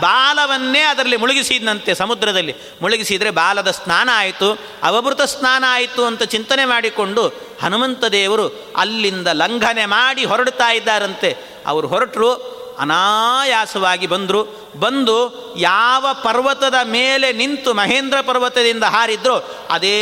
ಬಾಲವನ್ನೇ 0.00 0.80
ಅದರಲ್ಲಿ 0.80 1.16
ಮುಳುಗಿಸಿದಂತೆ 1.16 1.94
ಸಮುದ್ರದಲ್ಲಿ. 1.94 2.54
ಮುಳುಗಿಸಿದರೆ 2.82 3.30
ಬಾಲದ 3.30 3.70
ಸ್ನಾನ 3.70 4.08
ಆಯಿತು 4.12 4.58
ಅವಭೃತ 4.82 5.22
ಸ್ನಾನ 5.22 5.64
ಆಯಿತು 5.68 6.04
ಅಂತ 6.04 6.22
ಚಿಂತನೆ 6.22 6.64
ಮಾಡಿಕೊಂಡು 6.64 7.28
ಹನುಮಂತ 7.62 8.04
ದೇವರು 8.04 8.74
ಅಲ್ಲಿಂದ 8.76 9.26
ಲಂಘನೆ 9.26 9.86
ಮಾಡಿ 9.86 10.24
ಹೊರಡ್ತಾ 10.24 10.72
ಇದ್ದಾರಂತೆ. 10.72 11.36
ಅವರು 11.66 11.88
ಹೊರಟರು 11.88 12.59
ಅನಾಯಾಸವಾಗಿ 12.80 14.06
ಬಂದರು, 14.06 14.70
ಬಂದು 14.80 15.16
ಯಾವ 15.56 16.06
ಪರ್ವತದ 16.22 16.74
ಮೇಲೆ 16.84 17.32
ನಿಂತು 17.32 17.74
ಮಹೇಂದ್ರ 17.74 18.20
ಪರ್ವತದಿಂದ 18.20 18.82
ಹಾರಿದ್ರು, 18.84 19.36
ಅದೇ 19.70 19.98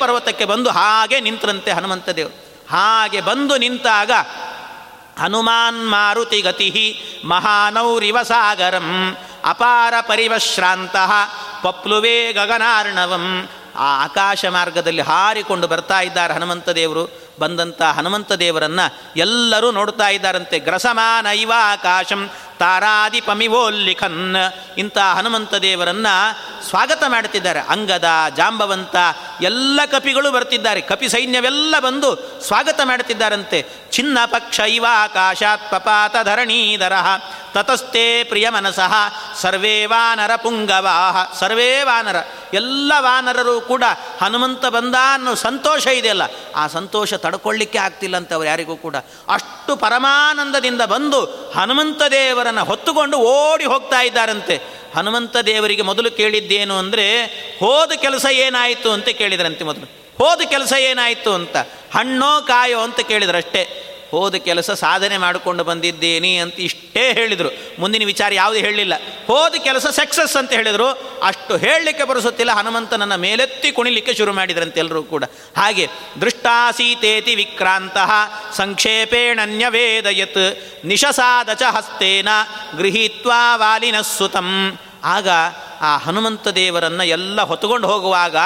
ಪರ್ವತಕ್ಕೆ 0.00 0.44
ಬಂದು 0.44 0.70
ಹಾಗೆ 0.70 1.20
ನಿಂತರಂತೆ 1.20 1.70
ಹನುಮಂತ 1.72 2.08
ದೇವರು. 2.08 2.36
ಹಾಗೆ 2.70 3.20
ಬಂದು 3.20 3.56
ನಿಂತಾಗ, 3.56 4.10
ಹನುಮಾನ್ 5.22 5.88
ಮಾರುತಿ 5.88 6.40
ಗತಿ 6.40 6.68
ಮಹಾನೌರಿವ 7.24 8.22
ಸಾಗರಂ 8.22 9.16
ಅಪಾರ 9.44 9.94
ಪರಿವಶ್ರಾಂತ 10.00 10.96
ಪಪ್ಲುವೇ 11.62 12.32
ಗಗನಾರ್ಣವಂ 12.32 13.48
ಆ 13.76 14.04
ಆಕಾಶ 14.04 14.44
ಮಾರ್ಗದಲ್ಲಿ 14.44 15.02
ಹಾರಿಕೊಂಡು 15.02 15.66
ಬರ್ತಾ 15.66 16.00
ಇದ್ದಾರೆ 16.00 16.34
ಹನುಮಂತ 16.34 16.68
ದೇವರು. 16.68 17.28
ಬಂದಂಥ 17.38 17.82
ಹನುಮಂತ 17.82 18.32
ದೇವರನ್ನು 18.32 18.98
ಎಲ್ಲರೂ 19.16 19.70
ನೋಡ್ತಾ 19.70 20.08
ಇದ್ದಾರಂತೆ. 20.08 20.58
ಗ್ರಸಮಾನ 20.58 21.26
ಇವ 21.26 21.52
ಆಕಾಶಂ 21.56 22.30
ತಾರಾದಿಪಮಿವೋಲ್ಲಿಖನ್ 22.58 24.36
ಇಂಥ 24.78 24.98
ಹನುಮಂತ 24.98 25.54
ದೇವರನ್ನು 25.54 26.38
ಸ್ವಾಗತ 26.68 27.02
ಮಾಡ್ತಿದ್ದಾರೆ. 27.08 27.60
ಅಂಗದ, 27.60 28.08
ಜಾಂಬವಂತ 28.36 28.96
ಎಲ್ಲ 29.40 29.80
ಕಪಿಗಳು 29.86 30.32
ಬರ್ತಿದ್ದಾರೆ. 30.32 30.80
ಕಪಿ 30.80 31.08
ಸೈನ್ಯವೆಲ್ಲ 31.08 31.74
ಬಂದು 31.80 32.40
ಸ್ವಾಗತ 32.46 32.80
ಮಾಡ್ತಿದ್ದಾರಂತೆ. 32.84 33.66
ಚಿನ್ನ 33.90 34.18
ಪಕ್ಷ 34.26 34.60
ಇವ 34.60 34.86
ಆಕಾಶಾತ್ 34.90 35.70
ಪಪಾತ 35.70 36.16
ಧರಣೀಧರ. 36.24 36.92
ತತಸ್ತೆ 37.52 38.24
ಪ್ರಿಯ 38.24 38.50
ಮನಸಃ. 38.50 38.92
ಸರ್ವೇ 39.40 39.86
ವಾನರ 39.86 40.32
ಪುಂಗವಾಹ, 40.36 41.16
ಸರ್ವೇ 41.40 41.82
ವಾನರ. 41.82 42.16
ಎಲ್ಲ 42.54 42.92
ವಾನರರು 42.98 43.60
ಕೂಡ 43.60 43.84
ಹನುಮಂತ 44.20 44.66
ಬಂದ 44.66 44.94
ಅನ್ನೋ 45.14 45.34
ಸಂತೋಷ 45.34 45.86
ಇದೆಯಲ್ಲ, 45.86 46.22
ಆ 46.56 46.66
ಸಂತೋಷ 46.66 47.14
ತಡ್ಕೊಳ್ಳಿಕ್ಕೆ 47.14 47.78
ಆಗ್ತಿಲ್ಲ 47.78 48.16
ಅಂತ 48.16 48.32
ಅವ್ರು 48.32 48.48
ಯಾರಿಗೂ 48.48 48.76
ಕೂಡ. 48.76 48.96
ಅಷ್ಟು 49.28 49.76
ಪರಮಾನಂದದಿಂದ 49.76 50.82
ಬಂದು 50.82 51.20
ಹನುಮಂತ 51.54 52.02
ದೇವರನ್ನು 52.10 52.64
ಹೊತ್ತುಕೊಂಡು 52.64 53.18
ಓಡಿ 53.18 53.64
ಹೋಗ್ತಾ 53.64 54.00
ಇದ್ದಾರಂತೆ. 54.00 54.56
ಹನುಮಂತ 54.96 55.36
ದೇವರಿಗೆ 55.36 55.82
ಮೊದಲು 55.82 56.10
ಕೇಳಿದ್ದೇನು 56.10 56.78
ಅಂದರೆ, 56.78 57.06
ಹೋದ 57.60 57.92
ಕೆಲಸ 57.92 58.26
ಏನಾಯಿತು 58.30 58.90
ಅಂತ 58.92 59.08
ಕೇಳಿದ್ರಂತೆ 59.08 59.64
ಮೊದಲು. 59.64 59.86
ಹೋದ 60.18 60.40
ಕೆಲಸ 60.44 60.72
ಏನಾಯಿತು 60.72 61.32
ಅಂತ, 61.32 61.56
ಹಣ್ಣೋ 61.94 62.40
ಕಾಯೋ 62.40 62.78
ಅಂತ 62.80 63.00
ಕೇಳಿದ್ರಷ್ಟೇ. 63.00 63.62
ಹೋದ 64.10 64.34
ಕೆಲಸ 64.34 64.70
ಸಾಧನೆ 64.70 65.18
ಮಾಡಿಕೊಂಡು 65.18 65.64
ಬಂದಿದ್ದೇನೆ 65.64 66.36
ಅಂತ 66.36 66.54
ಇಷ್ಟೇ 66.58 67.12
ಹೇಳಿದರು. 67.12 67.48
ಮುಂದಿನ 67.78 68.02
ವಿಚಾರ 68.06 68.34
ಯಾವುದು 68.34 68.60
ಹೇಳಲಿಲ್ಲ. 68.60 68.94
ಹೋದ 69.26 69.54
ಕೆಲಸ 69.64 69.86
ಸಕ್ಸಸ್ 69.86 70.36
ಅಂತ 70.36 70.52
ಹೇಳಿದರು. 70.52 71.18
ಅಷ್ಟು 71.22 71.56
ಹೇಳಲಿಕ್ಕೆ 71.56 72.04
ಬರೆಸುತ್ತಿಲ್ಲ. 72.04 72.52
ಹನುಮಂತನನ್ನ 72.52 73.14
ಮೇಲೆತ್ತಿ 73.14 73.72
ಕುಣಿಲಿಕ್ಕೆ 73.72 74.14
ಶುರು 74.14 74.32
ಮಾಡಿದ್ರಂತೆ 74.32 74.78
ಎಲ್ಲರೂ 74.78 75.02
ಕೂಡ. 75.02 75.24
ಹಾಗೆ, 75.56 75.88
ದೃಷ್ಟಾಸೀತೇತಿ 76.20 77.34
ವಿಕ್ರಾಂತ 77.34 77.96
ಸಂಕ್ಷೇಪೇಣನ್ಯವೇದಯತ್ 78.56 80.58
ನಿಶಸಾದ 80.84 81.52
ಚ 81.52 81.62
ಹಸ್ತೇನ 81.70 82.28
ಗೃಹೀತ್ವಾ 82.76 83.56
ವಾಲಿನ 83.56 84.00
ಸುತಂ. 84.00 84.78
ಆಗ 85.04 85.28
ಆ 85.80 85.98
ಹನುಮಂತ 85.98 86.48
ದೇವರನ್ನು 86.48 87.04
ಎಲ್ಲ 87.04 87.42
ಹೊತ್ಕೊಂಡು 87.42 87.88
ಹೋಗುವಾಗ 87.88 88.36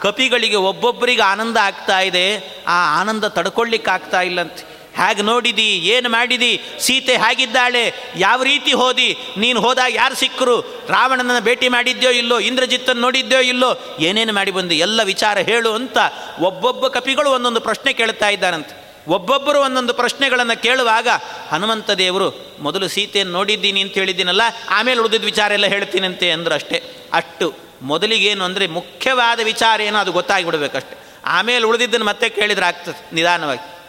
ಕಪಿಗಳಿಗೆ 0.00 0.56
ಒಬ್ಬೊಬ್ಬರಿಗೆ 0.56 1.22
ಆನಂದ 1.22 1.56
ಆಗ್ತಾ 1.56 2.00
ಇದೆ. 2.00 2.56
ಆ 2.66 3.00
ಆನಂದ 3.00 3.24
ತಡ್ಕೊಳ್ಳಿಕ್ಕಾಗ್ತಾ 3.24 4.20
ಇಲ್ಲಂತೆ. 4.20 4.71
ಹೇಗೆ 4.96 5.22
ನೋಡಿದಿ, 5.22 5.62
ಏನು 5.62 6.08
ಮಾಡಿದಿ? 6.08 6.60
ಸೀತೆ 6.80 7.16
ಹೇಗಿದ್ದಾಳೆ, 7.16 7.94
ಯಾವ 8.16 8.42
ರೀತಿ 8.42 8.72
ಹೋದಿ? 8.72 9.16
ನೀನು 9.36 9.60
ಹೋದಾಗ 9.60 9.94
ಯಾರು 9.94 10.14
ಸಿಕ್ಕರು? 10.14 10.60
ರಾವಣನನ್ನು 10.88 11.40
ಭೇಟಿ 11.40 11.68
ಮಾಡಿದ್ಯೋ 11.68 12.10
ಇಲ್ಲೋ? 12.10 12.38
ಇಂದ್ರಜಿತ್ತನ್ನು 12.38 13.02
ನೋಡಿದ್ಯೋ 13.02 13.40
ಇಲ್ಲೋ? 13.40 13.98
ಏನೇನು 14.00 14.32
ಮಾಡಿ 14.32 14.50
ಬಂದು? 14.50 14.74
ಎಲ್ಲ 14.74 15.02
ವಿಚಾರ 15.02 15.38
ಹೇಳು 15.38 15.72
ಅಂತ 15.74 15.98
ಒಬ್ಬೊಬ್ಬ 16.38 16.86
ಕಪಿಗಳು 16.86 17.30
ಒಂದೊಂದು 17.30 17.60
ಪ್ರಶ್ನೆ 17.60 17.92
ಕೇಳ್ತಾ 17.92 18.28
ಇದ್ದಾರಂತೆ. 18.28 18.82
ಒಬ್ಬೊಬ್ಬರು 19.08 19.60
ಒಂದೊಂದು 19.60 19.94
ಪ್ರಶ್ನೆಗಳನ್ನು 19.94 20.62
ಕೇಳುವಾಗ 20.62 21.08
ಹನುಮಂತ 21.50 21.90
ದೇವರು, 21.90 22.56
ಮೊದಲು 22.60 22.88
ಸೀತೆಯನ್ನು 22.88 23.32
ನೋಡಿದ್ದೀನಿ 23.32 23.80
ಅಂತ 23.80 23.94
ಹೇಳಿದ್ದೀನಲ್ಲ, 23.94 24.42
ಆಮೇಲೆ 24.70 25.00
ಉಳಿದಿದ್ದ 25.00 25.24
ವಿಚಾರ 25.24 25.52
ಎಲ್ಲ 25.52 25.66
ಹೇಳ್ತೀನಂತೆ 25.66 26.30
ಅಂದ್ರೆ 26.30 26.54
ಅಷ್ಟೇ. 26.54 26.82
ಅಷ್ಟು 27.12 27.54
ಮೊದಲಿಗೇನು 27.82 28.44
ಅಂದರೆ 28.44 28.66
ಮುಖ್ಯವಾದ 28.66 29.40
ವಿಚಾರ 29.40 29.80
ಏನೋ 29.80 29.98
ಅದು 29.98 30.12
ಗೊತ್ತಾಗಿಬಿಡ್ಬೇಕಷ್ಟೆ. 30.12 30.96
ಆಮೇಲೆ 31.24 31.64
ಉಳಿದಿದ್ದನ್ನು 31.64 32.06
ಮತ್ತೆ 32.06 32.28
ಕೇಳಿದ್ರೆ 32.28 32.66
ಆಗ್ತದೆ 32.66 33.14
ನಿಧಾನವಾಗಿ. 33.14 33.81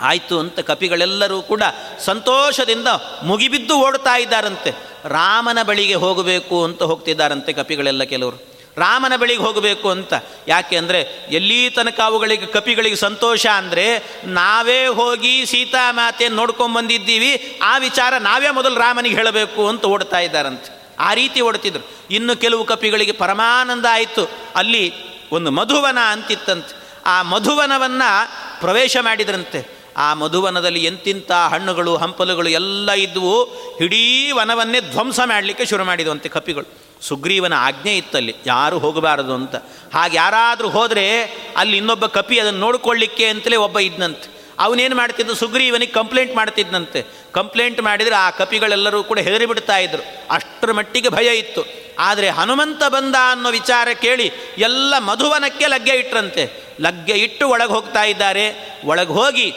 ಆಯಿತು 0.00 0.38
ಅಂತ 0.38 0.60
ಕಪಿಗಳೆಲ್ಲರೂ 0.60 1.42
ಕೂಡ 1.42 1.62
ಸಂತೋಷದಿಂದ 2.00 2.86
ಮುಗಿಬಿದ್ದು 3.22 3.78
ಓಡ್ತಾ 3.78 4.16
ಇದ್ದಾರಂತೆ. 4.16 4.70
ರಾಮನ 5.04 5.62
ಬಳಿಗೆ 5.62 5.94
ಹೋಗಬೇಕು 5.94 6.64
ಅಂತ 6.64 6.82
ಹೋಗ್ತಿದ್ದಾರಂತೆ 6.82 7.52
ಕಪಿಗಳೆಲ್ಲ 7.52 8.02
ಕೆಲವರು. 8.02 8.56
ರಾಮನ 8.78 9.16
ಬಳಿಗೆ 9.16 9.42
ಹೋಗಬೇಕು 9.42 9.90
ಅಂತ. 9.90 10.14
ಯಾಕೆ 10.48 10.76
ಅಂದರೆ 10.76 11.28
ಎಲ್ಲಿ 11.30 11.70
ತನಕ 11.70 12.00
ಅವುಗಳಿಗೆ 12.00 12.46
ಕಪಿಗಳಿಗೆ 12.46 12.96
ಸಂತೋಷ 12.96 13.46
ಅಂದರೆ 13.46 14.02
ನಾವೇ 14.24 14.86
ಹೋಗಿ 14.86 15.46
ಸೀತಾ 15.46 15.92
ಮಾತೆಯನ್ನು 15.92 16.36
ನೋಡ್ಕೊಂಬಂದಿದ್ದೀವಿ 16.36 17.58
ಆ 17.62 17.78
ವಿಚಾರ 17.78 18.16
ನಾವೇ 18.18 18.50
ಮೊದಲು 18.50 18.74
ರಾಮನಿಗೆ 18.74 19.14
ಹೇಳಬೇಕು 19.14 19.68
ಅಂತ 19.68 19.84
ಓಡ್ತಾ 19.84 20.18
ಇದ್ದಾರಂತೆ. 20.18 20.94
ಆ 20.98 21.14
ರೀತಿ 21.14 21.40
ಓಡ್ತಿದ್ರು 21.40 21.90
ಇನ್ನು 22.10 22.36
ಕೆಲವು 22.36 22.64
ಕಪಿಗಳಿಗೆ 22.64 23.12
ಪರಮಾನಂದ 23.12 23.86
ಆಯಿತು. 23.90 24.30
ಅಲ್ಲಿ 24.56 24.94
ಒಂದು 25.32 25.50
ಮಧುವನ 25.50 25.98
ಅಂತಿತ್ತಂತೆ. 26.10 27.02
ಆ 27.06 27.22
ಮಧುವನವನ್ನು 27.22 28.28
ಪ್ರವೇಶ 28.60 28.96
ಮಾಡಿದ್ರಂತೆ. 29.00 29.75
ಆ 29.96 30.14
ಮಧುವನದಲ್ಲಿ 30.14 30.84
ಎಂತಿಂಥ 30.84 31.30
ಹಣ್ಣುಗಳು, 31.30 31.96
ಹಂಪಲುಗಳು 31.96 32.48
ಎಲ್ಲ 32.48 32.90
ಇದ್ದವು 32.90 33.36
ಇಡೀ 33.80 34.32
ವನವನ್ನೇ 34.32 34.80
ಧ್ವಂಸ 34.80 35.20
ಮಾಡಲಿಕ್ಕೆ 35.24 35.64
ಶುರು 35.64 35.84
ಮಾಡಿದವಂತೆ 35.84 36.28
ಕಪಿಗಳು. 36.28 36.86
ಸುಗ್ರೀವನ 37.02 37.52
ಆಜ್ಞೆ 37.56 37.96
ಇತ್ತಲ್ಲಿ, 37.96 38.36
ಯಾರೂ 38.46 38.78
ಹೋಗಬಾರದು 38.78 39.34
ಅಂತ. 39.34 39.54
ಹಾಗೆ 39.94 40.16
ಯಾರಾದರೂ 40.16 40.68
ಹೋದರೆ 40.68 41.22
ಅಲ್ಲಿ 41.56 41.76
ಇನ್ನೊಬ್ಬ 41.76 42.06
ಕಪಿ 42.06 42.38
ಅದನ್ನು 42.38 42.60
ನೋಡಿಕೊಳ್ಳಿಕ್ಕೆ 42.60 43.26
ಅಂತಲೇ 43.26 43.56
ಒಬ್ಬ 43.56 43.78
ಇದ್ನಂತೆ. 43.78 44.36
ಅವನೇನು 44.58 44.96
ಮಾಡ್ತಿದ್ದು? 44.96 45.34
ಸುಗ್ರೀವನಿಗೆ 45.34 45.92
ಕಂಪ್ಲೇಂಟ್ 45.92 46.36
ಮಾಡ್ತಿದ್ದಂತೆ 46.36 47.04
ಕಂಪ್ಲೇಂಟ್ 47.32 47.82
ಮಾಡಿದರೆ 47.82 48.14
ಆ 48.14 48.30
ಕಪಿಗಳೆಲ್ಲರೂ 48.30 49.02
ಕೂಡ 49.02 49.18
ಹೆದರಿಬಿಡ್ತಾ 49.18 49.76
ಇದ್ರು. 49.76 50.02
ಅಷ್ಟರ 50.30 50.72
ಮಟ್ಟಿಗೆ 50.72 51.08
ಭಯ 51.08 51.38
ಇತ್ತು. 51.38 51.64
ಆದರೆ 51.98 52.28
ಹನುಮಂತ 52.28 52.82
ಬಂದ 52.88 53.14
ಅನ್ನೋ 53.30 53.50
ವಿಚಾರ 53.50 53.88
ಕೇಳಿ 53.92 54.30
ಎಲ್ಲ 54.58 54.98
ಮಧುವನಕ್ಕೆ 54.98 55.66
ಲಗ್ಗೆ 55.66 55.92
ಇಟ್ರಂತೆ. 55.92 56.74
ಲಗ್ಗೆ 56.80 57.12
ಇಟ್ಟು 57.12 57.48
ಒಳಗೆ 57.48 57.72
ಹೋಗ್ತಾ 57.72 58.02
ಇದ್ದಾರೆ. 58.04 58.46
ಒಳಗೆ 58.84 59.12
ಹೋಗಿ 59.12 59.54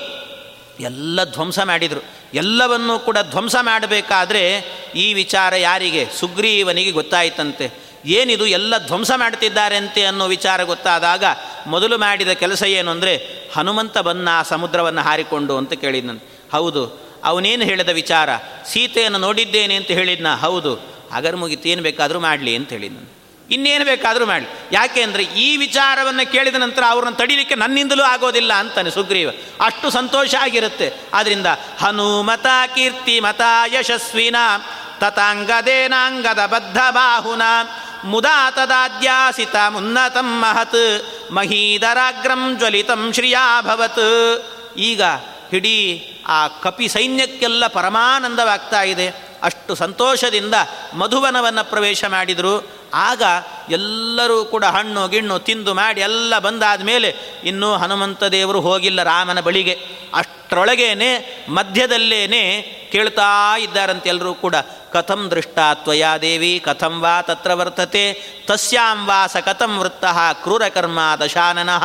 ಎಲ್ಲ 0.80 1.24
ಧ್ವಂಸ 1.24 1.60
ಮಾಡಿದರು. 1.60 2.04
ಎಲ್ಲವನ್ನೂ 2.34 3.00
ಕೂಡ 3.00 3.18
ಧ್ವಂಸ 3.30 3.56
ಮಾಡಬೇಕಾದ್ರೆ 3.62 4.64
ಈ 4.96 5.14
ವಿಚಾರ 5.14 5.56
ಯಾರಿಗೆ? 5.56 6.06
ಸುಗ್ರೀವನಿಗೆ 6.20 6.92
ಗೊತ್ತಾಯಿತಂತೆ. 6.92 7.90
ಏನಿದು 8.06 8.46
ಎಲ್ಲ 8.48 8.78
ಧ್ವಂಸ 8.78 9.12
ಮಾಡ್ತಿದ್ದಾರೆ 9.16 9.76
ಅಂತೆ 9.76 10.06
ಅನ್ನೋ 10.06 10.28
ವಿಚಾರ 10.28 10.64
ಗೊತ್ತಾದಾಗ 10.64 11.24
ಮೊದಲು 11.68 11.98
ಮಾಡಿದ 11.98 12.30
ಕೆಲಸ 12.30 12.64
ಏನು 12.64 12.92
ಅಂದರೆ 12.92 13.16
ಹನುಮಂತ 13.56 13.98
ಬನ್ನ 13.98 14.30
ಸಮುದ್ರವನ್ನು 14.44 15.02
ಹಾರಿಕೊಂಡು 15.02 15.58
ಅಂತ 15.58 15.74
ಕೇಳಿದ್ನಂತೆ 15.74 16.26
ಹೌದು, 16.52 17.00
ಅವನೇನು 17.24 17.64
ಹೇಳಿದ 17.64 17.90
ವಿಚಾರ? 17.90 18.30
ಸೀತೆಯನ್ನು 18.66 19.20
ನೋಡಿದ್ದೇನೆ 19.20 19.76
ಅಂತ 19.76 19.88
ಹೇಳಿದ್ನ? 19.88 20.36
ಹೌದು. 20.36 21.00
ಅಗರ್ 21.12 21.36
ಮುಗಿತೇನು 21.36 21.82
ಬೇಕಾದರೂ 21.82 22.20
ಮಾಡಲಿ 22.20 22.56
ಅಂತ 22.56 22.70
ಹೇಳಿದ್ನು 22.70 23.19
ಇನ್ನೇನು 23.52 23.86
ಬೇಕಾದರೂ 23.86 24.26
ಮಾಡಲಿ 24.26 24.48
ಯಾಕೆ 24.72 25.02
ಅಂದರೆ 25.02 25.24
ಈ 25.24 25.58
ವಿಚಾರವನ್ನು 25.58 26.32
ಕೇಳಿದ 26.32 26.56
ನಂತರ 26.56 26.84
ಅವ್ರನ್ನ 26.88 27.16
ತಡಿಲಿಕ್ಕೆ 27.16 27.56
ನನ್ನಿಂದಲೂ 27.56 28.04
ಆಗೋದಿಲ್ಲ 28.04 28.54
ಅಂತಾನೆ 28.54 28.92
ಸುಗ್ರೀವ. 28.92 29.30
ಅಷ್ಟು 29.62 29.90
ಸಂತೋಷ 29.90 30.36
ಆಗಿರುತ್ತೆ. 30.36 30.94
ಆದ್ದರಿಂದ 31.14 31.46
ಹನುಮತ 31.80 32.46
ಕೀರ್ತಿ 32.76 33.20
ಮತ 33.20 33.42
ಯಶಸ್ವಿನ 33.80 34.36
ತತಾಂಗದೇನಾಂಗದ 35.00 36.46
ಬದ್ಧ 36.46 36.78
ಬಾಹುನ 36.90 37.42
ಮುದಾ 38.04 38.52
ತದಾದ್ಯಾಸಿತ 38.52 39.56
ಮುನ್ನತಂ 39.70 40.40
ಮಹತ್ 40.42 41.06
ಮಹೀಧರಾಗ್ರಂ 41.32 42.58
ಜ್ವಲಿತಂ 42.58 43.14
ಶ್ರಿಯಾಭವತ್ 43.14 44.44
ಈಗ 44.78 45.02
ಹಿಡೀ 45.52 46.02
ಆ 46.28 46.48
ಕಪಿ 46.48 46.88
ಸೈನ್ಯಕ್ಕೆಲ್ಲ 46.88 47.68
ಪರಮಾನಂದವಾಗ್ತಾ 47.68 48.82
ಇದೆ. 48.82 49.29
ಅಷ್ಟು 49.44 49.76
ಸಂತೋಷದಿಂದ 49.76 50.54
ಮಧುವನವನ್ನು 50.94 51.70
ಪ್ರವೇಶ 51.70 52.06
ಮಾಡಿದರು. 52.06 52.68
ಆಗ 52.94 53.24
ಎಲ್ಲರೂ 53.70 54.46
ಕೂಡ 54.46 54.66
ಹಣ್ಣು, 54.66 55.08
ಗಿಣ್ಣು 55.08 55.40
ತಿಂದು 55.40 55.74
ಮಾಡಿ 55.74 56.02
ಎಲ್ಲ 56.02 56.40
ಬಂದಾದ 56.40 56.82
ಮೇಲೆ 56.82 57.16
ಇನ್ನೂ 57.44 57.74
ಹನುಮಂತ 57.74 58.24
ದೇವರು 58.24 58.62
ಹೋಗಿಲ್ಲ 58.62 59.04
ರಾಮನ 59.04 59.40
ಬಳಿಗೆ. 59.40 59.80
ಅಷ್ಟರೊಳಗೇನೆ, 60.14 61.46
ಮಧ್ಯದಲ್ಲೇನೆ 61.50 62.62
ಕೇಳ್ತಾ 62.92 63.58
ಇದ್ದಾರಂತೆ 63.58 64.10
ಎಲ್ಲರೂ 64.10 64.34
ಕೂಡ. 64.34 64.56
ಕಥಂ 64.92 65.28
ದೃಷ್ಟಾ 65.32 65.74
ತ್ವಯಾ 65.74 66.18
ದೇವಿ, 66.18 66.62
ಕಥಂ 66.66 67.02
ವಾ 67.02 67.22
ತತ್ರ 67.22 67.54
ವರ್ತತೆ. 67.54 68.14
ತಸ್ಯಾಂ 68.48 69.06
ವಾಸ 69.06 69.38
ಕಥಂ 69.38 69.78
ವೃತ್ತ 69.78 70.06
ಕ್ರೂರಕರ್ಮ 70.34 71.00
ದಶಾನನಃ 71.26 71.84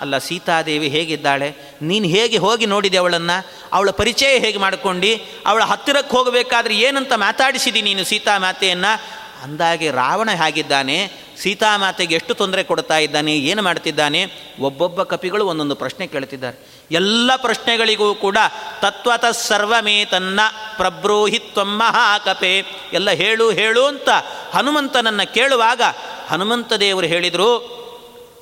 ಅಲ್ಲ, 0.00 0.18
ಸೀತಾದೇವಿ 0.18 0.88
ಹೇಗಿದ್ದಾಳೆ? 0.88 1.54
ನೀನು 1.82 2.06
ಹೇಗೆ 2.06 2.36
ಹೋಗಿ 2.36 2.66
ನೋಡಿದೆ 2.66 2.96
ಅವಳನ್ನು? 2.96 3.46
ಅವಳ 3.72 3.90
ಪರಿಚಯ 3.90 4.38
ಹೇಗೆ 4.38 4.58
ಮಾಡಿಕೊಂಡು? 4.58 5.26
ಅವಳ 5.46 5.62
ಹತ್ತಿರಕ್ಕೆ 5.62 6.16
ಹೋಗಬೇಕಾದ್ರೆ 6.16 6.78
ಏನಂತ 6.78 7.12
ಮಾತಾಡಿಸಿದಿ 7.12 7.82
ನೀನು 7.82 8.04
ಸೀತಾ 8.04 8.38
ಮಾತೆಯನ್ನು? 8.38 9.20
ಅಂದಾಗೆ 9.42 9.90
ರಾವಣ 9.90 10.30
ಹೇಗಿದ್ದಾನೆ? 10.30 11.12
ಸೀತಾಮಾತೆಗೆ 11.42 12.14
ಎಷ್ಟು 12.14 12.34
ತೊಂದರೆ 12.34 12.64
ಕೊಡ್ತಾ 12.64 12.98
ಇದ್ದಾನೆ? 12.98 13.36
ಏನು 13.36 13.62
ಮಾಡ್ತಿದ್ದಾನೆ? 13.62 14.26
ಒಬ್ಬೊಬ್ಬ 14.60 15.02
ಕಪಿಗಳು 15.02 15.46
ಒಂದೊಂದು 15.46 15.74
ಪ್ರಶ್ನೆ 15.74 16.06
ಕೇಳ್ತಿದ್ದಾರೆ. 16.06 16.84
ಎಲ್ಲ 16.90 17.36
ಪ್ರಶ್ನೆಗಳಿಗೂ 17.36 18.14
ಕೂಡ 18.14 18.36
ತತ್ವತ 18.80 19.24
ಸರ್ವಮೇ 19.24 20.04
ತನ್ನ 20.04 20.40
ಪ್ರಬ್ರೂಹಿತ್ವಂ 20.76 21.78
ಮಹಾಕಪೆ. 21.78 22.64
ಎಲ್ಲ 22.92 23.10
ಹೇಳು 23.10 23.50
ಹೇಳು 23.50 23.84
ಅಂತ 23.84 24.08
ಹನುಮಂತನನ್ನು 24.52 25.34
ಕೇಳುವಾಗ 25.34 25.82
ಹನುಮಂತ 26.28 26.72
ದೇವರು 26.72 27.06
ಹೇಳಿದರು 27.06 27.79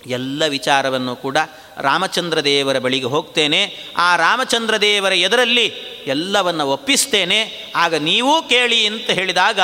ಎಲ್ಲ 0.08 0.42
ವಿಚಾರವನ್ನು 0.48 1.16
ಕೂಡ 1.16 1.36
ರಾಮಚಂದ್ರ 1.80 2.40
ದೇವರ 2.40 2.78
ಬಳಿಗೆ 2.78 3.06
ಹೋಗ್ತೇನೆ. 3.06 3.76
ಆ 3.96 4.16
ರಾಮಚಂದ್ರ 4.16 4.76
ದೇವರ 4.76 5.12
ಎದರಲ್ಲಿ 5.12 5.66
ಎಲ್ಲವನ್ನು 6.06 6.68
ಒಪ್ಪಿಸ್ತೇನೆ. 6.68 7.72
ಆಗ 7.76 7.94
ನೀವೂ 7.94 8.42
ಕೇಳಿ 8.42 8.86
ಅಂತ 8.86 9.10
ಹೇಳಿದಾಗ 9.10 9.60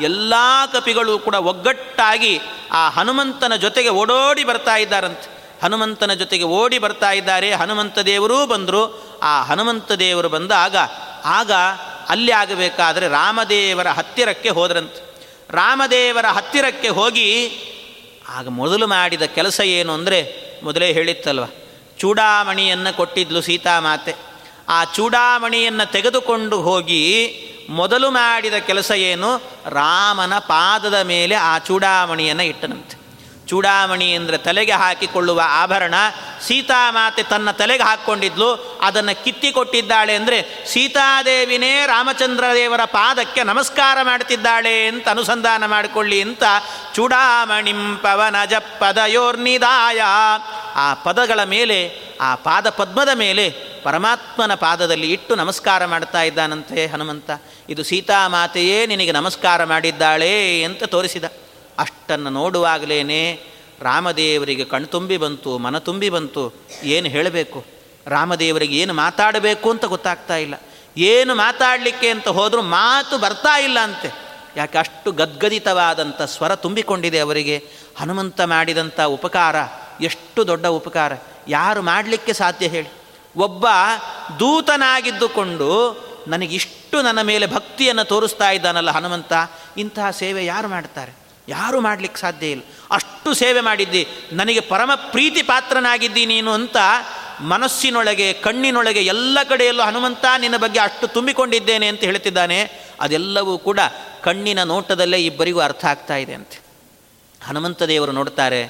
ಎಲ್ಲ 0.00 0.34
ಕಪಿಗಳು 0.72 1.18
ಕೂಡ 1.18 1.34
ಒಗ್ಗಟ್ಟಾಗಿ 1.34 2.40
ಆ 2.72 2.88
ಹನುಮಂತನ 2.88 3.56
ಜೊತೆಗೆ 3.56 3.88
ಓಡೋಡಿ 3.88 4.44
ಬರ್ತಾ 4.44 4.76
ಇದ್ದಾರಂತೆ. 4.76 5.36
ಹನುಮಂತನ 5.62 6.12
ಜೊತೆಗೆ 6.12 6.44
ಓಡಿ 6.44 6.78
ಬರ್ತಾ 6.78 7.12
ಇದ್ದಾರೆ. 7.12 7.52
ಹನುಮಂತ 7.52 7.98
ದೇವರೂ 7.98 8.46
ಬಂದರು. 8.46 9.06
ಆ 9.22 9.42
ಹನುಮಂತ 9.42 9.92
ದೇವರು 9.92 10.28
ಬಂದಾಗ 10.28 10.76
ಆಗ 11.24 11.52
ಅಲ್ಲಿ 12.08 12.32
ಆಗಬೇಕಾದರೆ 12.32 13.08
ರಾಮದೇವರ 13.08 13.88
ಹತ್ತಿರಕ್ಕೆ 13.88 14.48
ಹೋದ್ರಂತೆ. 14.48 15.06
ರಾಮದೇವರ 15.50 16.26
ಹತ್ತಿರಕ್ಕೆ 16.26 16.88
ಹೋಗಿ 16.88 17.58
ಆಗ 18.36 18.46
ಮೊದಲು 18.60 18.86
ಮಾಡಿದ 18.94 19.24
ಕೆಲಸ 19.38 19.58
ಏನು 19.78 19.92
ಅಂದರೆ 19.98 20.18
ಮೊದಲೇ 20.66 20.88
ಹೇಳಿತ್ತಲ್ವ, 20.98 21.46
ಚೂಡಾಮಣಿಯನ್ನು 22.00 22.92
ಕೊಟ್ಟಿದ್ಲು 22.96 23.40
ಸೀತಾಮಾತೆ 23.48 24.14
ಆ 24.76 24.78
ಚೂಡಾಮಣಿಯನ್ನು 24.96 25.86
ತೆಗೆದುಕೊಂಡು 25.92 26.56
ಹೋಗಿ 26.68 27.02
ಮೊದಲು 27.80 28.08
ಮಾಡಿದ 28.10 28.56
ಕೆಲಸ 28.68 28.90
ಏನು, 29.10 29.30
ರಾಮನ 29.78 30.34
ಪಾದದ 30.52 30.98
ಮೇಲೆ 31.12 31.34
ಆ 31.50 31.54
ಚೂಡಾಮಣಿಯನ್ನು 31.68 32.44
ಇಟ್ಟನಂತೆ. 32.52 32.96
ಚೂಡಾಮಣಿ 33.50 34.06
ಅಂದರೆ 34.18 34.38
ತಲೆಗೆ 34.46 34.76
ಹಾಕಿಕೊಳ್ಳುವ 34.82 35.40
ಆಭರಣ 35.62 35.96
ಸೀತಾಮಾತೆ 36.46 37.22
ತನ್ನ 37.32 37.50
ತಲೆಗೆ 37.60 37.84
ಹಾಕ್ಕೊಂಡಿದ್ಲು, 37.88 38.48
ಅದನ್ನು 38.86 39.14
ಕಿತ್ತಿ 39.24 39.50
ಕೊಟ್ಟಿದ್ದಾಳೆ 39.58 40.14
ಅಂದರೆ 40.20 40.38
ಸೀತಾದೇವಿನೇ 40.72 41.72
ರಾಮಚಂದ್ರ 41.92 42.44
ದೇವರ 42.58 42.84
ಪಾದಕ್ಕೆ 42.96 43.42
ನಮಸ್ಕಾರ 43.52 43.98
ಮಾಡ್ತಿದ್ದಾಳೆ 44.10 44.74
ಅಂತ 44.88 45.06
ಅನುಸಂಧಾನ 45.14 45.66
ಮಾಡಿಕೊಳ್ಳಿ 45.74 46.18
ಅಂತ 46.28 46.44
ಚೂಡಾಮಣಿಂ 46.96 47.96
ಪವನಜ 47.96 48.54
ಪದಯೋರ್ನಿದಾಯ 48.54 50.00
ಆ 50.74 50.94
ಪದಗಳ 50.94 51.44
ಮೇಲೆ, 51.44 52.00
ಆ 52.20 52.34
ಪಾದ 52.34 52.68
ಪದ್ಮದ 52.68 53.08
ಮೇಲೆ 53.14 53.50
ಪರಮಾತ್ಮನ 53.82 54.54
ಪಾದದಲ್ಲಿ 54.54 55.12
ಇಟ್ಟು 55.12 55.34
ನಮಸ್ಕಾರ 55.34 55.84
ಮಾಡ್ತಾ 55.84 56.22
ಇದ್ದಾನಂತೆ 56.22 56.86
ಹನುಮಂತ. 56.86 57.30
ಇದು 57.68 57.82
ಸೀತಾಮಾತೆಯೇ 57.82 58.86
ನಿನಗೆ 58.86 59.12
ನಮಸ್ಕಾರ 59.12 59.64
ಮಾಡಿದ್ದಾಳೆ 59.64 60.62
ಅಂತ 60.62 60.84
ತೋರಿಸಿದ. 60.84 61.24
ಅಷ್ಟನ್ನು 61.78 62.30
ನೋಡುವಾಗಲೇ 62.30 63.02
ರಾಮದೇವರಿಗೆ 63.80 64.64
ಕಣ್ತುಂಬಿ 64.64 65.16
ಬಂತು, 65.16 65.58
ಮನ 65.58 65.78
ತುಂಬಿ 65.78 66.10
ಬಂತು. 66.10 66.68
ಏನು 66.84 67.08
ಹೇಳಬೇಕು? 67.08 67.64
ರಾಮದೇವರಿಗೆ 68.06 68.76
ಏನು 68.76 68.94
ಮಾತಾಡಬೇಕು 68.94 69.70
ಅಂತ 69.70 69.84
ಗೊತ್ತಾಗ್ತಾ 69.84 70.36
ಇಲ್ಲ. 70.36 70.54
ಏನು 70.96 71.34
ಮಾತಾಡಲಿಕ್ಕೆ 71.34 72.08
ಅಂತ 72.08 72.28
ಹೋದರೂ 72.28 72.62
ಮಾತು 72.62 73.18
ಬರ್ತಾ 73.18 73.58
ಇಲ್ಲ 73.58 73.78
ಅಂತೆ. 73.78 74.25
ಯಾಕೆ 74.56 74.78
ಅಷ್ಟು 74.78 75.12
ಗದ್ಗದಿತವಾದಂಥ 75.12 76.22
ಸ್ವರ 76.22 76.54
ತುಂಬಿಕೊಂಡಿದೆ 76.54 77.18
ಅವರಿಗೆ? 77.18 77.68
ಹನುಮಂತ 77.96 78.40
ಮಾಡಿದಂಥ 78.40 79.00
ಉಪಕಾರ, 79.00 79.56
ಎಷ್ಟು 80.00 80.46
ದೊಡ್ಡ 80.46 80.66
ಉಪಕಾರ. 80.66 81.12
ಯಾರು 81.48 81.82
ಮಾಡಲಿಕ್ಕೆ 81.82 82.32
ಸಾಧ್ಯ 82.32 82.66
ಹೇಳಿ. 82.68 82.88
ಒಬ್ಬ 83.36 83.66
ದೂತನಾಗಿದ್ದುಕೊಂಡು 84.38 85.96
ನನಗಿಷ್ಟು 86.28 87.02
ನನ್ನ 87.02 87.22
ಮೇಲೆ 87.22 87.46
ಭಕ್ತಿಯನ್ನು 87.46 88.04
ತೋರಿಸ್ತಾ 88.04 88.50
ಇದ್ದಾನಲ್ಲ 88.50 88.90
ಹನುಮಂತ. 88.90 89.32
ಇಂತಹ 89.76 90.10
ಸೇವೆ 90.10 90.44
ಯಾರು 90.44 90.68
ಮಾಡ್ತಾರೆ? 90.68 91.12
ಯಾರು 91.48 91.80
ಮಾಡಲಿಕ್ಕೆ 91.80 92.20
ಸಾಧ್ಯ 92.20 92.50
ಇಲ್ಲ. 92.50 92.62
ಅಷ್ಟು 92.90 93.34
ಸೇವೆ 93.34 93.60
ಮಾಡಿದ್ದಿ. 93.60 94.08
ನನಗೆ 94.32 94.60
ಪರಮ 94.60 94.90
ಪ್ರೀತಿ 94.94 95.42
ಪಾತ್ರನಾಗಿದ್ದಿ 95.42 96.26
ನೀನು 96.26 96.52
ಅಂತ 96.52 96.76
ಮನಸ್ಸಿನೊಳಗೆ, 97.40 98.32
ಕಣ್ಣಿನೊಳಗೆ 98.32 99.00
ಎಲ್ಲ 99.00 99.38
ಕಡೆಯಲ್ಲೂ 99.48 99.82
ಹನುಮಂತ 99.82 100.24
ನಿನ್ನ 100.38 100.56
ಬಗ್ಗೆ 100.56 100.80
ಅಷ್ಟು 100.80 101.06
ತುಂಬಿಕೊಂಡಿದ್ದೇನೆ 101.06 101.86
ಅಂತ 101.86 102.00
ಹೇಳ್ತಿದ್ದಾನೆ. 102.00 102.86
ಅದೆಲ್ಲವೂ 103.00 103.58
ಕೂಡ 103.58 103.80
ಕಣ್ಣಿನ 104.26 104.62
ನೋಟದಲ್ಲೇ 104.62 105.18
ಇಬ್ಬರಿಗೂ 105.24 105.60
ಅರ್ಥ 105.60 105.84
ಆಗ್ತಾ 105.84 106.16
ಇದೆ 106.16 106.34
ಅಂತೆ. 106.34 106.58
ಹನುಮಂತ 107.40 107.82
ದೇವರು 107.82 108.12
ನೋಡ್ತಾರೆ, 108.12 108.60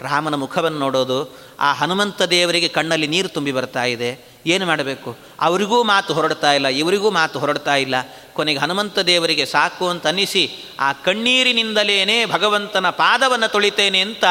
ರಾಮನ 0.00 0.34
ಮುಖವನ್ನು 0.34 0.78
ನೋಡೋದು, 0.78 1.18
ಆ 1.60 1.72
ಹನುಮಂತ 1.72 2.22
ದೇವರಿಗೆ 2.22 2.68
ಕಣ್ಣಲ್ಲಿ 2.68 3.06
ನೀರು 3.06 3.28
ತುಂಬಿ 3.28 3.52
ಬರ್ತಾ 3.52 3.84
ಇದೆ. 3.84 4.10
ಏನು 4.46 4.66
ಮಾಡಬೇಕು? 4.66 5.10
ಅವರಿಗೂ 5.40 5.78
ಮಾತು 5.82 6.14
ಹೊರಡ್ತಾ 6.14 6.52
ಇಲ್ಲ, 6.52 6.68
ಇವರಿಗೂ 6.68 7.10
ಮಾತು 7.10 7.38
ಹೊರಡ್ತಾ 7.38 7.74
ಇಲ್ಲ. 7.76 7.94
ಕೊನೆಗೆ 8.32 8.58
ಹನುಮಂತ 8.58 8.98
ದೇವರಿಗೆ 8.98 9.46
ಸಾಕು 9.46 9.88
ಅಂತ 9.88 10.06
ಅನ್ನಿಸಿ, 10.06 10.44
ಆ 10.80 10.92
ಕಣ್ಣೀರಿನಿಂದಲೇ 10.92 12.26
ಭಗವಂತನ 12.26 12.90
ಪಾದವನ್ನು 12.90 13.48
ತೊಳಿತೇನೆ 13.48 14.00
ಅಂತ 14.00 14.24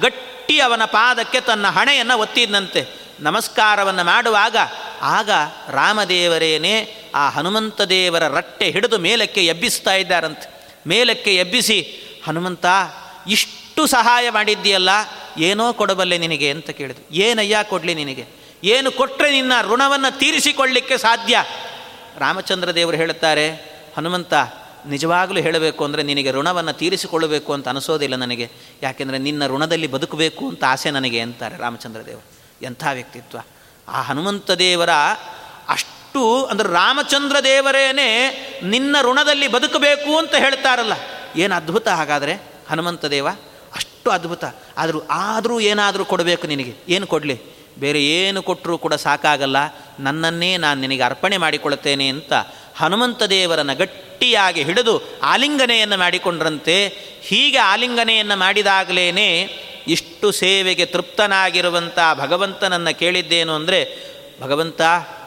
ಗಟ್ಟಿ 0.00 0.60
ಅವನ 0.60 0.84
ಪಾದಕ್ಕೆ 0.84 1.40
ತನ್ನ 1.40 1.66
ಹಣೆಯನ್ನು 1.66 2.16
ಒತ್ತಿದ್ದಂತೆ 2.18 3.01
ನಮಸ್ಕಾರವನ್ನು 3.22 4.04
ಮಾಡುವಾಗ 4.04 4.56
ಆಗ 5.02 5.30
ರಾಮದೇವರೇನೇ 5.70 6.96
ಆ 7.14 7.28
ಹನುಮಂತ 7.28 7.80
ದೇವರ 7.80 8.28
ರಟ್ಟೆ 8.28 8.70
ಹಿಡಿದು 8.70 8.98
ಮೇಲಕ್ಕೆ 8.98 9.46
ಎಬ್ಬಿಸ್ತಾ 9.46 9.94
ಇದ್ದಾರಂತೆ. 9.94 10.76
ಮೇಲಕ್ಕೆ 10.86 11.36
ಎಬ್ಬಿಸಿ, 11.36 11.80
ಹನುಮಂತ, 12.26 12.66
ಇಷ್ಟು 13.28 13.86
ಸಹಾಯ 13.86 14.30
ಮಾಡಿದ್ದೀಯಲ್ಲ, 14.30 14.88
ಏನೋ 15.38 15.72
ಕೊಡಬಲ್ಲೆ 15.72 16.18
ನಿನಗೆ? 16.18 16.50
ಅಂತ 16.50 16.70
ಕೇಳಿದ್ರು. 16.70 17.14
ಏನಯ್ಯ 17.14 17.56
ಕೊಡಲಿ 17.62 17.94
ನಿನಗೆ? 17.94 18.26
ಏನು 18.64 18.90
ಕೊಟ್ಟರೆ 18.90 19.30
ನಿನ್ನ 19.30 19.52
ಋಣವನ್ನು 19.62 20.18
ತೀರಿಸಿಕೊಳ್ಳಿಕ್ಕೆ 20.18 20.98
ಸಾಧ್ಯ? 20.98 21.44
ರಾಮಚಂದ್ರ 22.18 22.74
ದೇವರು 22.74 22.96
ಹೇಳುತ್ತಾರೆ, 22.96 23.50
ಹನುಮಂತ, 23.96 24.34
ನಿಜವಾಗಲೂ 24.88 25.40
ಹೇಳಬೇಕು 25.40 25.84
ಅಂದರೆ 25.84 26.02
ನಿನಗೆ 26.02 26.30
ಋಣವನ್ನು 26.30 26.72
ತೀರಿಸಿಕೊಳ್ಳಬೇಕು 26.72 27.52
ಅಂತ 27.52 27.68
ಅನಿಸೋದಿಲ್ಲ 27.68 28.16
ನನಗೆ. 28.16 28.50
ಯಾಕೆಂದರೆ 28.82 29.18
ನಿನ್ನ 29.18 29.46
ಋಣದಲ್ಲಿ 29.46 29.86
ಬದುಕಬೇಕು 29.86 30.48
ಅಂತ 30.48 30.64
ಆಸೆ 30.68 30.90
ನನಗೆ, 30.90 31.20
ಅಂತಾರೆ 31.20 31.56
ರಾಮಚಂದ್ರ 31.56 32.06
ದೇವರು 32.06 32.41
ಎಂಥ 32.62 32.84
ವ್ಯಕ್ತಿತ್ವ? 32.92 33.38
ಆ 33.88 34.02
ಹನುಮಂತ 34.02 34.50
ದೇವರ 34.50 34.90
ಅಷ್ಟು 35.68 36.44
ಅಂದರೆ 36.44 36.68
ರಾಮಚಂದ್ರ 36.68 37.36
ದೇವರೇನೆ 37.44 38.30
ನಿನ್ನ 38.62 38.96
ಋಣದಲ್ಲಿ 39.02 39.48
ಬದುಕಬೇಕು 39.48 40.18
ಅಂತ 40.18 40.34
ಹೇಳ್ತಾರಲ್ಲ. 40.34 40.92
ಏನು 41.36 41.54
ಅದ್ಭುತ 41.54 41.88
ಹಾಗಾದರೆ? 41.88 42.34
ಹನುಮಂತ 42.70 43.04
ದೇವ 43.04 43.28
ಅಷ್ಟು 43.74 44.10
ಅದ್ಭುತ. 44.10 44.44
ಆದರೂ 44.78 45.02
ಆದರೂ 45.10 45.60
ಏನಾದರೂ 45.60 46.04
ಕೊಡಬೇಕು 46.04 46.46
ನಿನಗೆ. 46.46 46.74
ಏನು 46.88 47.06
ಕೊಡಲಿ? 47.06 47.42
ಬೇರೆ 47.82 48.00
ಏನು 48.16 48.40
ಕೊಟ್ಟರೂ 48.48 48.74
ಕೂಡ 48.84 48.94
ಸಾಕಾಗಲ್ಲ. 49.06 49.58
ನನ್ನನ್ನೇ 50.00 50.50
ನಾನು 50.64 50.78
ನಿನಗೆ 50.80 51.04
ಅರ್ಪಣೆ 51.08 51.36
ಮಾಡಿಕೊಳ್ಳುತ್ತೇನೆ 51.36 52.06
ಅಂತ 52.14 52.32
ಹನುಮಂತ 52.80 53.22
ದೇವರನ್ನು 53.34 53.74
ಗಟ್ಟಿಯಾಗಿ 53.80 54.62
ಹಿಡಿದು 54.68 54.94
ಆಲಿಂಗನೆಯನ್ನು 55.22 55.96
ಮಾಡಿಕೊಂಡ್ರಂತೆ. 55.96 56.76
ಹೀಗೆ 57.28 57.60
ಆಲಿಂಗನೆಯನ್ನು 57.72 58.36
ಮಾಡಿದಾಗಲೇ 58.36 59.28
ಇಷ್ಟು 59.94 60.26
ಸೇವೆಗೆ 60.32 60.84
ತೃಪ್ತನಾಗಿರುವಂಥ 60.84 61.98
ಭಗವಂತನನ್ನು 62.18 62.92
ಕೇಳಿದ್ದೇನು 62.98 63.52
ಅಂದರೆ, 63.54 63.80
ಭಗವಂತ, 64.42 64.80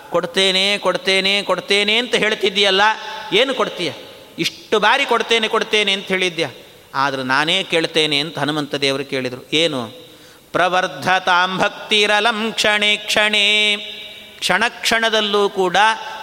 ಕೊಡ್ತೇನೆ 0.10 0.66
ಕೊಡ್ತೇನೆ 0.78 1.34
ಕೊಡ್ತೇನೆ 1.41 1.97
ಅಂತ 1.97 2.16
ಹೇಳ್ತಿದ್ದೀಯಲ್ಲ, 2.16 2.84
ಏನು 3.34 3.53
ಕೊಡ್ತೀಯ? 3.53 3.91
ಇಷ್ಟು 4.39 4.76
ಬಾರಿ 4.80 5.06
ಕೊಡ್ತೇನೆ 5.06 5.47
ಕೊಡ್ತೇನೆ 5.47 5.91
ಅಂತ 5.97 6.08
ಹೇಳಿದ್ಯಾ 6.08 6.49
ಆದರೂ 7.03 7.24
ನಾನೇ 7.24 7.58
ಕೇಳ್ತೇನೆ 7.64 8.18
ಅಂತ 8.20 8.36
ಹನುಮಂತ 8.39 8.76
ದೇವರು 8.76 9.06
ಕೇಳಿದರು. 9.06 9.41
ಏನು? 9.53 10.05
ಪ್ರವರ್ಧತಾಂ 10.56 11.58
ಭಕ್ತಿರಲಂ 11.58 12.39
ಕ್ಷಣೆ 12.53 12.95
ಕ್ಷಣೇ. 12.95 13.47
ಕ್ಷಣ 14.39 14.64
ಕ್ಷಣದಲ್ಲೂ 14.70 15.49
ಕೂಡ 15.49 15.78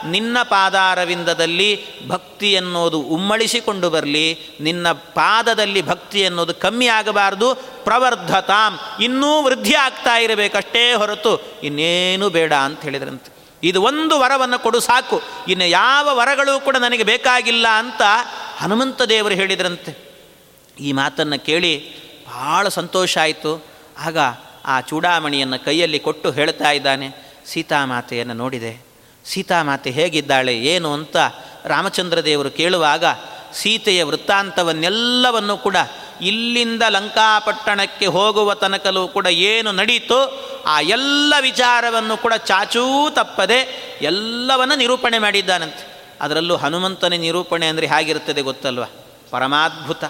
ನಿನ್ನ 0.06 0.36
ಪಾದಾರವಿಂದದಲ್ಲಿ 0.42 1.70
ಭಕ್ತಿ 2.08 2.56
ಅನ್ನೋದು 2.56 2.98
ಉಮ್ಮಳಿಸಿಕೊಂಡು 3.00 3.90
ಬರಲಿ, 3.90 4.26
ನಿನ್ನ 4.60 4.92
ಪಾದದಲ್ಲಿ 4.92 5.82
ಭಕ್ತಿ 5.82 6.24
ಅನ್ನೋದು 6.26 6.54
ಕಮ್ಮಿ 6.54 6.86
ಆಗಬಾರ್ದು, 6.86 7.54
ಪ್ರವರ್ಧತಾಂ 7.84 8.78
ಇನ್ನೂ 9.02 9.42
ವೃದ್ಧಿ 9.42 9.74
ಆಗ್ತಾ 9.74 10.14
ಇರಬೇಕಷ್ಟೇ 10.16 10.94
ಹೊರತು 10.94 11.32
ಇನ್ನೇನು 11.62 12.28
ಬೇಡ 12.30 12.52
ಅಂತ 12.52 12.82
ಹೇಳಿದ್ರಂತೆ. 12.82 13.30
ಇದು 13.62 13.82
ಒಂದು 13.82 14.20
ವರವನ್ನು 14.20 14.58
ಕೊಡು 14.58 14.80
ಸಾಕು, 14.80 15.22
ಇನ್ನು 15.48 15.66
ಯಾವ 15.66 16.08
ವರಗಳು 16.12 16.60
ಕೂಡ 16.60 16.76
ನನಗೆ 16.76 17.02
ಬೇಕಾಗಿಲ್ಲ 17.02 17.66
ಅಂತ 17.68 18.02
ಹನುಮಂತ 18.58 19.02
ದೇವರು 19.02 19.34
ಹೇಳಿದ್ರಂತೆ. 19.34 19.92
ಈ 20.80 20.92
ಮಾತನ್ನು 20.92 21.38
ಕೇಳಿ 21.46 21.74
ಭಾಳ 22.26 22.68
ಸಂತೋಷ 22.68 23.18
ಆಯಿತು. 23.18 23.71
ಆಗ 23.98 24.18
ಆ 24.66 24.80
ಚೂಡಾಮಣಿಯನ್ನು 24.80 25.64
ಕೈಯಲ್ಲಿ 25.64 25.98
ಕೊಟ್ಟು 25.98 26.30
ಹೇಳ್ತಾ 26.30 26.70
ಇದ್ದಾನೆ, 26.70 27.34
ಸೀತಾಮಾತೆಯನ್ನು 27.46 28.34
ನೋಡಿದೆ. 28.34 28.86
ಸೀತಾಮಾತೆ 29.24 29.90
ಹೇಗಿದ್ದಾಳೆ, 29.90 30.58
ಏನು 30.58 30.92
ಅಂತ 30.92 31.16
ರಾಮಚಂದ್ರ 31.64 32.20
ದೇವರು 32.20 32.50
ಕೇಳುವಾಗ 32.50 33.04
ಸೀತೆಯ 33.54 34.04
ವೃತ್ತಾಂತವನ್ನೆಲ್ಲವನ್ನು 34.04 35.56
ಕೂಡ 35.56 35.76
ಇಲ್ಲಿಂದ 36.20 36.82
ಲಂಕಾಪಟ್ಟಣಕ್ಕೆ 36.88 38.06
ಹೋಗುವ 38.06 38.54
ತನಕಲ್ಲೂ 38.54 39.08
ಕೂಡ 39.08 39.26
ಏನು 39.26 39.72
ನಡೀತೋ 39.72 40.48
ಆ 40.66 40.80
ಎಲ್ಲ 40.80 41.34
ವಿಚಾರವನ್ನು 41.40 42.16
ಕೂಡ 42.16 42.32
ಚಾಚೂ 42.34 43.10
ತಪ್ಪದೆ 43.10 43.58
ಎಲ್ಲವನ್ನು 44.02 44.74
ನಿರೂಪಣೆ 44.74 45.18
ಮಾಡಿದ್ದಾನಂತೆ. 45.18 46.10
ಅದರಲ್ಲೂ 46.20 46.56
ಹನುಮಂತನ 46.56 47.12
ನಿರೂಪಣೆ 47.12 47.66
ಅಂದರೆ 47.66 47.86
ಹೇಗಿರುತ್ತದೆ 47.86 48.40
ಗೊತ್ತಲ್ವ? 48.40 48.84
ಪರಮಾದ್ಭುತ. 49.30 50.04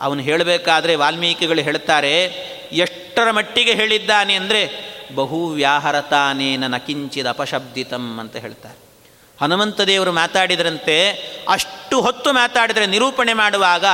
ಅವನು 0.00 0.22
ಹೇಳಬೇಕಾದ್ರೆ 0.22 0.94
ವಾಲ್ಮೀಕಿಗಳು 0.94 1.60
ಹೇಳ್ತಾರೆ, 1.60 2.24
ಎಷ್ಟರ 2.72 3.30
ಮಟ್ಟಿಗೆ 3.30 3.74
ಹೇಳಿದ್ದಾನೆ 3.74 4.34
ಅಂದರೆ, 4.34 4.86
ಬಹು 5.14 5.46
ವ್ಯಾಹರತಾನೇನ 5.48 6.66
ನಕಿಂಚಿದ 6.66 7.26
ಅಪಶಬ್ದಿತಂ 7.26 8.18
ಅಂತ 8.20 8.36
ಹೇಳ್ತಾರೆ. 8.36 8.78
ಹನುಮಂತ 9.40 9.80
ದೇವರು 9.80 10.12
ಮಾತಾಡಿದರಂತೆ, 10.12 11.10
ಅಷ್ಟು 11.48 12.00
ಹೊತ್ತು 12.00 12.32
ಮಾತಾಡಿದರೆ 12.32 12.86
ನಿರೂಪಣೆ 12.86 13.32
ಮಾಡುವಾಗ 13.32 13.84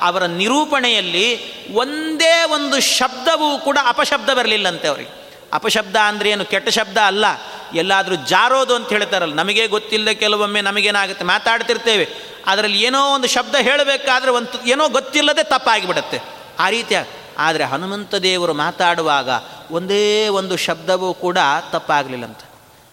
ಅವರ 0.00 0.26
ನಿರೂಪಣೆಯಲ್ಲಿ 0.26 1.26
ಒಂದೇ 1.72 2.42
ಒಂದು 2.42 2.80
ಶಬ್ದವೂ 2.80 3.58
ಕೂಡ 3.58 3.78
ಅಪಶಬ್ದ 3.86 4.30
ಬರಲಿಲ್ಲಂತೆ 4.30 4.88
ಅವರಿಗೆ. 4.88 5.23
ಅಪಶಬ್ದ 5.54 5.96
ಅಂದರೆ 5.96 6.30
ಏನು? 6.30 6.44
ಕೆಟ್ಟ 6.44 6.68
ಶಬ್ದ 6.68 6.98
ಅಲ್ಲ. 6.98 7.24
ಎಲ್ಲಾದರೂ 7.74 8.14
ಜಾರೋದು 8.14 8.74
ಅಂತ 8.74 8.88
ಹೇಳ್ತಾರಲ್ಲ. 8.88 9.34
ನಮಗೆ 9.34 9.66
ಗೊತ್ತಿಲ್ಲದೆ 9.66 10.14
ಕೆಲವೊಮ್ಮೆ 10.14 10.60
ನಮಗೇನಾಗುತ್ತೆ? 10.60 11.24
ಮಾತಾಡ್ತಿರ್ತೇವೆ. 11.24 12.08
ಅದರಲ್ಲಿ 12.46 12.82
ಏನೋ 12.82 13.14
ಒಂದು 13.14 13.28
ಶಬ್ದ 13.28 13.54
ಹೇಳಬೇಕಾದ್ರೆ 13.54 14.30
ಒಂದು 14.30 14.68
ಏನೋ 14.68 14.88
ಗೊತ್ತಿಲ್ಲದೆ 14.88 15.44
ತಪ್ಪಾಗಿಬಿಡುತ್ತೆ. 15.44 16.18
ಆ 16.58 16.70
ರೀತಿಯ. 16.70 16.98
ಆದರೆ 17.38 17.64
ಹನುಮಂತ 17.64 18.14
ದೇವರು 18.14 18.54
ಮಾತಾಡುವಾಗ 18.54 19.30
ಒಂದೇ 19.70 20.28
ಒಂದು 20.28 20.56
ಶಬ್ದವೂ 20.56 21.14
ಕೂಡ 21.14 21.38
ತಪ್ಪಾಗಲಿಲ್ಲಂತ. 21.70 22.38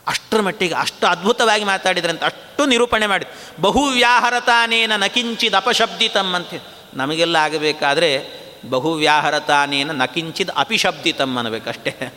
ಅಷ್ಟರ 0.07 0.41
ಮಟ್ಟಿಗೆ 0.41 0.73
ಅಷ್ಟು 0.73 1.07
ಅದ್ಭುತವಾಗಿ 1.07 1.63
ಮಾತಾಡಿದ್ರಂತ 1.63 2.23
ಅಷ್ಟು 2.23 2.65
ನಿರೂಪಣೆ 2.65 3.07
ಮಾಡಿ 3.07 3.25
ಬಹು 3.61 3.85
ವ್ಯಾಹರತಾನೇನ 3.85 4.95
ನಕಿಂಚಿದ 4.95 5.53
ಅಪಶಬ್ದಿತಂ 5.53 6.33
ಅಂತ. 6.33 6.61
ನಮಗೆಲ್ಲ 6.93 7.35
ಆಗಬೇಕಾದ್ರೆ 7.35 8.41
ಬಹು 8.69 8.93
ವ್ಯಾಹರತಾನೇನ 8.93 9.91
ನಕಿಂಚಿದ 9.91 10.49
ಅಪಿಶಬ್ದಿತಂ 10.57 11.37
ಅನ್ನಬೇಕಷ್ಟೇ. 11.37 12.13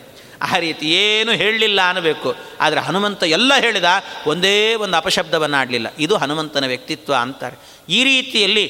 ಆ 0.53 0.57
ರೀತಿ 0.59 0.89
ಏನು 0.89 1.31
ಹೇಳಲಿಲ್ಲ 1.31 1.79
ಅನ್ನಬೇಕು. 1.89 2.35
ಆದರೆ 2.61 2.79
ಹನುಮಂತ 2.79 3.23
ಎಲ್ಲ 3.23 3.53
ಹೇಳಿದ, 3.59 3.83
ಒಂದೇ 4.27 4.75
ಒಂದು 4.75 4.97
ಅಪಶಬ್ದವನ್ನು 4.97 5.57
ಆಡಲಿಲ್ಲ 5.57 5.87
ಇದು 5.99 6.17
ಹನುಮಂತನ 6.17 6.67
ವ್ಯಕ್ತಿತ್ವ 6.67 7.13
ಅಂತಾರೆ. 7.13 7.57
ಈ 7.89 8.03
ರೀತಿಯಲ್ಲಿ 8.03 8.65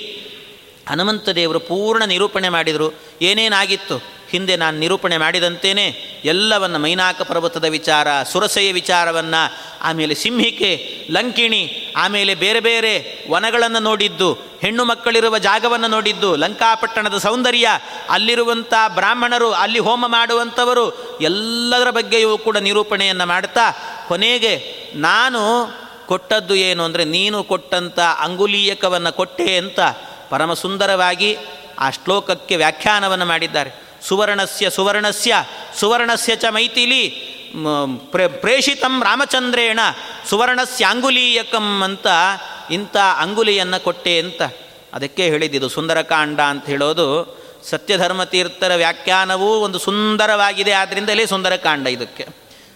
ಹನುಮಂತ 0.90 1.30
ದೇವರು 1.30 1.60
ಪೂರ್ಣ 1.60 2.04
ನಿರೂಪಣೆ 2.04 2.50
ಮಾಡಿದರು. 2.50 2.94
ಏನೇನಾಗಿತ್ತು? 3.22 4.15
ಹಿಂದೆ 4.32 4.56
ನಾನು 4.56 4.80
ನಿರೂಪಣೆ 4.80 5.18
ಮಾಡಿದಂತೇನೆ, 5.18 5.86
ಎಲ್ಲವನ್ನು 6.26 6.80
ಮೈನಾಕ 6.80 7.22
ಪರ್ವತದ 7.22 7.66
ವಿಚಾರ, 7.66 8.08
ಸುರಸೆಯ 8.24 8.72
ವಿಚಾರವನ್ನು, 8.72 9.58
ಆಮೇಲೆ 9.82 10.16
ಸಿಂಹಿಕೆ, 10.16 10.92
ಲಂಕಿಣಿ, 11.12 11.94
ಆಮೇಲೆ 11.96 12.36
ಬೇರೆ 12.36 12.60
ಬೇರೆ 12.60 13.24
ವನಗಳನ್ನು 13.32 13.80
ನೋಡಿದ್ದು, 13.80 14.34
ಹೆಣ್ಣು 14.34 14.86
ಮಕ್ಕಳಿರುವ 14.86 15.38
ಜಾಗವನ್ನು 15.38 15.88
ನೋಡಿದ್ದು, 15.88 16.36
ಲಂಕಾಪಟ್ಟಣದ 16.36 17.18
ಸೌಂದರ್ಯ 17.18 17.68
ಅಲ್ಲಿರುವಂಥ 18.10 18.74
ಬ್ರಾಹ್ಮಣರು, 18.88 19.52
ಅಲ್ಲಿ 19.52 19.80
ಹೋಮ 19.80 20.06
ಮಾಡುವಂಥವರು 20.08 21.18
ಎಲ್ಲದರ 21.22 21.90
ಬಗ್ಗೆಯೂ 21.90 22.38
ಕೂಡ 22.38 22.58
ನಿರೂಪಣೆಯನ್ನು 22.58 23.26
ಮಾಡ್ತಾ, 23.26 23.72
ಕೊನೆಗೆ 24.08 24.86
ನಾನು 24.96 25.42
ಕೊಟ್ಟದ್ದು 26.08 26.56
ಏನು 26.56 26.84
ಅಂದರೆ, 26.84 27.06
ನೀನು 27.06 27.44
ಕೊಟ್ಟಂಥ 27.44 28.00
ಅಂಗುಲೀಯಕವನ್ನು 28.00 29.14
ಕೊಟ್ಟೆ 29.14 29.58
ಅಂತ 29.58 29.80
ಪರಮ 30.30 30.54
ಸುಂದರವಾಗಿ 30.54 31.38
ಆ 31.80 31.90
ಶ್ಲೋಕಕ್ಕೆ 31.90 32.56
ವ್ಯಾಖ್ಯಾನವನ್ನು 32.56 33.26
ಮಾಡಿದ್ದಾರೆ. 33.26 33.85
ಸುವರ್ಣಸ್ಯ 34.08 34.70
ಸುವರ್ಣಸ್ಯ 34.70 35.36
ಸುವರ್ಣಸ್ಯ 35.80 36.36
ಚ 36.36 36.46
ಮೈಥಿಲಿ 36.50 37.04
ಪ್ರೇ, 38.12 38.28
ಪ್ರೇಷಿತಂ 38.28 39.04
ರಾಮಚಂದ್ರೇಣ 39.04 39.80
ಸುವರ್ಣಸ್ಯ 40.30 40.86
ಅಂಗುಲೀಯಕಂ 40.86 41.82
ಅಂತ 41.84 42.08
ಇಂಥ 42.72 42.98
ಅಂಗುಲಿಯನ್ನು 42.98 43.84
ಕೊಟ್ಟೆ 43.84 44.20
ಅಂತ. 44.20 44.42
ಅದಕ್ಕೆ 44.94 45.24
ಹೇಳಿದ್ದಿದು 45.24 45.70
ಸುಂದರಕಾಂಡ 45.70 46.40
ಅಂತ 46.42 46.66
ಹೇಳೋದು 46.66 47.08
ಸತ್ಯಧರ್ಮತೀರ್ಥರ 47.70 48.72
ವ್ಯಾಖ್ಯಾನವೂ 48.76 49.46
ಒಂದು 49.46 49.80
ಸುಂದರವಾಗಿದೆ 49.80 50.72
ಆದ್ದರಿಂದಲೇ 50.72 51.26
ಸುಂದರಕಾಂಡ 51.26 51.88
ಇದಕ್ಕೆ. 51.88 52.26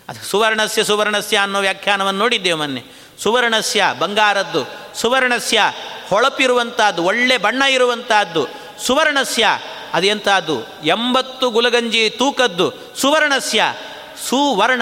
ಅದು 0.09 0.21
ಸುವರ್ಣಸ್ಯ 0.25 0.83
ಸುವರ್ಣಸ್ಯ 0.83 1.37
ಅನ್ನೋ 1.37 1.59
ವ್ಯಾಖ್ಯಾನವನ್ನು 1.59 2.19
ನೋಡಿದ್ದೇವೆ 2.19 2.57
ಮೊನ್ನೆ. 2.57 2.83
ಸುವರ್ಣಸ್ಯ 3.23 3.83
ಬಂಗಾರದ್ದು, 3.99 4.61
ಸುವರ್ಣಸ್ಯ 4.99 5.59
ಹೊಳಪಿರುವಂಥದ್ದು 6.09 7.03
ಒಳ್ಳೆ 7.03 7.37
ಬಣ್ಣ 7.37 7.61
ಇರುವಂತಹದ್ದು 7.61 8.43
ಸುವರ್ಣಸ್ಯ 8.85 9.45
ಅದೆಂಥದ್ದು 9.93 10.61
ಎಂಬತ್ತು 10.83 11.49
ಗುಲಗಂಜಿ 11.49 12.09
ತೂಕದ್ದು, 12.09 12.73
ಸುವರ್ಣಸ್ಯ, 12.95 13.63
ಸುವರ್ಣ, 14.29 14.81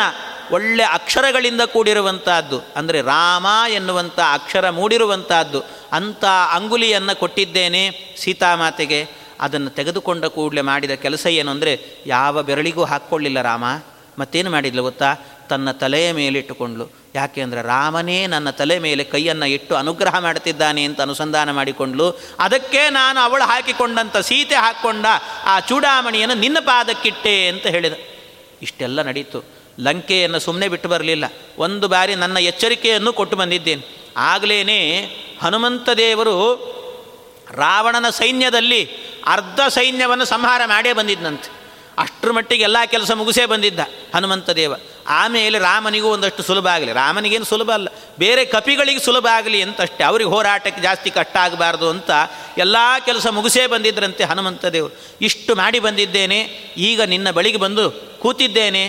ಒಳ್ಳೆ 0.52 0.84
ಅಕ್ಷರಗಳಿಂದ 0.84 1.62
ಕೂಡಿರುವಂತಹದ್ದು 1.62 2.60
ಅಂದರೆ 2.76 3.02
ರಾಮ 3.02 3.48
ಎನ್ನುವಂಥ 3.70 4.20
ಅಕ್ಷರ 4.32 4.70
ಮೂಡಿರುವಂತಹದ್ದು 4.70 5.62
ಅಂಥ 5.92 6.26
ಅಂಗುಲಿಯನ್ನು 6.52 7.20
ಕೊಟ್ಟಿದ್ದೇನೆ 7.20 8.16
ಸೀತಾಮಾತೆಗೆ. 8.18 9.08
ಅದನ್ನು 9.40 9.70
ತೆಗೆದುಕೊಂಡ 9.70 10.26
ಕೂಡಲೇ 10.26 10.62
ಮಾಡಿದ 10.62 10.92
ಕೆಲಸ 10.92 11.26
ಏನು 11.26 11.52
ಅಂದರೆ, 11.52 12.04
ಯಾವ 12.06 12.44
ಬೆರಳಿಗೂ 12.44 12.84
ಹಾಕ್ಕೊಳ್ಳಿಲ್ಲ 12.84 13.42
ರಾಮ. 13.42 13.64
ಮತ್ತೇನು 14.20 14.52
ಮಾಡಿದ್ಲು 14.52 14.84
ಗೊತ್ತಾ? 14.84 15.16
ತನ್ನ 15.50 15.72
ತಲೆಯ 15.72 16.12
ಮೇಲಿಟ್ಟುಕೊಂಡ್ಲು. 16.12 17.07
ಯಾಕೆ 17.16 17.42
ಅಂದರೆ 17.42 17.62
ರಾಮನೇ 17.62 18.28
ನನ್ನ 18.28 18.50
ತಲೆ 18.50 18.80
ಮೇಲೆ 18.80 19.04
ಕೈಯನ್ನು 19.04 19.46
ಇಟ್ಟು 19.46 19.76
ಅನುಗ್ರಹ 19.76 20.20
ಮಾಡುತ್ತಿದ್ದಾನೆ 20.20 20.84
ಅಂತ 20.84 21.02
ಅನುಸಂಧಾನ 21.02 21.52
ಮಾಡಿಕೊಂಡ್ಲು. 21.52 22.20
ಅದಕ್ಕೆ 22.40 22.90
ನಾನು 22.90 23.20
ಅವಳು 23.20 23.44
ಹಾಕಿಕೊಂಡಂಥ 23.44 24.18
ಸೀತೆ 24.18 24.56
ಹಾಕ್ಕೊಂಡ 24.56 25.06
ಆ 25.44 25.60
ಚೂಡಾಮಣಿಯನ್ನು 25.60 26.36
ನಿನ್ನ 26.36 26.58
ಪಾದಕ್ಕಿಟ್ಟೆ 26.60 27.48
ಅಂತ 27.48 27.68
ಹೇಳಿದ. 27.68 27.94
ಇಷ್ಟೆಲ್ಲ 28.62 29.02
ನಡೀತು. 29.02 29.44
ಲಂಕೆಯನ್ನು 29.80 30.40
ಸುಮ್ಮನೆ 30.40 30.68
ಬಿಟ್ಟು 30.68 30.90
ಬರಲಿಲ್ಲ. 30.90 31.26
ಒಂದು 31.58 31.88
ಬಾರಿ 31.88 32.16
ನನ್ನ 32.16 32.38
ಎಚ್ಚರಿಕೆಯನ್ನು 32.38 33.14
ಕೊಟ್ಟು 33.14 33.38
ಬಂದಿದ್ದೇನೆ. 33.38 34.14
ಆಗಲೇ 34.18 34.64
ಹನುಮಂತ 35.42 35.90
ದೇವರು 35.90 36.36
ರಾವಣನ 37.52 38.10
ಸೈನ್ಯದಲ್ಲಿ 38.10 38.90
ಅರ್ಧ 39.28 39.60
ಸೈನ್ಯವನ್ನು 39.70 40.26
ಸಂಹಾರ 40.26 40.62
ಮಾಡೇ 40.66 40.94
ಬಂದಿದ್ದಂತೆ 40.94 41.57
ಅಷ್ಟರ 41.98 42.32
ಮಟ್ಟಿಗೆ 42.32 42.64
ಎಲ್ಲ 42.64 42.78
ಕೆಲಸ 42.86 43.12
ಮುಗಿಸೇ 43.12 43.46
ಬಂದಿದ್ದ 43.46 43.80
ಹನುಮಂತ 44.16 44.50
ದೇವ. 44.50 44.74
ಆಮೇಲೆ 45.08 45.60
ರಾಮನಿಗೂ 45.60 46.08
ಒಂದಷ್ಟು 46.08 46.44
ಸುಲಭ 46.44 46.68
ಆಗಲಿ. 46.68 46.92
ರಾಮನಿಗೇನು 46.94 47.46
ಸುಲಭ 47.46 47.72
ಅಲ್ಲ. 47.72 47.88
ಬೇರೆ 48.20 48.46
ಕಪಿಗಳಿಗೆ 48.46 49.00
ಸುಲಭ 49.00 49.28
ಆಗಲಿ 49.32 49.62
ಅಂತಷ್ಟೇ. 49.62 50.04
ಅವ್ರಿಗೆ 50.04 50.30
ಹೋರಾಟಕ್ಕೆ 50.30 50.82
ಜಾಸ್ತಿ 50.82 51.10
ಕಷ್ಟ 51.10 51.38
ಆಗಬಾರ್ದು 51.38 51.90
ಅಂತ 51.90 52.12
ಎಲ್ಲ 52.58 52.76
ಕೆಲಸ 53.06 53.28
ಮುಗಿಸೇ 53.28 53.68
ಬಂದಿದ್ರಂತೆ 53.68 54.24
ಹನುಮಂತ 54.24 54.66
ದೇವರು. 54.66 54.98
ಇಷ್ಟು 55.22 55.56
ಮಾಡಿ 55.56 55.80
ಬಂದಿದ್ದೇನೆ. 55.80 56.38
ಈಗ 56.78 57.02
ನಿನ್ನ 57.02 57.32
ಬಳಿಗೆ 57.32 57.58
ಬಂದು 57.58 57.92
ಕೂತಿದ್ದೇನೆ. 58.20 58.88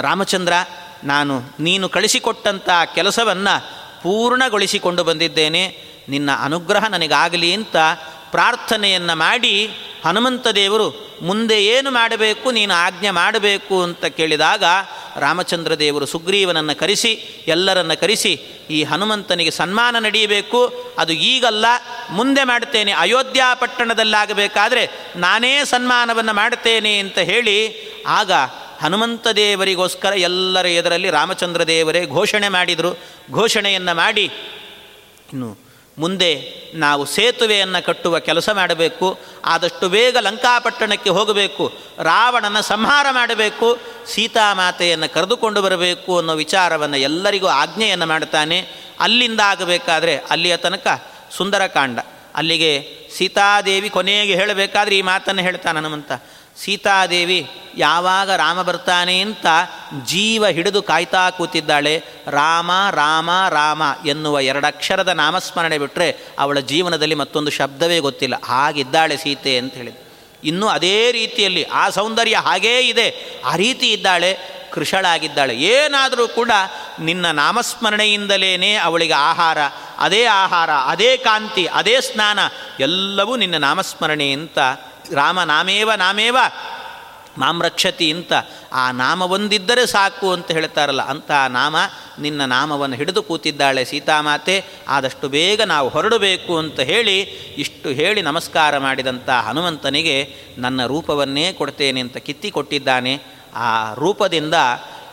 ರಾಮಚಂದ್ರ, 0.00 0.52
ನಾನು, 1.04 1.40
ನೀನು 1.60 1.88
ಕಳಿಸಿಕೊಟ್ಟಂಥ 1.88 2.68
ಕೆಲಸವನ್ನು 2.94 3.76
ಪೂರ್ಣಗೊಳಿಸಿಕೊಂಡು 4.02 5.04
ಬಂದಿದ್ದೇನೆ. 5.04 5.78
ನಿನ್ನ 6.08 6.30
ಅನುಗ್ರಹ 6.40 6.84
ನನಗಾಗಲಿ 6.88 7.52
ಅಂತ 7.52 7.76
ಪ್ರಾರ್ಥನೆಯನ್ನು 8.30 9.16
ಮಾಡಿ 9.16 9.70
ಹನುಮಂತ 10.06 10.48
ದೇವರು, 10.48 10.88
ಮುಂದೆ 11.22 11.64
ಏನು 11.64 11.90
ಮಾಡಬೇಕು, 11.90 12.50
ನೀನು 12.50 12.74
ಆಜ್ಞೆ 12.74 13.10
ಮಾಡಬೇಕು 13.10 13.82
ಅಂತ 13.82 14.04
ಕೇಳಿದಾಗ 14.04 14.64
ರಾಮಚಂದ್ರ 15.16 15.74
ದೇವರು 15.74 16.06
ಸುಗ್ರೀವನನ್ನು 16.06 16.78
ಕರೆಸಿ, 16.78 17.12
ಎಲ್ಲರನ್ನ 17.48 17.94
ಕರೆಸಿ, 17.94 18.32
ಈ 18.70 18.82
ಹನುಮಂತನಿಗೆ 18.82 19.50
ಸನ್ಮಾನ 19.50 19.98
ನಡೆಯಬೇಕು. 19.98 20.60
ಅದು 20.98 21.12
ಈಗಲ್ಲ, 21.12 21.66
ಮುಂದೆ 22.10 22.44
ಮಾಡ್ತೇನೆ. 22.44 22.92
ಅಯೋಧ್ಯ 22.92 23.42
ಪಟ್ಟಣದಲ್ಲಾಗಬೇಕಾದ್ರೆ 23.54 24.90
ನಾನೇ 25.16 25.64
ಸನ್ಮಾನವನ್ನು 25.64 26.32
ಮಾಡ್ತೇನೆ 26.32 26.98
ಅಂತ 26.98 27.18
ಹೇಳಿ, 27.18 27.58
ಆಗ 28.06 28.32
ಹನುಮಂತ 28.82 29.28
ದೇವರಿಗೋಸ್ಕರ 29.28 30.12
ಎಲ್ಲರ 30.12 30.66
ಎದರಲ್ಲಿ 30.66 31.10
ರಾಮಚಂದ್ರ 31.10 31.62
ದೇವರೇ 31.64 32.06
ಘೋಷಣೆ 32.06 32.48
ಮಾಡಿದರು. 32.48 32.98
ಘೋಷಣೆಯನ್ನು 33.32 33.94
ಮಾಡಿ, 33.94 34.24
ಇನ್ನು 35.32 35.65
ಮುಂದೆ 35.98 36.30
ನಾವು 36.74 37.04
ಸೇತುವೆಯನ್ನು 37.04 37.84
ಕಟ್ಟುವ 37.84 38.18
ಕೆಲಸ 38.18 38.48
ಮಾಡಬೇಕು, 38.52 39.18
ಆದಷ್ಟು 39.44 39.88
ಬೇಗ 39.88 40.16
ಲಂಕಾಪಟ್ಟಣಕ್ಕೆ 40.20 41.10
ಹೋಗಬೇಕು, 41.10 41.72
ರಾವಣನ 42.02 42.60
ಸಂಹಾರ 42.60 43.06
ಮಾಡಬೇಕು, 43.10 43.68
ಸೀತಾಮಾತೆಯನ್ನು 44.06 45.12
ಕರೆದುಕೊಂಡು 45.14 45.62
ಬರಬೇಕು 45.62 46.18
ಅನ್ನೋ 46.18 46.34
ವಿಚಾರವನ್ನು 46.34 46.96
ಎಲ್ಲರಿಗೂ 46.96 47.46
ಆಜ್ಞೆಯನ್ನು 47.46 48.06
ಮಾಡ್ತಾನೆ 48.06 48.58
ಅಲ್ಲಿಂದ 49.00 49.40
ಆಗಬೇಕಾದ್ರೆ 49.44 50.16
ಅಲ್ಲಿಯ 50.30 50.56
ತನಕ 50.56 50.86
ಸುಂದರಕಾಂಡ. 51.36 51.98
ಅಲ್ಲಿಗೆ 52.34 52.72
ಸೀತಾದೇವಿ 53.16 53.90
ಕೊನೆಗೆ 53.90 54.34
ಹೇಳಬೇಕಾದ್ರೆ 54.34 54.98
ಈ 54.98 55.02
ಮಾತನ್ನು 55.02 55.42
ಹೇಳ್ತಾನೆ 55.42 55.78
ಹನುಮಂತ 55.80 56.12
ಸೀತಾದೇವಿ 56.64 57.50
ಯಾವಾಗ 57.76 58.30
ರಾಮ 58.30 58.62
ಬರ್ತಾನೆ 58.62 59.20
ಅಂತ 59.20 59.46
ಜೀವ 60.04 60.46
ಹಿಡಿದು 60.46 60.82
ಕಾಯ್ತಾ 60.82 61.30
ಕೂತಿದ್ದಾಳೆ, 61.30 62.02
ರಾಮ 62.26 62.70
ರಾಮ 62.90 63.30
ರಾಮ 63.48 63.82
ಎನ್ನುವ 64.06 64.40
ಎರಡಕ್ಷರದ 64.40 65.08
ನಾಮಸ್ಮರಣೆ 65.08 65.78
ಬಿಟ್ಟರೆ 65.78 66.16
ಅವಳ 66.38 66.58
ಜೀವನದಲ್ಲಿ 66.58 67.14
ಮತ್ತೊಂದು 67.14 67.50
ಶಬ್ದವೇ 67.50 67.98
ಗೊತ್ತಿಲ್ಲ. 67.98 68.34
ಹಾಗಿದ್ದಾಳೆ 68.44 69.16
ಸೀತೆ 69.16 69.58
ಅಂತ 69.58 69.74
ಹೇಳಿದ 69.74 69.96
ಇನ್ನೂ 70.44 70.68
ಅದೇ 70.68 71.12
ರೀತಿಯಲ್ಲಿ 71.12 71.64
ಆ 71.64 71.90
ಸೌಂದರ್ಯ 71.90 72.36
ಹಾಗೇ 72.36 72.78
ಇದೆ. 72.78 73.40
ಆ 73.44 73.56
ರೀತಿ 73.56 73.92
ಇದ್ದಾಳೆ, 73.92 74.38
ಕೃಷಳಾಗಿದ್ದಾಳೆ. 74.72 75.54
ಏನಾದರೂ 75.54 76.28
ಕೂಡ 76.28 76.50
ನಿನ್ನ 77.00 77.30
ನಾಮಸ್ಮರಣೆಯಿಂದಲೇ 77.30 78.74
ಅವಳಿಗೆ 78.74 79.12
ಆಹಾರ, 79.12 79.58
ಅದೇ 79.98 80.24
ಆಹಾರ, 80.24 80.70
ಅದೇ 80.70 81.16
ಕಾಂತಿ, 81.16 81.66
ಅದೇ 81.66 82.00
ಸ್ನಾನ, 82.00 82.38
ಎಲ್ಲವೂ 82.80 83.36
ನಿನ್ನ 83.36 83.56
ನಾಮಸ್ಮರಣೆ 83.56 84.30
ಅಂತ 84.30 84.58
ರಾಮ 85.12 85.42
ನಾಮೇವ 85.42 85.92
ನಾಮೇವ, 85.92 86.36
ಮಾಂ 87.38 87.62
ರಕ್ಷತಿ 87.62 88.12
ಅಂತ 88.12 88.32
ಆ 88.72 88.90
ನಾಮ 88.90 89.22
ಒಂದಿದ್ದರೆ 89.22 89.86
ಸಾಕು 89.86 90.32
ಅಂತ 90.32 90.50
ಹೇಳ್ತಾರಲ್ಲ 90.50 91.02
ಅಂತಹ 91.02 91.46
ನಾಮ 91.46 91.76
ನಿನ್ನ 92.18 92.44
ನಾಮವನ್ನು 92.44 92.96
ಹಿಡಿದು 92.96 93.22
ಕೂತಿದ್ದಾಳೆ 93.22 93.84
ಸೀತಾಮಾತೆ. 93.84 94.64
ಆದಷ್ಟು 94.88 95.28
ಬೇಗ 95.28 95.62
ನಾವು 95.62 95.88
ಹೊರಡಬೇಕು 95.88 96.58
ಅಂತ 96.58 96.80
ಹೇಳಿ, 96.80 97.20
ಇಷ್ಟು 97.58 97.88
ಹೇಳಿ 97.88 98.22
ನಮಸ್ಕಾರ 98.22 98.78
ಮಾಡಿದಂಥ 98.78 99.28
ಹನುಮಂತನಿಗೆ 99.28 100.34
ನನ್ನ 100.58 100.86
ರೂಪವನ್ನೇ 100.86 101.52
ಕೊಡ್ತೇನೆ 101.52 102.00
ಅಂತ 102.00 102.16
ಕಿತ್ತಿ 102.16 102.50
ಕೊಟ್ಟಿದ್ದಾನೆ. 102.50 103.20
ಆ 103.54 103.94
ರೂಪದಿಂದ 103.94 104.54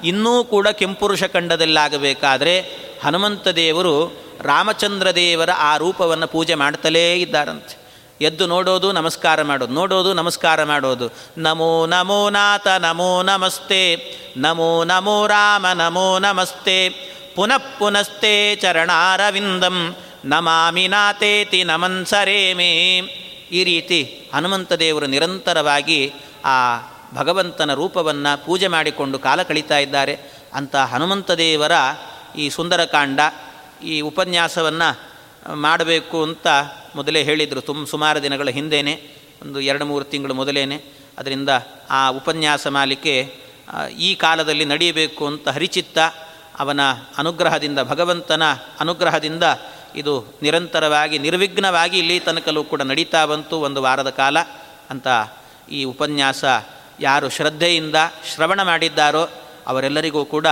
ಇನ್ನೂ 0.04 0.44
ಕೂಡ 0.44 0.68
ಕೆಂಪುರುಷ 0.68 1.24
ಖಂಡದಲ್ಲಾಗಬೇಕಾದರೆ 1.24 2.60
ಹನುಮಂತ 3.04 3.48
ದೇವರು 3.48 4.24
ರಾಮಚಂದ್ರ 4.42 5.12
ದೇವರ 5.12 5.50
ಆ 5.58 5.78
ರೂಪವನ್ನು 5.78 6.28
ಪೂಜೆ 6.28 6.56
ಮಾಡ್ತಲೇ 6.56 7.14
ಇದ್ದಾರಂತೆ. 7.14 7.83
ಎದ್ದು 8.24 8.48
ನೋಡೋದು, 8.48 8.92
ನಮಸ್ಕಾರ 8.92 9.42
ಮಾಡೋದು. 9.42 9.74
ನೋಡೋದು, 9.74 10.14
ನಮಸ್ಕಾರ 10.14 10.64
ಮಾಡೋದು. 10.64 11.08
ನಮೋ 11.38 11.86
ನಮೋ 11.86 12.30
ನಾಥ, 12.30 12.68
ನಮೋ 12.68 13.22
ನಮಸ್ತೆ. 13.22 13.84
ನಮೋ 14.38 14.84
ನಮೋ 14.84 15.28
ರಾಮ, 15.28 15.66
ನಮೋ 15.74 16.20
ನಮಸ್ತೆ. 16.20 16.90
ಪುನಃ 17.36 17.58
ಪುನಸ್ತೆ 17.80 18.56
ಚರಣಾರವಿಂದಂ. 18.56 19.96
ನಮಾಮಿ 20.26 20.88
ನಾಥೇತಿ 20.88 21.64
ಮೇ 22.54 23.00
ಈ 23.52 23.64
ರೀತಿ 23.64 24.30
ಹನುಮಂತ 24.36 24.74
ದೇವರು 24.74 25.06
ನಿರಂತರವಾಗಿ 25.06 26.14
ಆ 26.46 26.58
ಭಗವಂತನ 27.14 27.74
ರೂಪವನ್ನು 27.74 28.46
ಪೂಜೆ 28.46 28.68
ಮಾಡಿಕೊಂಡು 28.68 29.20
ಕಾಲ 29.20 29.42
ಕಳೀತಾ 29.42 29.78
ಇದ್ದಾರೆ. 29.78 30.20
ಅಂತ 30.54 30.76
ಹನುಮಂತ 30.76 31.32
ದೇವರ 31.32 31.72
ಈ 32.38 32.50
ಸುಂದರಕಾಂಡ, 32.50 33.20
ಈ 33.84 34.02
ಉಪನ್ಯಾಸವನ್ನು 34.02 34.90
ಮಾಡಬೇಕು 35.56 36.24
ಅಂತ 36.24 36.48
ಮೊದಲೇ 36.96 37.24
ಹೇಳಿದರು 37.24 37.62
ತುಂಬ 37.62 37.86
ಸುಮಾರು 37.86 38.24
ದಿನಗಳ 38.24 38.50
ಹಿಂದೇನೆ, 38.50 38.94
ಒಂದು 39.42 39.60
ಎರಡು 39.62 39.86
ಮೂರು 39.86 40.06
ತಿಂಗಳು 40.06 40.34
ಮೊದಲೇನೆ, 40.34 40.78
ಅದರಿಂದ 41.20 41.50
ಆ 41.90 42.10
ಉಪನ್ಯಾಸ 42.10 42.68
ಮಾಲಿಕೆ 42.68 43.16
ಈ 43.98 44.16
ಕಾಲದಲ್ಲಿ 44.16 44.66
ನಡೆಯಬೇಕು 44.66 45.28
ಅಂತ 45.28 45.48
ಹರಿಚಿತ್ತ 45.50 46.00
ಅವನ 46.60 46.82
ಅನುಗ್ರಹದಿಂದ, 47.18 47.80
ಭಗವಂತನ 47.84 48.44
ಅನುಗ್ರಹದಿಂದ 48.80 49.44
ಇದು 49.96 50.14
ನಿರಂತರವಾಗಿ, 50.42 51.18
ನಿರ್ವಿಘ್ನವಾಗಿ 51.20 51.98
ಇಲ್ಲಿ 52.00 52.20
ತನಕಲೂ 52.20 52.64
ಕೂಡ 52.64 52.82
ನಡೀತಾ 52.82 53.26
ಬಂತು 53.26 53.56
ಒಂದು 53.60 53.82
ವಾರದ 53.82 54.10
ಕಾಲ 54.10 54.38
ಅಂತ 54.90 55.08
ಈ 55.72 55.84
ಉಪನ್ಯಾಸ 55.84 56.44
ಯಾರು 57.00 57.30
ಶ್ರದ್ಧೆಯಿಂದ 57.30 57.96
ಶ್ರವಣ 58.34 58.64
ಮಾಡಿದ್ದಾರೋ 58.64 59.24
ಅವರೆಲ್ಲರಿಗೂ 59.68 60.26
ಕೂಡ 60.26 60.48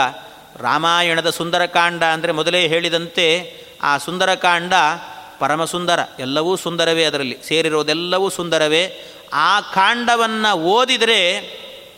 ರಾಮಾಯಣದ 0.55 1.29
ಸುಂದರಕಾಂಡ 1.29 2.03
ಅಂದರೆ 2.03 2.31
ಮೊದಲೇ 2.31 2.67
ಹೇಳಿದಂತೆ 2.67 3.25
ಆ 3.83 3.97
ಸುಂದರಕಾಂಡ 3.97 4.73
ಪರಮ 5.43 5.61
ಸುಂದರ 5.73 5.99
ಎಲ್ಲವೂ 6.19 6.51
ಸುಂದರವೇ 6.63 7.03
ಅದರಲ್ಲಿ, 7.09 7.37
ಸೇರಿರೋದೆಲ್ಲವೂ 7.47 8.27
ಸುಂದರವೇ. 8.37 8.83
ಆ 9.47 9.51
ಕಾಂಡವನ್ನು 9.75 10.51
ಓದಿದರೆ, 10.75 11.19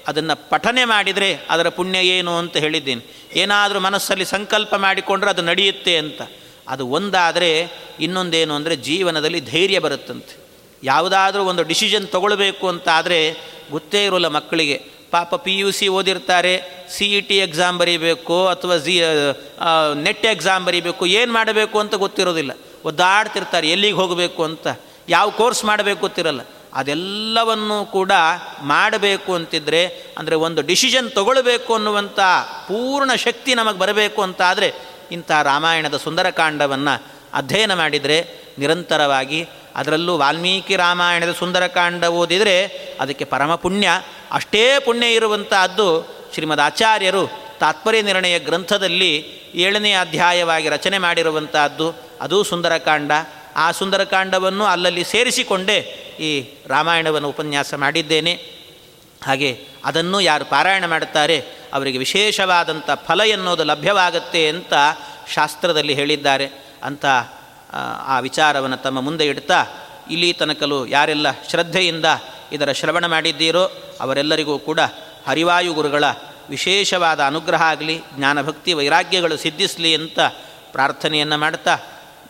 ಅದನ್ನು 0.10 0.36
ಪಠನೆ 0.50 0.84
ಮಾಡಿದರೆ 0.86 1.30
ಅದರ 1.50 1.68
ಪುಣ್ಯ 1.78 2.00
ಏನು 2.16 2.32
ಅಂತ 2.38 2.56
ಹೇಳಿದ್ದೀನಿ. 2.64 3.04
ಏನಾದರೂ 3.42 3.80
ಮನಸ್ಸಲ್ಲಿ 3.80 4.26
ಸಂಕಲ್ಪ 4.36 4.74
ಮಾಡಿಕೊಂಡ್ರೆ 4.86 5.30
ಅದು 5.30 5.44
ನಡೆಯುತ್ತೆ 5.52 5.94
ಅಂತ. 6.04 6.22
ಅದು 6.68 6.84
ಒಂದಾದರೆ, 6.98 7.52
ಇನ್ನೊಂದೇನು 8.06 8.54
ಅಂದರೆ 8.56 8.76
ಜೀವನದಲ್ಲಿ 8.88 9.42
ಧೈರ್ಯ 9.52 9.80
ಬರುತ್ತಂತೆ. 9.86 10.34
ಯಾವುದಾದ್ರೂ 10.84 11.42
ಒಂದು 11.52 11.64
ಡಿಸಿಷನ್ 11.72 12.06
ತೊಗೊಳ್ಬೇಕು 12.16 12.66
ಅಂತ 12.74 12.88
ಆದರೆ 13.00 13.20
ಗೊತ್ತೇ 13.72 14.02
ಇರೋಲ್ಲ 14.08 14.30
ಮಕ್ಕಳಿಗೆ. 14.38 14.78
ಪಾಪ 15.14 15.36
ಪಿ 15.46 15.54
ಯು 15.58 15.70
ಸಿ 15.78 15.88
ಓದಿರ್ತಾರೆ 15.98 16.54
ಸಿ 16.94 17.08
ಇ 17.18 17.20
ಟಿ 17.28 17.36
ಎಕ್ಸಾಮ್ 17.38 17.76
ಬರೀಬೇಕು, 17.82 18.38
ಅಥವಾ 18.48 18.76
ಜಿ 18.86 18.96
ನೆಟ್ 20.06 20.26
ಎಕ್ಸಾಮ್ 20.26 20.64
ಬರೀಬೇಕು, 20.70 21.04
ಏನು 21.20 21.32
ಮಾಡಬೇಕು 21.34 21.78
ಅಂತ 21.80 21.96
ಗೊತ್ತಿರೋದಿಲ್ಲ. 22.04 22.54
ಒದ್ದಾಡ್ತಿರ್ತಾರೆ, 22.86 23.70
ಎಲ್ಲಿಗೆ 23.70 23.94
ಹೋಗಬೇಕು 23.94 24.44
ಅಂತ. 24.44 24.68
ಯಾವ 25.10 25.30
ಕೋರ್ಸ್ 25.30 25.66
ಮಾಡಬೇಕು 25.66 26.02
ಗೊತ್ತಿರಲ್ಲ. 26.02 26.42
ಅದೆಲ್ಲವನ್ನು 26.74 27.86
ಕೂಡ 27.86 28.12
ಮಾಡಬೇಕು 28.62 29.36
ಅಂತಿದ್ರೆ, 29.36 29.86
ಅಂದರೆ 30.18 30.36
ಒಂದು 30.36 30.62
ಡಿಸಿಷನ್ 30.62 31.12
ತಗೊಳ್ಬೇಕು 31.12 31.76
ಅನ್ನುವಂಥ 31.76 32.20
ಪೂರ್ಣ 32.68 33.16
ಶಕ್ತಿ 33.16 33.56
ನಮಗೆ 33.56 33.78
ಬರಬೇಕು 33.78 34.22
ಅಂತ 34.22 34.42
ಆದರೆ 34.42 34.74
ಇಂಥ 35.12 35.32
ರಾಮಾಯಣದ 35.32 35.98
ಸುಂದರಕಾಂಡವನ್ನು 35.98 37.04
ಅಧ್ಯಯನ 37.34 37.74
ಮಾಡಿದರೆ, 37.74 38.44
ನಿರಂತರವಾಗಿ 38.60 39.48
ಅದರಲ್ಲೂ 39.76 40.18
ವಾಲ್ಮೀಕಿ 40.18 40.76
ರಾಮಾಯಣದ 40.76 41.32
ಸುಂದರಕಾಂಡ 41.32 42.04
ಓದಿದರೆ, 42.04 42.66
ಅದಕ್ಕೆ 43.00 43.26
ಪರಮ 43.26 43.56
ಪುಣ್ಯ. 43.56 43.90
ಅಷ್ಟೇ 44.32 44.80
ಪುಣ್ಯ 44.80 45.08
ಇರುವಂತಹದ್ದು 45.08 46.16
ಶ್ರೀಮದ್ 46.34 46.60
ಆಚಾರ್ಯರು 46.60 47.28
ತಾತ್ಪರ್ಯ 47.60 48.02
ನಿರ್ಣಯ 48.02 48.40
ಗ್ರಂಥದಲ್ಲಿ 48.40 49.26
ಏಳನೇ 49.56 49.94
ಅಧ್ಯಾಯವಾಗಿ 49.94 50.70
ರಚನೆ 50.70 50.98
ಮಾಡಿರುವಂತಹದ್ದು. 50.98 52.13
ಅದೂ 52.24 52.44
ಸುಂದರಕಾಂಡ. 52.44 53.12
ಆ 53.56 53.72
ಸುಂದರಕಾಂಡವನ್ನು 53.72 54.66
ಅಲ್ಲಲ್ಲಿ 54.66 55.04
ಸೇರಿಸಿಕೊಂಡೇ 55.04 55.78
ಈ 56.20 56.32
ರಾಮಾಯಣವನ್ನು 56.68 57.30
ಉಪನ್ಯಾಸ 57.30 57.74
ಮಾಡಿದ್ದೇನೆ. 57.74 58.34
ಹಾಗೆ 59.26 59.50
ಅದನ್ನು 59.86 60.18
ಯಾರು 60.22 60.46
ಪಾರಾಯಣ 60.46 60.86
ಮಾಡುತ್ತಾರೆ, 60.86 61.38
ಅವರಿಗೆ 61.74 61.98
ವಿಶೇಷವಾದಂಥ 61.98 62.90
ಫಲ 63.08 63.22
ಎನ್ನುವುದು 63.26 63.64
ಲಭ್ಯವಾಗುತ್ತೆ 63.64 64.42
ಅಂತ 64.50 64.74
ಶಾಸ್ತ್ರದಲ್ಲಿ 65.34 65.94
ಹೇಳಿದ್ದಾರೆ. 65.94 66.48
ಅಂತ, 66.84 67.06
ಆ 68.06 68.20
ವಿಚಾರವನ್ನು 68.20 68.78
ತಮ್ಮ 68.78 69.02
ಮುಂದೆ 69.02 69.26
ಇಡ್ತಾ, 69.26 69.60
ಇಲ್ಲಿ 70.12 70.34
ತನಕಲು 70.34 70.80
ಯಾರೆಲ್ಲ 70.88 71.28
ಶ್ರದ್ಧೆಯಿಂದ 71.50 72.06
ಇದರ 72.52 72.72
ಶ್ರವಣ 72.72 73.06
ಮಾಡಿದ್ದೀರೋ, 73.06 73.64
ಅವರೆಲ್ಲರಿಗೂ 74.00 74.56
ಕೂಡ 74.60 74.80
ಹರಿವಾಯು 75.28 75.74
ಗುರುಗಳ 75.74 76.04
ವಿಶೇಷವಾದ 76.50 77.20
ಅನುಗ್ರಹ 77.24 77.62
ಆಗಲಿ, 77.62 77.98
ಜ್ಞಾನಭಕ್ತಿ 78.18 78.74
ವೈರಾಗ್ಯಗಳು 78.74 79.38
ಸಿದ್ಧಿಸಲಿ 79.38 79.96
ಅಂತ 79.96 80.20
ಪ್ರಾರ್ಥನೆಯನ್ನು 80.72 81.38
ಮಾಡ್ತಾ 81.38 81.74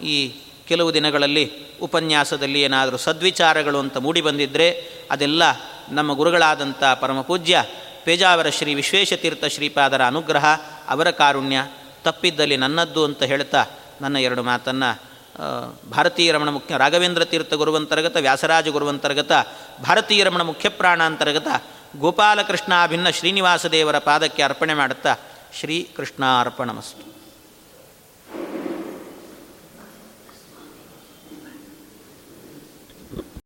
ಈ 0.03 0.31
ಕೆಲವು 0.67 0.93
ದಿನಗಳಲ್ಲಿ 0.93 1.51
ಉಪನ್ಯಾಸದಲ್ಲಿ 1.81 2.61
ಏನಾದರೂ 2.61 2.97
ಸದ್ವಿಚಾರಗಳು 2.97 3.79
ಅಂತ 3.79 3.97
ಮೂಡಿ 3.97 4.21
ಬಂದಿದ್ದರೆ 4.21 4.89
ಅದೆಲ್ಲ 5.11 5.43
ನಮ್ಮ 5.89 6.13
ಗುರುಗಳಾದಂಥ 6.13 6.83
ಪರಮಪೂಜ್ಯ 7.01 7.63
ಪೇಜಾವರ 8.03 8.49
ಶ್ರೀ 8.49 8.73
ವಿಶ್ವೇಶತೀರ್ಥ 8.73 9.45
ಶ್ರೀಪಾದರ 9.45 10.05
ಅನುಗ್ರಹ, 10.05 10.45
ಅವರ 10.89 11.11
ಕಾರುಣ್ಯ, 11.11 11.57
ತಪ್ಪಿದ್ದಲ್ಲಿ 12.03 12.57
ನನ್ನದ್ದು 12.57 13.05
ಅಂತ 13.05 13.23
ಹೇಳ್ತಾ 13.23 13.65
ನನ್ನ 14.01 14.17
ಎರಡು 14.17 14.43
ಮಾತನ್ನು 14.43 15.01
ಭಾರತೀಯ 15.91 16.31
ರಮಣ 16.31 16.49
ಮುಖ್ಯ 16.49 16.77
ರಾಘವೇಂದ್ರ 16.77 17.25
ತೀರ್ಥ 17.25 17.53
ಗುರುವಂತರ್ಗತ, 17.53 18.17
ವ್ಯಾಸರಾಜ 18.17 18.67
ಗುರುವಂತರ್ಗತ, 18.67 19.31
ಭಾರತೀಯ 19.83 20.23
ರಮಣ 20.23 20.41
ಮುಖ್ಯ 20.41 20.69
ಪ್ರಾಣಾಂತರ್ಗತ 20.69 21.47
ಗೋಪಾಲಕೃಷ್ಣ 21.99 22.83
ಅಭಿನ್ನ 22.83 23.09
ಶ್ರೀನಿವಾಸ 23.09 23.65
ದೇವರ 23.65 23.97
ಪಾದಕ್ಕೆ 23.97 24.43
ಅರ್ಪಣೆ 24.43 24.73
ಮಾಡುತ್ತಾ 24.73 25.15
ಶ್ರೀ 25.59 25.89
ಕೃಷ್ಣ 25.97 26.23
ಅರ್ಪಣಮಸ್ತು 26.41 27.12